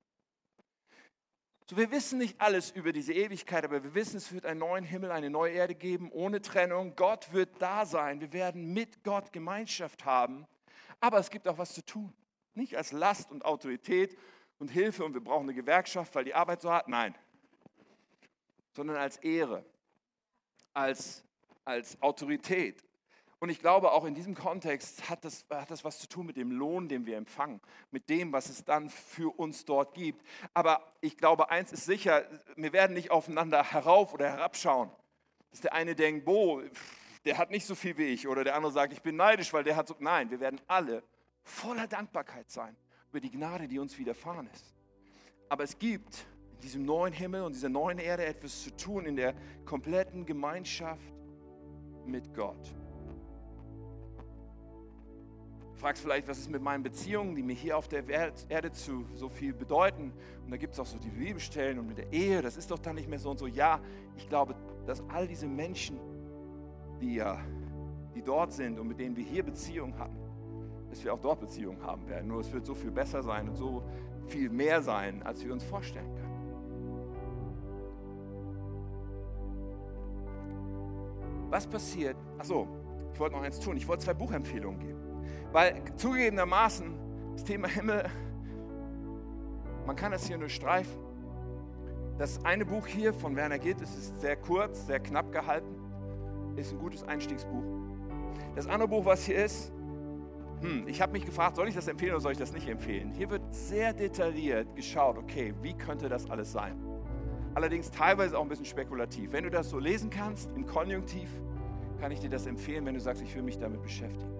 So, 1.67 1.79
wir 1.79 1.91
wissen 1.91 2.19
nicht 2.19 2.39
alles 2.43 2.71
über 2.71 2.93
diese 2.93 3.15
Ewigkeit, 3.15 3.65
aber 3.65 3.83
wir 3.83 3.95
wissen, 3.95 4.19
es 4.19 4.31
wird 4.33 4.45
einen 4.45 4.61
neuen 4.61 4.85
Himmel, 4.85 5.11
eine 5.11 5.31
neue 5.31 5.53
Erde 5.55 5.75
geben, 5.75 6.13
ohne 6.13 6.43
Trennung. 6.43 6.95
Gott 6.95 7.33
wird 7.33 7.51
da 7.59 7.87
sein. 7.87 8.21
Wir 8.21 8.35
werden 8.35 8.75
mit 8.75 9.03
Gott 9.03 9.33
Gemeinschaft 9.33 10.05
haben. 10.05 10.47
Aber 11.01 11.19
es 11.19 11.31
gibt 11.31 11.49
auch 11.49 11.57
was 11.57 11.73
zu 11.73 11.83
tun. 11.83 12.13
Nicht 12.53 12.77
als 12.77 12.93
Last 12.93 13.31
und 13.31 13.47
Autorität 13.47 14.17
und 14.59 14.69
Hilfe 14.69 15.07
und 15.07 15.15
wir 15.15 15.23
brauchen 15.23 15.45
eine 15.45 15.55
Gewerkschaft, 15.55 16.15
weil 16.15 16.25
die 16.25 16.35
Arbeit 16.35 16.61
so 16.61 16.71
hart. 16.71 16.87
Nein. 16.87 17.15
Sondern 18.75 18.99
als 18.99 19.17
Ehre, 19.17 19.65
als, 20.75 21.25
als 21.65 22.01
Autorität, 22.03 22.85
und 23.45 23.51
ich 23.51 23.61
glaube, 23.61 23.93
auch 23.93 24.07
in 24.07 24.15
diesem 24.15 24.35
Kontext 24.35 25.11
hat 25.11 25.23
das, 25.23 25.45
hat 25.51 25.71
das 25.71 25.85
was 25.85 25.99
zu 25.99 26.09
tun 26.09 26.25
mit 26.25 26.39
dem 26.39 26.51
Lohn, 26.51 26.89
den 26.89 27.05
wir 27.05 27.19
empfangen, 27.19 27.61
mit 27.91 28.09
dem, 28.09 28.33
was 28.33 28.49
es 28.49 28.65
dann 28.65 28.89
für 28.89 29.39
uns 29.39 29.67
dort 29.67 29.93
gibt. 29.93 30.25
Aber 30.55 30.95
ich 31.03 31.19
glaube, 31.19 31.51
eins 31.51 31.71
ist 31.71 31.85
sicher, 31.85 32.25
wir 32.57 32.73
werden 32.73 32.95
nicht 32.95 33.11
aufeinander 33.11 33.63
herauf 33.63 34.15
oder 34.15 34.31
herabschauen. 34.31 34.89
Dass 35.51 35.61
der 35.61 35.75
eine 35.75 35.95
denkt, 35.95 36.25
boah, 36.25 36.63
der 37.27 37.37
hat 37.37 37.51
nicht 37.51 37.67
so 37.67 37.75
viel 37.75 37.99
wie 37.99 38.05
ich. 38.05 38.27
Oder 38.27 38.45
der 38.45 38.55
andere 38.55 38.73
sagt, 38.73 38.95
ich 38.95 39.03
bin 39.03 39.17
neidisch, 39.17 39.53
weil 39.53 39.63
der 39.63 39.77
hat 39.77 39.89
so. 39.89 39.95
Nein, 39.99 40.31
wir 40.31 40.41
werden 40.41 40.59
alle 40.67 41.03
voller 41.43 41.87
Dankbarkeit 41.87 42.51
sein 42.51 42.75
über 43.11 43.21
die 43.21 43.31
Gnade, 43.31 43.69
die 43.69 43.79
uns 43.79 43.99
widerfahren 43.99 44.49
ist. 44.55 44.73
Aber 45.51 45.65
es 45.65 45.79
gibt 45.79 46.27
in 46.55 46.61
diesem 46.63 46.85
neuen 46.87 47.13
Himmel 47.13 47.43
und 47.43 47.53
dieser 47.53 47.69
neuen 47.69 47.99
Erde 47.99 48.25
etwas 48.25 48.63
zu 48.63 48.75
tun 48.75 49.05
in 49.05 49.17
der 49.17 49.35
kompletten 49.67 50.25
Gemeinschaft 50.25 51.14
mit 52.07 52.35
Gott 52.35 52.75
fragst 55.85 56.03
vielleicht, 56.03 56.27
was 56.27 56.39
ist 56.39 56.51
mit 56.51 56.63
meinen 56.63 56.83
Beziehungen, 56.83 57.35
die 57.35 57.43
mir 57.43 57.53
hier 57.53 57.77
auf 57.77 57.89
der 57.89 58.09
Erde 58.09 58.73
zu 58.73 59.05
so 59.13 59.29
viel 59.29 59.53
bedeuten. 59.53 60.15
Und 60.43 60.51
da 60.51 60.57
gibt 60.57 60.73
es 60.73 60.81
auch 60.81 60.87
so 60.87 60.97
die 60.97 61.11
Bibelstellen 61.11 61.79
und 61.79 61.87
mit 61.87 61.99
der 61.99 62.11
Ehe, 62.11 62.41
das 62.41 62.57
ist 62.57 62.71
doch 62.71 62.79
dann 62.79 62.95
nicht 62.95 63.07
mehr 63.07 63.19
so 63.19 63.33
und 63.33 63.39
so. 63.39 63.47
Ja, 63.47 63.81
ich 64.17 64.27
glaube, 64.27 64.55
dass 64.87 65.03
all 65.11 65.29
diese 65.29 65.47
Menschen, 65.47 65.99
die, 67.03 67.17
ja, 67.17 67.39
die 68.15 68.23
dort 68.23 68.55
sind 68.55 68.79
und 68.79 68.89
mit 68.89 68.99
denen 68.99 69.15
wir 69.15 69.25
hier 69.25 69.43
Beziehungen 69.43 69.99
hatten, 69.99 70.17
dass 70.89 71.05
wir 71.05 71.13
auch 71.13 71.21
dort 71.21 71.41
Beziehungen 71.41 71.83
haben 71.83 72.09
werden. 72.09 72.29
Nur 72.29 72.41
es 72.41 72.51
wird 72.51 72.65
so 72.65 72.73
viel 72.73 72.91
besser 72.91 73.23
sein 73.23 73.47
und 73.51 73.57
so 73.57 73.83
viel 74.27 74.49
mehr 74.49 74.81
sein, 74.81 75.23
als 75.23 75.45
wir 75.45 75.53
uns 75.53 75.65
vorstellen 75.65 76.15
können. 76.15 76.24
Was 81.55 81.69
passiert? 81.69 82.17
Achso, 82.37 82.67
ich 83.13 83.21
wollte 83.21 83.37
noch 83.37 83.43
eins 83.45 83.61
tun. 83.61 83.77
Ich 83.77 83.87
wollte 83.87 84.05
zwei 84.05 84.15
Buchempfehlungen 84.15 84.81
geben. 84.81 84.99
Weil 85.53 85.85
zugegebenermaßen, 85.95 86.99
das 87.35 87.45
Thema 87.45 87.69
Himmel, 87.69 88.07
man 89.87 89.95
kann 89.95 90.11
das 90.11 90.27
hier 90.27 90.37
nur 90.37 90.49
streifen. 90.49 90.99
Das 92.19 92.45
eine 92.45 92.67
Buch 92.67 92.89
hier 92.89 93.15
von 93.15 93.37
Werner 93.37 93.61
Gitt, 93.61 93.81
es 93.81 93.97
ist 93.97 94.21
sehr 94.21 94.35
kurz, 94.35 94.89
sehr 94.89 94.99
knapp 94.99 95.31
gehalten, 95.31 95.77
ist 96.57 96.73
ein 96.73 96.81
gutes 96.81 97.05
Einstiegsbuch. 97.05 97.63
Das 98.57 98.67
andere 98.67 98.89
Buch, 98.89 99.05
was 99.05 99.25
hier 99.25 99.45
ist, 99.45 99.73
hm, 100.61 100.89
ich 100.89 101.01
habe 101.01 101.13
mich 101.13 101.25
gefragt, 101.25 101.55
soll 101.55 101.69
ich 101.69 101.77
das 101.77 101.87
empfehlen 101.87 102.15
oder 102.15 102.21
soll 102.21 102.33
ich 102.33 102.39
das 102.39 102.53
nicht 102.53 102.69
empfehlen? 102.69 103.13
Hier 103.13 103.31
wird 103.31 103.43
sehr 103.55 103.93
detailliert 103.93 104.75
geschaut, 104.75 105.19
okay, 105.19 105.55
wie 105.63 105.75
könnte 105.75 106.09
das 106.09 106.29
alles 106.29 106.51
sein? 106.51 106.84
Allerdings 107.55 107.91
teilweise 107.91 108.39
auch 108.39 108.43
ein 108.43 108.49
bisschen 108.49 108.65
spekulativ. 108.65 109.33
Wenn 109.33 109.45
du 109.45 109.51
das 109.51 109.71
so 109.71 109.79
lesen 109.79 110.11
kannst, 110.11 110.51
im 110.57 110.67
Konjunktiv, 110.67 111.29
kann 112.01 112.11
ich 112.11 112.21
dir 112.21 112.31
das 112.31 112.47
empfehlen, 112.47 112.85
wenn 112.87 112.95
du 112.95 113.01
sagst, 113.01 113.23
ich 113.23 113.35
will 113.35 113.43
mich 113.43 113.59
damit 113.59 113.83
beschäftigen. 113.83 114.35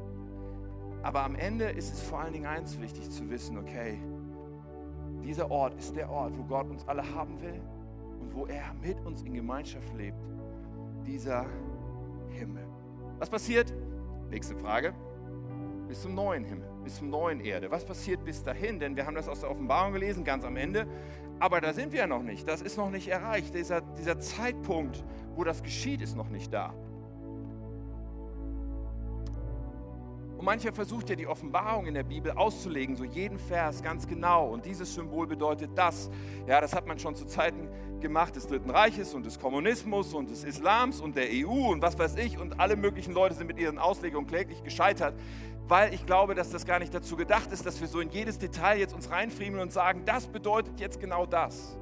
Aber 1.03 1.23
am 1.23 1.37
Ende 1.37 1.67
ist 1.67 1.93
es 1.93 2.03
vor 2.03 2.21
allen 2.21 2.33
Dingen 2.33 2.47
eins 2.47 2.81
wichtig 2.81 3.11
zu 3.11 3.29
wissen, 3.31 3.59
okay, 3.59 3.99
dieser 5.23 5.51
Ort 5.51 5.75
ist 5.75 5.97
der 5.97 6.11
Ort, 6.11 6.37
wo 6.37 6.43
Gott 6.45 6.69
uns 6.69 6.87
alle 6.89 7.03
haben 7.15 7.41
will 7.41 7.61
und 8.21 8.35
wo 8.35 8.47
er 8.47 8.75
mit 8.83 9.01
uns 9.07 9.23
in 9.23 9.35
Gemeinschaft 9.35 9.95
lebt. 9.95 10.19
Dieser 11.07 11.47
Himmel. 12.31 12.67
Was 13.19 13.31
passiert? 13.31 13.73
Nächste 14.31 14.57
Frage. 14.57 14.95
Bis 15.89 16.03
zum 16.03 16.15
neuen 16.15 16.45
Himmel, 16.45 16.69
bis 16.83 16.97
zum 16.97 17.11
neuen 17.11 17.41
Erde. 17.41 17.71
Was 17.71 17.85
passiert 17.85 18.25
bis 18.25 18.43
dahin? 18.43 18.79
Denn 18.79 18.97
wir 18.97 19.07
haben 19.07 19.15
das 19.15 19.29
aus 19.29 19.41
der 19.41 19.51
Offenbarung 19.51 19.93
gelesen, 19.93 20.25
ganz 20.25 20.45
am 20.45 20.57
Ende. 20.57 20.87
Aber 21.41 21.61
da 21.61 21.73
sind 21.73 21.93
wir 21.93 22.01
ja 22.01 22.07
noch 22.07 22.23
nicht. 22.23 22.49
Das 22.49 22.63
ist 22.63 22.77
noch 22.77 22.91
nicht 22.91 23.09
erreicht. 23.09 23.55
Dieser, 23.55 23.81
dieser 23.81 24.19
Zeitpunkt, 24.19 25.05
wo 25.35 25.45
das 25.45 25.63
geschieht, 25.63 26.01
ist 26.01 26.17
noch 26.17 26.29
nicht 26.29 26.53
da. 26.53 26.73
Und 30.39 30.45
mancher 30.47 30.73
versucht 30.73 31.09
ja 31.11 31.17
die 31.17 31.27
Offenbarung 31.27 31.87
in 31.87 31.95
der 31.95 32.03
Bibel 32.03 32.33
auszulegen, 32.33 32.97
so 32.97 33.05
jeden 33.05 33.39
Vers 33.39 33.83
ganz 33.83 34.07
genau. 34.07 34.49
Und 34.49 34.67
dieses 34.67 34.95
Symbol 34.95 35.27
bedeutet 35.27 35.71
das. 35.75 36.11
Ja, 36.47 36.61
das 36.61 36.75
hat 36.75 36.87
man 36.87 36.99
schon 36.99 37.15
zu 37.15 37.25
Zeiten 37.25 37.69
gemacht 38.01 38.37
des 38.37 38.47
Dritten 38.47 38.69
Reiches 38.69 39.15
und 39.15 39.25
des 39.25 39.39
Kommunismus 39.39 40.13
und 40.13 40.31
des 40.31 40.45
Islams 40.45 41.01
und 41.01 41.17
der 41.17 41.29
EU 41.31 41.71
und 41.73 41.81
was 41.81 41.99
weiß 41.99 42.17
ich. 42.17 42.39
Und 42.39 42.61
alle 42.61 42.77
möglichen 42.77 43.15
Leute 43.15 43.35
sind 43.35 43.47
mit 43.47 43.59
ihren 43.59 43.79
Auslegungen 43.79 44.27
kläglich 44.27 44.63
gescheitert, 44.63 45.15
weil 45.67 45.95
ich 45.95 46.05
glaube, 46.05 46.35
dass 46.35 46.51
das 46.51 46.67
gar 46.67 46.79
nicht 46.79 46.93
dazu 46.93 47.17
gedacht 47.17 47.51
ist, 47.53 47.65
dass 47.65 47.81
wir 47.81 47.89
so 47.89 48.01
in 48.01 48.11
jedes 48.11 48.39
Detail 48.39 48.79
jetzt 48.79 48.95
uns 48.95 49.11
reinfriemeln 49.11 49.63
und 49.63 49.73
sagen, 49.73 50.03
das 50.05 50.27
bedeutet 50.27 50.79
jetzt 50.79 51.01
genau 51.01 51.25
das. 51.25 51.79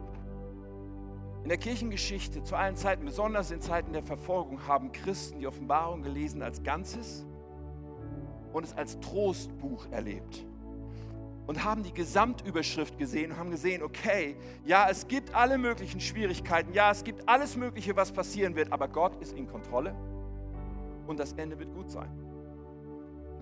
In 1.42 1.48
der 1.48 1.58
Kirchengeschichte 1.58 2.44
zu 2.44 2.54
allen 2.54 2.76
Zeiten, 2.76 3.04
besonders 3.04 3.50
in 3.50 3.60
Zeiten 3.60 3.92
der 3.92 4.04
Verfolgung, 4.04 4.64
haben 4.68 4.92
Christen 4.92 5.40
die 5.40 5.48
Offenbarung 5.48 6.02
gelesen 6.02 6.40
als 6.40 6.62
Ganzes 6.62 7.26
und 8.52 8.64
es 8.64 8.72
als 8.74 9.00
Trostbuch 9.00 9.86
erlebt. 9.90 10.46
Und 11.48 11.64
haben 11.64 11.82
die 11.82 11.92
Gesamtüberschrift 11.92 12.96
gesehen 12.96 13.32
und 13.32 13.38
haben 13.38 13.50
gesehen, 13.50 13.82
okay, 13.82 14.36
ja, 14.64 14.88
es 14.88 15.08
gibt 15.08 15.34
alle 15.34 15.58
möglichen 15.58 16.00
Schwierigkeiten, 16.00 16.72
ja, 16.72 16.92
es 16.92 17.02
gibt 17.02 17.28
alles 17.28 17.56
Mögliche, 17.56 17.96
was 17.96 18.12
passieren 18.12 18.54
wird, 18.54 18.72
aber 18.72 18.86
Gott 18.86 19.20
ist 19.20 19.32
in 19.32 19.48
Kontrolle 19.48 19.92
und 21.08 21.18
das 21.18 21.32
Ende 21.32 21.58
wird 21.58 21.74
gut 21.74 21.90
sein. 21.90 22.31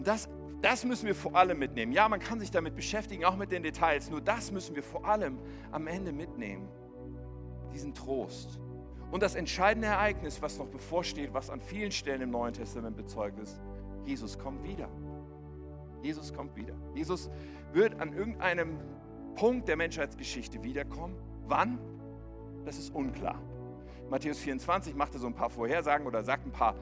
Und 0.00 0.06
das, 0.06 0.30
das 0.62 0.86
müssen 0.86 1.04
wir 1.04 1.14
vor 1.14 1.36
allem 1.36 1.58
mitnehmen. 1.58 1.92
Ja, 1.92 2.08
man 2.08 2.20
kann 2.20 2.40
sich 2.40 2.50
damit 2.50 2.74
beschäftigen, 2.74 3.26
auch 3.26 3.36
mit 3.36 3.52
den 3.52 3.62
Details, 3.62 4.08
nur 4.08 4.22
das 4.22 4.50
müssen 4.50 4.74
wir 4.74 4.82
vor 4.82 5.04
allem 5.04 5.38
am 5.72 5.86
Ende 5.86 6.10
mitnehmen. 6.10 6.70
Diesen 7.74 7.92
Trost. 7.92 8.58
Und 9.10 9.22
das 9.22 9.34
entscheidende 9.34 9.88
Ereignis, 9.88 10.40
was 10.40 10.56
noch 10.58 10.68
bevorsteht, 10.68 11.34
was 11.34 11.50
an 11.50 11.60
vielen 11.60 11.92
Stellen 11.92 12.22
im 12.22 12.30
Neuen 12.30 12.54
Testament 12.54 12.96
bezeugt 12.96 13.38
ist, 13.40 13.60
Jesus 14.06 14.38
kommt 14.38 14.64
wieder. 14.64 14.88
Jesus 16.00 16.32
kommt 16.32 16.56
wieder. 16.56 16.72
Jesus 16.94 17.28
wird 17.74 18.00
an 18.00 18.14
irgendeinem 18.14 18.78
Punkt 19.34 19.68
der 19.68 19.76
Menschheitsgeschichte 19.76 20.64
wiederkommen. 20.64 21.14
Wann? 21.44 21.78
Das 22.64 22.78
ist 22.78 22.94
unklar. 22.94 23.38
Matthäus 24.08 24.38
24 24.38 24.94
macht 24.94 25.12
so 25.12 25.26
ein 25.26 25.34
paar 25.34 25.50
Vorhersagen 25.50 26.06
oder 26.06 26.24
sagt 26.24 26.46
ein 26.46 26.52
paar 26.52 26.74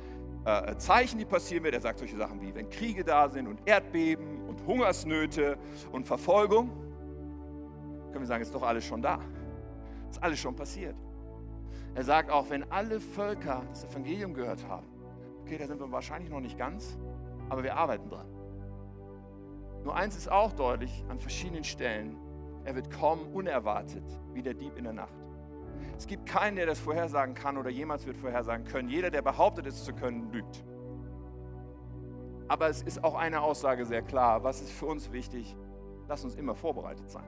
äh, 0.44 0.77
Zeichen, 0.77 1.18
die 1.18 1.24
passieren 1.24 1.64
werden. 1.64 1.74
Er 1.74 1.81
sagt 1.81 1.98
solche 1.98 2.16
Sachen 2.16 2.40
wie, 2.40 2.55
wenn 2.55 2.68
Kriege 2.70 3.05
da 3.05 3.29
sind 3.29 3.46
und 3.46 3.61
Erdbeben 3.66 4.48
und 4.48 4.64
Hungersnöte 4.66 5.59
und 5.92 6.07
Verfolgung, 6.07 6.70
können 8.11 8.20
wir 8.20 8.27
sagen, 8.27 8.42
ist 8.42 8.55
doch 8.55 8.62
alles 8.62 8.85
schon 8.85 9.03
da. 9.03 9.20
Ist 10.11 10.22
alles 10.22 10.38
schon 10.38 10.57
passiert. 10.57 10.96
Er 11.94 12.05
sagt 12.05 12.31
auch, 12.31 12.48
wenn 12.51 12.70
alle 12.70 13.01
Völker 13.01 13.62
das 13.68 13.85
Evangelium 13.85 14.35
gehört 14.35 14.66
haben, 14.66 14.87
okay, 15.42 15.59
da 15.59 15.66
sind 15.66 15.81
wir 15.81 15.90
wahrscheinlich 15.90 16.31
noch 16.31 16.40
nicht 16.40 16.59
ganz, 16.59 16.98
aber 17.48 17.62
wir 17.62 17.77
arbeiten 17.77 18.09
dran. 18.09 18.27
Nur 19.85 19.94
eins 19.94 20.16
ist 20.16 20.31
auch 20.31 20.53
deutlich 20.53 21.05
an 21.09 21.18
verschiedenen 21.18 21.64
Stellen. 21.64 22.16
Er 22.64 22.74
wird 22.74 22.90
kommen 22.90 23.33
unerwartet, 23.33 24.05
wie 24.33 24.42
der 24.42 24.55
Dieb 24.55 24.77
in 24.77 24.85
der 24.85 24.92
Nacht. 24.92 25.14
Es 25.96 26.06
gibt 26.06 26.26
keinen, 26.26 26.56
der 26.56 26.66
das 26.66 26.78
vorhersagen 26.78 27.34
kann 27.34 27.56
oder 27.56 27.70
jemals 27.70 28.06
wird 28.06 28.16
vorhersagen 28.16 28.64
können. 28.66 28.88
Jeder, 28.88 29.10
der 29.10 29.22
behauptet, 29.22 29.66
es 29.66 29.84
zu 29.84 29.92
können, 29.92 30.32
lügt. 30.32 30.64
Aber 32.48 32.68
es 32.68 32.82
ist 32.82 33.04
auch 33.04 33.14
eine 33.14 33.40
Aussage 33.40 33.84
sehr 33.84 34.02
klar. 34.02 34.42
Was 34.42 34.60
ist 34.60 34.72
für 34.72 34.86
uns 34.86 35.12
wichtig? 35.12 35.56
Lass 36.08 36.24
uns 36.24 36.34
immer 36.34 36.54
vorbereitet 36.54 37.10
sein. 37.10 37.26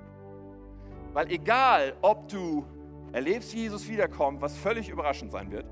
Weil 1.13 1.31
egal, 1.31 1.95
ob 2.01 2.29
du 2.29 2.65
erlebst, 3.13 3.53
wie 3.55 3.63
Jesus 3.63 3.89
wiederkommt, 3.89 4.41
was 4.41 4.57
völlig 4.57 4.89
überraschend 4.89 5.33
sein 5.33 5.51
wird, 5.51 5.67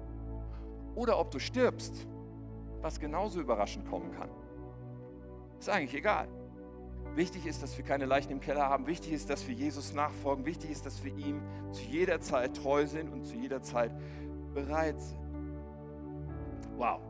oder 0.95 1.19
ob 1.19 1.31
du 1.31 1.39
stirbst, 1.39 2.07
was 2.83 2.99
genauso 2.99 3.41
überraschend 3.41 3.89
kommen 3.89 4.11
kann. 4.13 4.29
Ist 5.59 5.71
eigentlich 5.71 5.95
egal. 5.95 6.29
Wichtig 7.15 7.47
ist, 7.47 7.63
dass 7.63 7.77
wir 7.77 7.85
keine 7.85 8.07
Leichen 8.07 8.31
im 8.31 8.41
Keller 8.41 8.69
haben. 8.69 8.87
Wichtig 8.87 9.13
ist, 9.13 9.29
dass 9.29 9.47
wir 9.49 9.55
Jesus 9.55 9.93
nachfolgen. 9.93 10.45
Wichtig 10.47 10.71
ist, 10.71 10.87
dass 10.87 11.03
wir 11.03 11.15
ihm 11.17 11.43
zu 11.73 11.83
jeder 11.83 12.21
Zeit 12.21 12.57
treu 12.57 12.87
sind 12.87 13.13
und 13.13 13.25
zu 13.25 13.37
jeder 13.37 13.61
Zeit 13.63 13.93
bereit 14.55 15.01
sind. 15.01 15.19
Wow. 16.77 17.01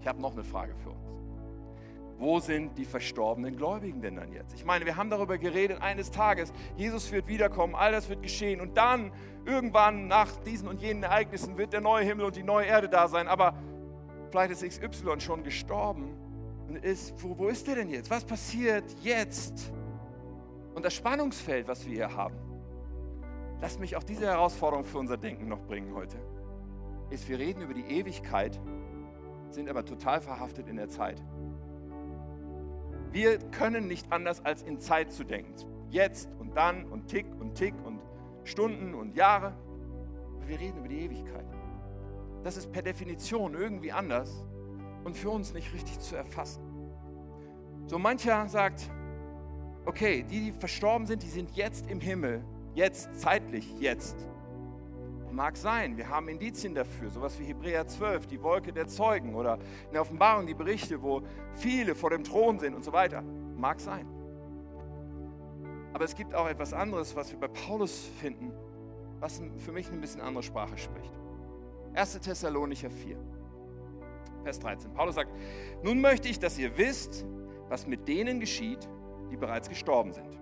Ich 0.00 0.08
habe 0.08 0.20
noch 0.20 0.32
eine 0.32 0.44
Frage 0.44 0.74
für 0.82 0.90
uns. 0.90 0.98
Wo 2.18 2.38
sind 2.38 2.78
die 2.78 2.84
verstorbenen 2.84 3.56
Gläubigen 3.56 4.00
denn 4.00 4.16
dann 4.16 4.32
jetzt? 4.32 4.54
Ich 4.54 4.64
meine, 4.64 4.84
wir 4.84 4.96
haben 4.96 5.10
darüber 5.10 5.36
geredet, 5.36 5.80
eines 5.80 6.10
Tages, 6.10 6.52
Jesus 6.76 7.10
wird 7.10 7.26
wiederkommen, 7.26 7.74
all 7.74 7.92
das 7.92 8.08
wird 8.08 8.22
geschehen 8.22 8.60
und 8.60 8.76
dann, 8.76 9.12
irgendwann 9.44 10.06
nach 10.06 10.30
diesen 10.44 10.68
und 10.68 10.80
jenen 10.80 11.02
Ereignissen, 11.02 11.56
wird 11.56 11.72
der 11.72 11.80
neue 11.80 12.04
Himmel 12.04 12.26
und 12.26 12.36
die 12.36 12.42
neue 12.42 12.66
Erde 12.66 12.88
da 12.88 13.08
sein. 13.08 13.26
Aber 13.26 13.54
vielleicht 14.30 14.62
ist 14.62 14.80
XY 14.80 15.20
schon 15.20 15.42
gestorben 15.42 16.23
ist, 16.82 17.14
wo, 17.22 17.36
wo 17.36 17.48
ist 17.48 17.66
der 17.66 17.76
denn 17.76 17.90
jetzt? 17.90 18.10
Was 18.10 18.24
passiert 18.24 18.84
jetzt? 19.02 19.72
Und 20.74 20.84
das 20.84 20.94
Spannungsfeld, 20.94 21.68
was 21.68 21.86
wir 21.86 21.94
hier 21.94 22.16
haben, 22.16 22.36
lasst 23.60 23.80
mich 23.80 23.96
auch 23.96 24.02
diese 24.02 24.26
Herausforderung 24.26 24.84
für 24.84 24.98
unser 24.98 25.16
Denken 25.16 25.48
noch 25.48 25.60
bringen 25.60 25.94
heute, 25.94 26.16
ist, 27.10 27.28
wir 27.28 27.38
reden 27.38 27.62
über 27.62 27.74
die 27.74 27.84
Ewigkeit, 27.84 28.60
sind 29.50 29.68
aber 29.68 29.84
total 29.84 30.20
verhaftet 30.20 30.68
in 30.68 30.76
der 30.76 30.88
Zeit. 30.88 31.22
Wir 33.12 33.38
können 33.38 33.86
nicht 33.86 34.10
anders 34.10 34.44
als 34.44 34.62
in 34.62 34.80
Zeit 34.80 35.12
zu 35.12 35.22
denken. 35.22 35.54
Jetzt 35.88 36.28
und 36.40 36.56
dann 36.56 36.86
und 36.86 37.06
Tick 37.06 37.26
und 37.38 37.54
Tick 37.54 37.74
und 37.84 38.00
Stunden 38.42 38.94
und 38.94 39.14
Jahre. 39.14 39.54
Wir 40.46 40.58
reden 40.58 40.78
über 40.78 40.88
die 40.88 40.98
Ewigkeit. 40.98 41.46
Das 42.42 42.56
ist 42.56 42.72
per 42.72 42.82
Definition 42.82 43.54
irgendwie 43.54 43.92
anders 43.92 44.44
und 45.04 45.16
für 45.16 45.30
uns 45.30 45.52
nicht 45.54 45.72
richtig 45.72 46.00
zu 46.00 46.16
erfassen. 46.16 46.62
So 47.86 47.98
mancher 47.98 48.48
sagt, 48.48 48.90
okay, 49.84 50.22
die, 50.22 50.50
die 50.50 50.52
verstorben 50.52 51.06
sind, 51.06 51.22
die 51.22 51.28
sind 51.28 51.50
jetzt 51.54 51.90
im 51.90 52.00
Himmel, 52.00 52.42
jetzt, 52.74 53.14
zeitlich, 53.20 53.68
jetzt. 53.78 54.16
Mag 55.30 55.56
sein, 55.56 55.96
wir 55.96 56.08
haben 56.08 56.28
Indizien 56.28 56.74
dafür, 56.74 57.10
sowas 57.10 57.38
wie 57.40 57.44
Hebräer 57.44 57.86
12, 57.86 58.28
die 58.28 58.40
Wolke 58.40 58.72
der 58.72 58.86
Zeugen 58.86 59.34
oder 59.34 59.58
in 59.86 59.92
der 59.92 60.02
Offenbarung 60.02 60.46
die 60.46 60.54
Berichte, 60.54 61.02
wo 61.02 61.22
viele 61.54 61.96
vor 61.96 62.10
dem 62.10 62.22
Thron 62.22 62.60
sind 62.60 62.74
und 62.74 62.84
so 62.84 62.92
weiter. 62.92 63.22
Mag 63.56 63.80
sein. 63.80 64.06
Aber 65.92 66.04
es 66.04 66.14
gibt 66.14 66.34
auch 66.34 66.48
etwas 66.48 66.72
anderes, 66.72 67.14
was 67.16 67.32
wir 67.32 67.38
bei 67.38 67.48
Paulus 67.48 68.08
finden, 68.20 68.52
was 69.18 69.42
für 69.58 69.72
mich 69.72 69.88
eine 69.88 69.98
bisschen 69.98 70.20
andere 70.20 70.42
Sprache 70.44 70.78
spricht. 70.78 71.12
1. 71.94 72.20
Thessalonicher 72.20 72.90
4, 72.90 73.16
Vers 74.44 74.60
13. 74.60 74.92
Paulus 74.92 75.16
sagt, 75.16 75.30
nun 75.82 76.00
möchte 76.00 76.28
ich, 76.28 76.38
dass 76.38 76.58
ihr 76.58 76.76
wisst, 76.76 77.26
was 77.68 77.86
mit 77.86 78.06
denen 78.06 78.38
geschieht, 78.40 78.88
die 79.30 79.36
bereits 79.36 79.68
gestorben 79.68 80.12
sind, 80.12 80.38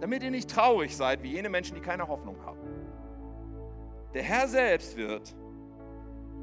damit 0.00 0.22
ihr 0.22 0.30
nicht 0.30 0.50
traurig 0.50 0.96
seid 0.96 1.22
wie 1.22 1.32
jene 1.32 1.48
Menschen, 1.48 1.74
die 1.74 1.80
keine 1.80 2.08
Hoffnung 2.08 2.36
haben. 2.44 2.58
Der 4.14 4.22
Herr 4.22 4.48
selbst 4.48 4.96
wird, 4.96 5.36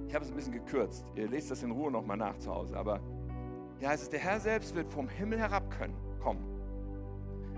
ich 0.08 0.14
habe 0.14 0.24
es 0.24 0.32
ein 0.32 0.36
bisschen 0.36 0.54
gekürzt, 0.54 1.06
ihr 1.16 1.28
lest 1.28 1.50
das 1.50 1.64
in 1.64 1.72
Ruhe 1.72 1.92
nochmal 1.92 2.18
nach 2.18 2.38
zu 2.38 2.54
Hause, 2.54 2.78
aber 2.78 3.02
hier 3.80 3.90
heißt 3.90 4.04
es, 4.04 4.10
der 4.10 4.20
Herr 4.20 4.40
selbst 4.40 4.76
wird 4.76 4.88
vom 4.94 5.10
Himmel 5.10 5.40
herab 5.40 5.70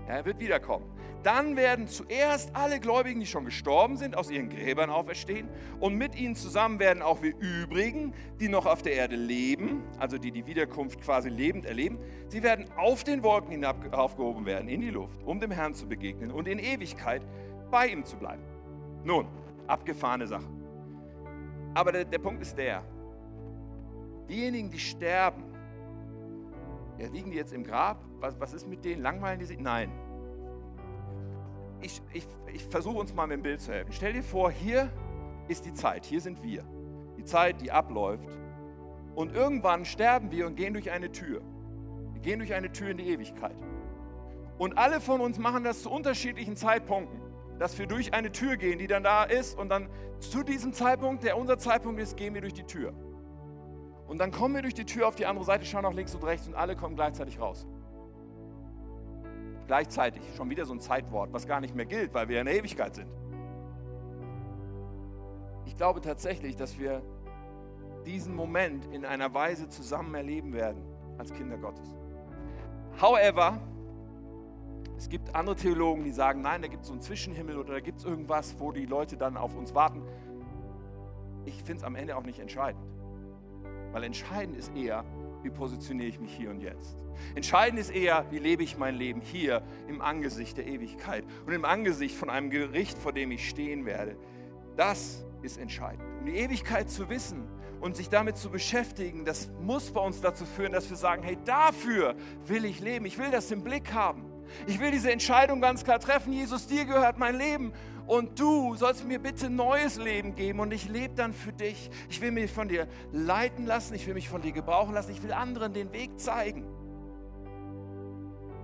kommen 0.06 0.16
er 0.18 0.24
wird 0.24 0.38
wiederkommen. 0.38 0.86
Dann 1.22 1.56
werden 1.56 1.88
zuerst 1.88 2.54
alle 2.54 2.78
Gläubigen, 2.78 3.18
die 3.18 3.26
schon 3.26 3.44
gestorben 3.44 3.96
sind, 3.96 4.16
aus 4.16 4.30
ihren 4.30 4.48
Gräbern 4.48 4.90
auferstehen. 4.90 5.48
Und 5.80 5.96
mit 5.96 6.14
ihnen 6.14 6.36
zusammen 6.36 6.78
werden 6.78 7.02
auch 7.02 7.22
wir 7.22 7.34
übrigen, 7.36 8.14
die 8.38 8.48
noch 8.48 8.66
auf 8.66 8.82
der 8.82 8.92
Erde 8.92 9.16
leben, 9.16 9.82
also 9.98 10.18
die 10.18 10.30
die 10.30 10.46
Wiederkunft 10.46 11.00
quasi 11.00 11.28
lebend 11.28 11.66
erleben, 11.66 11.98
sie 12.28 12.42
werden 12.44 12.66
auf 12.76 13.02
den 13.02 13.24
Wolken 13.24 13.50
hinab 13.50 13.92
aufgehoben 13.92 14.46
werden, 14.46 14.68
in 14.68 14.80
die 14.80 14.90
Luft, 14.90 15.22
um 15.24 15.40
dem 15.40 15.50
Herrn 15.50 15.74
zu 15.74 15.88
begegnen 15.88 16.30
und 16.30 16.46
in 16.46 16.60
Ewigkeit 16.60 17.22
bei 17.70 17.88
ihm 17.88 18.04
zu 18.04 18.16
bleiben. 18.16 18.42
Nun, 19.02 19.26
abgefahrene 19.66 20.28
Sache. 20.28 20.46
Aber 21.74 21.90
der, 21.90 22.04
der 22.04 22.18
Punkt 22.18 22.40
ist 22.40 22.56
der, 22.56 22.84
diejenigen, 24.28 24.70
die 24.70 24.78
sterben, 24.78 25.55
ja, 26.98 27.08
liegen 27.08 27.30
die 27.30 27.36
jetzt 27.36 27.52
im 27.52 27.64
Grab? 27.64 28.04
Was, 28.20 28.38
was 28.40 28.52
ist 28.52 28.66
mit 28.66 28.84
denen? 28.84 29.02
Langweilen 29.02 29.38
die 29.38 29.44
sich? 29.44 29.58
Nein. 29.58 29.90
Ich, 31.82 32.00
ich, 32.12 32.26
ich 32.52 32.64
versuche 32.64 32.98
uns 32.98 33.14
mal 33.14 33.26
mit 33.26 33.38
dem 33.38 33.42
Bild 33.42 33.60
zu 33.60 33.72
helfen. 33.72 33.92
Stell 33.92 34.14
dir 34.14 34.22
vor, 34.22 34.50
hier 34.50 34.90
ist 35.48 35.66
die 35.66 35.74
Zeit, 35.74 36.04
hier 36.04 36.20
sind 36.20 36.42
wir. 36.42 36.64
Die 37.18 37.24
Zeit, 37.24 37.60
die 37.60 37.70
abläuft. 37.70 38.28
Und 39.14 39.34
irgendwann 39.34 39.84
sterben 39.84 40.30
wir 40.30 40.46
und 40.46 40.56
gehen 40.56 40.72
durch 40.72 40.90
eine 40.90 41.12
Tür. 41.12 41.42
Wir 42.12 42.20
gehen 42.20 42.38
durch 42.38 42.54
eine 42.54 42.72
Tür 42.72 42.90
in 42.90 42.98
die 42.98 43.08
Ewigkeit. 43.08 43.56
Und 44.58 44.78
alle 44.78 45.00
von 45.00 45.20
uns 45.20 45.38
machen 45.38 45.64
das 45.64 45.82
zu 45.82 45.90
unterschiedlichen 45.90 46.56
Zeitpunkten, 46.56 47.20
dass 47.58 47.78
wir 47.78 47.86
durch 47.86 48.14
eine 48.14 48.32
Tür 48.32 48.56
gehen, 48.56 48.78
die 48.78 48.86
dann 48.86 49.02
da 49.02 49.24
ist. 49.24 49.58
Und 49.58 49.68
dann 49.68 49.88
zu 50.18 50.42
diesem 50.42 50.72
Zeitpunkt, 50.72 51.24
der 51.24 51.36
unser 51.36 51.58
Zeitpunkt 51.58 52.00
ist, 52.00 52.16
gehen 52.16 52.34
wir 52.34 52.40
durch 52.40 52.54
die 52.54 52.64
Tür. 52.64 52.94
Und 54.08 54.18
dann 54.18 54.30
kommen 54.30 54.54
wir 54.54 54.62
durch 54.62 54.74
die 54.74 54.84
Tür 54.84 55.08
auf 55.08 55.16
die 55.16 55.26
andere 55.26 55.44
Seite, 55.44 55.64
schauen 55.64 55.82
nach 55.82 55.92
links 55.92 56.14
und 56.14 56.24
rechts 56.24 56.46
und 56.46 56.54
alle 56.54 56.76
kommen 56.76 56.94
gleichzeitig 56.94 57.40
raus. 57.40 57.66
Gleichzeitig, 59.66 60.22
schon 60.36 60.48
wieder 60.48 60.64
so 60.64 60.72
ein 60.72 60.80
Zeitwort, 60.80 61.32
was 61.32 61.46
gar 61.46 61.60
nicht 61.60 61.74
mehr 61.74 61.86
gilt, 61.86 62.14
weil 62.14 62.28
wir 62.28 62.40
in 62.40 62.46
der 62.46 62.56
Ewigkeit 62.56 62.94
sind. 62.94 63.10
Ich 65.64 65.76
glaube 65.76 66.00
tatsächlich, 66.00 66.54
dass 66.54 66.78
wir 66.78 67.02
diesen 68.06 68.36
Moment 68.36 68.86
in 68.92 69.04
einer 69.04 69.34
Weise 69.34 69.68
zusammen 69.68 70.14
erleben 70.14 70.52
werden 70.52 70.82
als 71.18 71.32
Kinder 71.32 71.58
Gottes. 71.58 71.88
However, 73.00 73.58
es 74.96 75.08
gibt 75.08 75.34
andere 75.34 75.56
Theologen, 75.56 76.04
die 76.04 76.12
sagen, 76.12 76.40
nein, 76.40 76.62
da 76.62 76.68
gibt 76.68 76.82
es 76.82 76.88
so 76.88 76.94
einen 76.94 77.02
Zwischenhimmel 77.02 77.58
oder 77.58 77.74
da 77.74 77.80
gibt 77.80 77.98
es 77.98 78.04
irgendwas, 78.04 78.58
wo 78.58 78.70
die 78.70 78.86
Leute 78.86 79.16
dann 79.16 79.36
auf 79.36 79.56
uns 79.56 79.74
warten. 79.74 80.02
Ich 81.44 81.56
finde 81.56 81.78
es 81.78 81.84
am 81.84 81.96
Ende 81.96 82.16
auch 82.16 82.22
nicht 82.22 82.38
entscheidend. 82.38 82.82
Weil 83.96 84.04
entscheidend 84.04 84.58
ist 84.58 84.76
eher, 84.76 85.06
wie 85.42 85.48
positioniere 85.48 86.10
ich 86.10 86.20
mich 86.20 86.30
hier 86.30 86.50
und 86.50 86.60
jetzt. 86.60 86.98
Entscheidend 87.34 87.80
ist 87.80 87.88
eher, 87.88 88.26
wie 88.30 88.38
lebe 88.38 88.62
ich 88.62 88.76
mein 88.76 88.94
Leben 88.94 89.22
hier 89.22 89.62
im 89.88 90.02
Angesicht 90.02 90.58
der 90.58 90.66
Ewigkeit 90.66 91.24
und 91.46 91.54
im 91.54 91.64
Angesicht 91.64 92.14
von 92.14 92.28
einem 92.28 92.50
Gericht, 92.50 92.98
vor 92.98 93.14
dem 93.14 93.30
ich 93.30 93.48
stehen 93.48 93.86
werde. 93.86 94.18
Das 94.76 95.24
ist 95.40 95.56
entscheidend. 95.56 96.02
Um 96.20 96.26
die 96.26 96.36
Ewigkeit 96.36 96.90
zu 96.90 97.08
wissen 97.08 97.48
und 97.80 97.96
sich 97.96 98.10
damit 98.10 98.36
zu 98.36 98.50
beschäftigen, 98.50 99.24
das 99.24 99.50
muss 99.62 99.90
bei 99.90 100.02
uns 100.02 100.20
dazu 100.20 100.44
führen, 100.44 100.72
dass 100.72 100.90
wir 100.90 100.98
sagen, 100.98 101.22
hey, 101.22 101.38
dafür 101.46 102.16
will 102.44 102.66
ich 102.66 102.80
leben. 102.80 103.06
Ich 103.06 103.16
will 103.16 103.30
das 103.30 103.50
im 103.50 103.64
Blick 103.64 103.94
haben. 103.94 104.26
Ich 104.66 104.78
will 104.78 104.90
diese 104.90 105.10
Entscheidung 105.10 105.62
ganz 105.62 105.84
klar 105.84 106.00
treffen. 106.00 106.34
Jesus, 106.34 106.66
dir 106.66 106.84
gehört 106.84 107.16
mein 107.16 107.34
Leben 107.34 107.72
und 108.06 108.38
du 108.38 108.74
sollst 108.76 109.06
mir 109.06 109.18
bitte 109.18 109.50
neues 109.50 109.96
Leben 109.96 110.34
geben 110.34 110.60
und 110.60 110.72
ich 110.72 110.88
lebe 110.88 111.14
dann 111.14 111.32
für 111.32 111.52
dich. 111.52 111.90
Ich 112.08 112.20
will 112.20 112.30
mich 112.30 112.50
von 112.50 112.68
dir 112.68 112.86
leiten 113.12 113.66
lassen, 113.66 113.94
ich 113.94 114.06
will 114.06 114.14
mich 114.14 114.28
von 114.28 114.42
dir 114.42 114.52
gebrauchen 114.52 114.94
lassen, 114.94 115.10
ich 115.10 115.22
will 115.22 115.32
anderen 115.32 115.72
den 115.72 115.92
Weg 115.92 116.18
zeigen. 116.20 116.64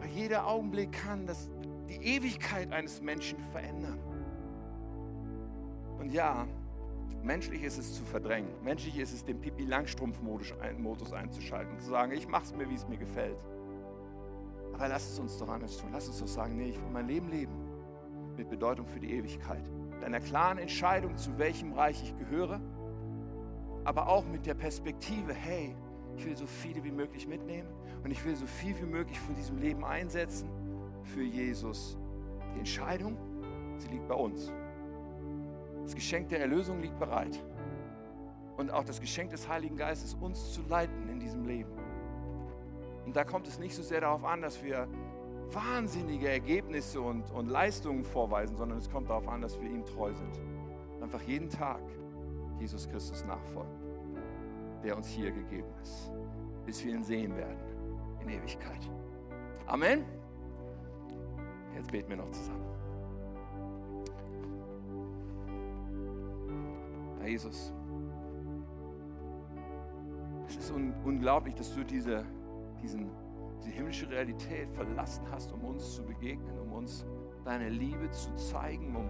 Weil 0.00 0.10
jeder 0.10 0.46
Augenblick 0.46 0.92
kann 0.92 1.26
das, 1.26 1.50
die 1.88 1.96
Ewigkeit 1.96 2.72
eines 2.72 3.00
Menschen 3.00 3.38
verändern. 3.50 3.98
Und 5.98 6.12
ja, 6.12 6.46
menschlich 7.22 7.64
ist 7.64 7.78
es 7.78 7.94
zu 7.94 8.04
verdrängen. 8.04 8.50
Menschlich 8.62 8.96
ist 8.98 9.12
es, 9.12 9.24
den 9.24 9.40
Pipi-Langstrumpf-Modus 9.40 11.12
einzuschalten 11.12 11.74
und 11.74 11.80
zu 11.80 11.90
sagen, 11.90 12.12
ich 12.12 12.28
mache 12.28 12.44
es 12.44 12.54
mir, 12.54 12.68
wie 12.68 12.74
es 12.74 12.86
mir 12.86 12.98
gefällt. 12.98 13.38
Aber 14.74 14.88
lass 14.88 15.10
es 15.10 15.18
uns 15.18 15.36
doch 15.38 15.48
anders 15.48 15.76
tun. 15.76 15.90
Lass 15.92 16.06
uns 16.08 16.18
doch 16.18 16.28
sagen, 16.28 16.56
nee, 16.56 16.70
ich 16.70 16.76
will 16.76 16.90
mein 16.92 17.06
Leben 17.06 17.28
leben 17.28 17.61
mit 18.42 18.50
Bedeutung 18.50 18.86
für 18.86 18.98
die 18.98 19.12
Ewigkeit. 19.12 19.62
Mit 19.90 20.04
einer 20.04 20.20
klaren 20.20 20.58
Entscheidung, 20.58 21.16
zu 21.16 21.38
welchem 21.38 21.72
Reich 21.74 22.02
ich 22.02 22.16
gehöre, 22.16 22.60
aber 23.84 24.08
auch 24.08 24.26
mit 24.26 24.46
der 24.46 24.54
Perspektive, 24.54 25.32
hey, 25.32 25.76
ich 26.16 26.26
will 26.26 26.36
so 26.36 26.46
viele 26.46 26.82
wie 26.82 26.90
möglich 26.90 27.28
mitnehmen 27.28 27.68
und 28.02 28.10
ich 28.10 28.24
will 28.24 28.34
so 28.34 28.46
viel 28.46 28.76
wie 28.80 28.86
möglich 28.86 29.18
von 29.20 29.34
diesem 29.36 29.58
Leben 29.58 29.84
einsetzen 29.84 30.48
für 31.04 31.22
Jesus. 31.22 31.96
Die 32.54 32.58
Entscheidung, 32.58 33.16
sie 33.78 33.88
liegt 33.88 34.08
bei 34.08 34.14
uns. 34.14 34.52
Das 35.84 35.94
Geschenk 35.94 36.28
der 36.28 36.40
Erlösung 36.40 36.80
liegt 36.80 36.98
bereit. 36.98 37.40
Und 38.56 38.70
auch 38.70 38.84
das 38.84 39.00
Geschenk 39.00 39.30
des 39.30 39.48
Heiligen 39.48 39.76
Geistes, 39.76 40.14
uns 40.14 40.52
zu 40.52 40.62
leiten 40.68 41.08
in 41.08 41.20
diesem 41.20 41.46
Leben. 41.46 41.70
Und 43.06 43.16
da 43.16 43.24
kommt 43.24 43.46
es 43.46 43.58
nicht 43.58 43.74
so 43.74 43.82
sehr 43.82 44.00
darauf 44.00 44.24
an, 44.24 44.42
dass 44.42 44.62
wir 44.62 44.88
wahnsinnige 45.54 46.28
Ergebnisse 46.28 47.00
und, 47.00 47.30
und 47.30 47.48
Leistungen 47.48 48.04
vorweisen, 48.04 48.56
sondern 48.56 48.78
es 48.78 48.90
kommt 48.90 49.10
darauf 49.10 49.28
an, 49.28 49.40
dass 49.40 49.60
wir 49.60 49.68
ihm 49.68 49.84
treu 49.84 50.12
sind. 50.14 50.40
Einfach 51.00 51.22
jeden 51.22 51.48
Tag 51.48 51.82
Jesus 52.58 52.88
Christus 52.88 53.24
nachfolgen, 53.24 53.74
der 54.82 54.96
uns 54.96 55.08
hier 55.08 55.32
gegeben 55.32 55.68
ist, 55.82 56.12
bis 56.64 56.84
wir 56.84 56.94
ihn 56.94 57.02
sehen 57.02 57.36
werden 57.36 57.58
in 58.20 58.28
Ewigkeit. 58.28 58.88
Amen. 59.66 60.04
Jetzt 61.74 61.90
beten 61.90 62.10
wir 62.10 62.16
noch 62.16 62.30
zusammen. 62.30 62.64
Herr 67.18 67.28
Jesus, 67.28 67.72
es 70.48 70.56
ist 70.56 70.70
un 70.70 70.92
unglaublich, 71.04 71.54
dass 71.54 71.74
du 71.74 71.84
diese, 71.84 72.24
diesen 72.82 73.10
diese 73.62 73.74
himmlische 73.74 74.10
Realität 74.10 74.70
verlassen 74.72 75.24
hast, 75.30 75.52
um 75.52 75.64
uns 75.64 75.94
zu 75.94 76.02
begegnen, 76.04 76.58
um 76.58 76.72
uns 76.72 77.06
deine 77.44 77.68
Liebe 77.68 78.10
zu 78.10 78.34
zeigen, 78.34 78.96
um 78.96 79.08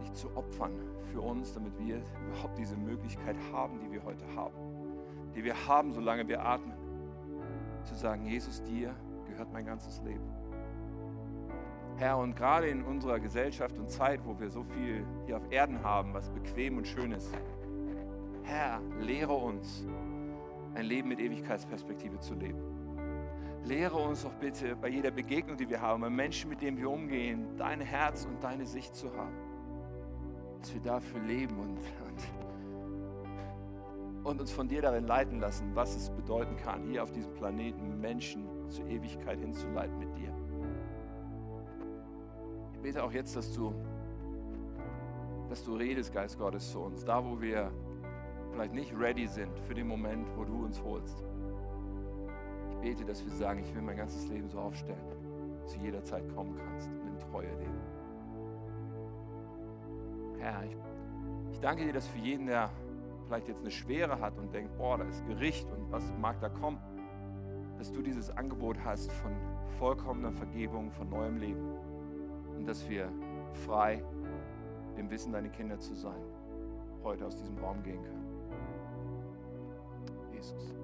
dich 0.00 0.12
zu 0.12 0.34
opfern 0.36 0.72
für 1.12 1.20
uns, 1.20 1.52
damit 1.52 1.76
wir 1.78 2.02
überhaupt 2.28 2.56
diese 2.56 2.76
Möglichkeit 2.76 3.36
haben, 3.52 3.80
die 3.80 3.90
wir 3.90 4.04
heute 4.04 4.24
haben, 4.36 4.54
die 5.34 5.42
wir 5.42 5.54
haben, 5.66 5.92
solange 5.92 6.26
wir 6.28 6.44
atmen, 6.44 6.76
zu 7.84 7.94
sagen, 7.96 8.26
Jesus, 8.26 8.62
dir 8.62 8.94
gehört 9.28 9.52
mein 9.52 9.64
ganzes 9.64 10.00
Leben. 10.02 10.30
Herr, 11.96 12.18
und 12.18 12.36
gerade 12.36 12.68
in 12.68 12.84
unserer 12.84 13.18
Gesellschaft 13.20 13.76
und 13.78 13.90
Zeit, 13.90 14.24
wo 14.24 14.38
wir 14.38 14.50
so 14.50 14.62
viel 14.62 15.04
hier 15.26 15.36
auf 15.36 15.50
Erden 15.50 15.82
haben, 15.82 16.14
was 16.14 16.30
bequem 16.30 16.78
und 16.78 16.86
schön 16.86 17.12
ist, 17.12 17.32
Herr, 18.44 18.80
lehre 19.00 19.34
uns, 19.34 19.86
ein 20.74 20.86
Leben 20.86 21.08
mit 21.08 21.20
Ewigkeitsperspektive 21.20 22.18
zu 22.20 22.34
leben. 22.34 22.71
Lehre 23.64 23.96
uns 23.96 24.24
doch 24.24 24.34
bitte 24.34 24.74
bei 24.74 24.88
jeder 24.88 25.12
Begegnung, 25.12 25.56
die 25.56 25.68
wir 25.68 25.80
haben, 25.80 26.00
bei 26.00 26.10
Menschen, 26.10 26.50
mit 26.50 26.60
denen 26.60 26.76
wir 26.78 26.90
umgehen, 26.90 27.46
dein 27.56 27.80
Herz 27.80 28.24
und 28.24 28.42
deine 28.42 28.66
Sicht 28.66 28.94
zu 28.96 29.14
haben. 29.16 29.36
Dass 30.58 30.74
wir 30.74 30.80
dafür 30.80 31.20
leben 31.20 31.56
und, 31.58 31.78
und, 31.78 32.22
und 34.24 34.40
uns 34.40 34.50
von 34.50 34.68
dir 34.68 34.82
darin 34.82 35.06
leiten 35.06 35.38
lassen, 35.38 35.70
was 35.74 35.94
es 35.94 36.10
bedeuten 36.10 36.56
kann, 36.56 36.82
hier 36.88 37.04
auf 37.04 37.12
diesem 37.12 37.32
Planeten 37.34 38.00
Menschen 38.00 38.48
zur 38.68 38.86
Ewigkeit 38.86 39.38
hinzuleiten 39.38 39.96
mit 39.96 40.16
dir. 40.16 40.34
Ich 42.74 42.80
bete 42.80 43.04
auch 43.04 43.12
jetzt, 43.12 43.36
dass 43.36 43.52
du, 43.52 43.72
dass 45.48 45.62
du 45.62 45.76
redest, 45.76 46.12
Geist 46.12 46.36
Gottes, 46.36 46.72
zu 46.72 46.80
uns, 46.80 47.04
da 47.04 47.24
wo 47.24 47.40
wir 47.40 47.70
vielleicht 48.50 48.74
nicht 48.74 48.92
ready 48.98 49.28
sind 49.28 49.56
für 49.60 49.74
den 49.74 49.86
Moment, 49.86 50.26
wo 50.36 50.44
du 50.44 50.64
uns 50.64 50.82
holst. 50.82 51.22
Bete, 52.82 53.04
dass 53.04 53.24
wir 53.24 53.32
sagen, 53.32 53.60
ich 53.60 53.74
will 53.74 53.82
mein 53.82 53.96
ganzes 53.96 54.28
Leben 54.28 54.48
so 54.48 54.58
aufstellen, 54.58 54.98
dass 55.62 55.72
du 55.72 55.80
jederzeit 55.80 56.28
kommen 56.34 56.56
kannst 56.56 56.90
und 56.90 57.06
in 57.06 57.18
Treue 57.30 57.48
leben. 57.48 57.80
Herr, 60.40 60.64
ich, 60.64 60.76
ich 61.52 61.60
danke 61.60 61.84
dir, 61.84 61.92
dass 61.92 62.08
für 62.08 62.18
jeden, 62.18 62.46
der 62.46 62.70
vielleicht 63.26 63.46
jetzt 63.46 63.60
eine 63.60 63.70
Schwere 63.70 64.20
hat 64.20 64.36
und 64.36 64.52
denkt, 64.52 64.76
boah, 64.76 64.98
da 64.98 65.04
ist 65.04 65.24
Gericht 65.26 65.70
und 65.70 65.92
was 65.92 66.02
mag 66.20 66.40
da 66.40 66.48
kommen, 66.48 66.78
dass 67.78 67.92
du 67.92 68.02
dieses 68.02 68.30
Angebot 68.30 68.76
hast 68.84 69.12
von 69.12 69.32
vollkommener 69.78 70.32
Vergebung, 70.32 70.90
von 70.90 71.08
neuem 71.08 71.36
Leben 71.36 71.64
und 72.56 72.66
dass 72.66 72.88
wir 72.90 73.08
frei 73.64 74.04
dem 74.96 75.08
Wissen, 75.08 75.32
deine 75.32 75.50
Kinder 75.50 75.78
zu 75.78 75.94
sein, 75.94 76.20
heute 77.04 77.26
aus 77.26 77.36
diesem 77.36 77.56
Raum 77.58 77.80
gehen 77.84 78.02
können. 78.02 78.26
Jesus. 80.32 80.81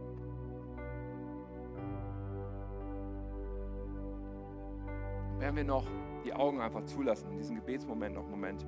Werden 5.38 5.56
wir 5.56 5.64
noch 5.64 5.86
die 6.24 6.34
Augen 6.34 6.60
einfach 6.60 6.84
zulassen, 6.84 7.30
diesen 7.36 7.56
Gebetsmoment 7.56 8.14
noch 8.14 8.22
einen 8.22 8.30
Moment 8.30 8.66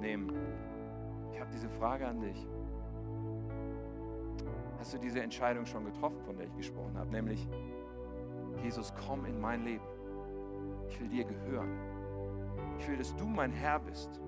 nehmen. 0.00 0.32
Ich 1.32 1.40
habe 1.40 1.50
diese 1.52 1.68
Frage 1.68 2.06
an 2.06 2.20
dich. 2.20 2.46
Hast 4.78 4.94
du 4.94 4.98
diese 4.98 5.20
Entscheidung 5.20 5.66
schon 5.66 5.84
getroffen, 5.84 6.20
von 6.24 6.36
der 6.36 6.46
ich 6.46 6.56
gesprochen 6.56 6.96
habe? 6.96 7.10
Nämlich, 7.10 7.48
Jesus, 8.62 8.92
komm 9.06 9.24
in 9.26 9.40
mein 9.40 9.64
Leben. 9.64 9.84
Ich 10.88 11.00
will 11.00 11.08
dir 11.08 11.24
gehören. 11.24 11.70
Ich 12.78 12.88
will, 12.88 12.96
dass 12.96 13.14
du 13.16 13.26
mein 13.26 13.52
Herr 13.52 13.80
bist. 13.80 14.20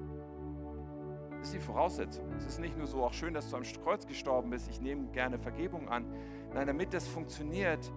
Das 1.30 1.48
ist 1.48 1.54
die 1.54 1.60
Voraussetzung. 1.60 2.26
Es 2.36 2.44
ist 2.44 2.60
nicht 2.60 2.76
nur 2.76 2.86
so, 2.86 3.02
auch 3.02 3.14
schön, 3.14 3.32
dass 3.32 3.48
du 3.48 3.56
am 3.56 3.62
Kreuz 3.62 4.06
gestorben 4.06 4.50
bist, 4.50 4.68
ich 4.68 4.80
nehme 4.80 5.08
gerne 5.12 5.38
Vergebung 5.38 5.88
an. 5.88 6.04
Nein, 6.52 6.66
damit 6.66 6.92
das 6.92 7.08
funktioniert, 7.08 7.90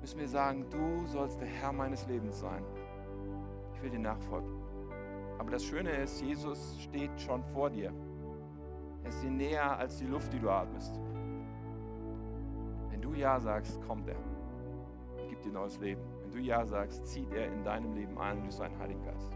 müssen 0.00 0.18
wir 0.18 0.28
sagen, 0.28 0.66
du 0.70 1.06
sollst 1.06 1.40
der 1.40 1.48
Herr 1.48 1.72
meines 1.72 2.06
Lebens 2.06 2.40
sein. 2.40 2.64
Ich 3.74 3.82
will 3.82 3.90
dir 3.90 3.98
nachfolgen. 3.98 4.50
Aber 5.38 5.50
das 5.50 5.64
Schöne 5.64 5.90
ist, 5.90 6.20
Jesus 6.20 6.78
steht 6.80 7.18
schon 7.20 7.42
vor 7.44 7.70
dir. 7.70 7.92
Er 9.02 9.08
ist 9.08 9.22
dir 9.22 9.30
näher 9.30 9.78
als 9.78 9.98
die 9.98 10.06
Luft, 10.06 10.32
die 10.32 10.38
du 10.38 10.50
atmest. 10.50 11.00
Wenn 12.90 13.00
du 13.00 13.14
Ja 13.14 13.40
sagst, 13.40 13.80
kommt 13.82 14.08
er 14.08 14.18
und 15.18 15.28
gibt 15.28 15.44
dir 15.44 15.52
neues 15.52 15.78
Leben. 15.78 16.02
Wenn 16.22 16.32
du 16.32 16.38
Ja 16.38 16.64
sagst, 16.66 17.06
zieht 17.06 17.32
er 17.32 17.46
in 17.46 17.64
deinem 17.64 17.94
Leben 17.94 18.18
ein 18.18 18.42
durch 18.42 18.54
seinen 18.54 18.78
Heiligen 18.78 19.02
Geist. 19.02 19.32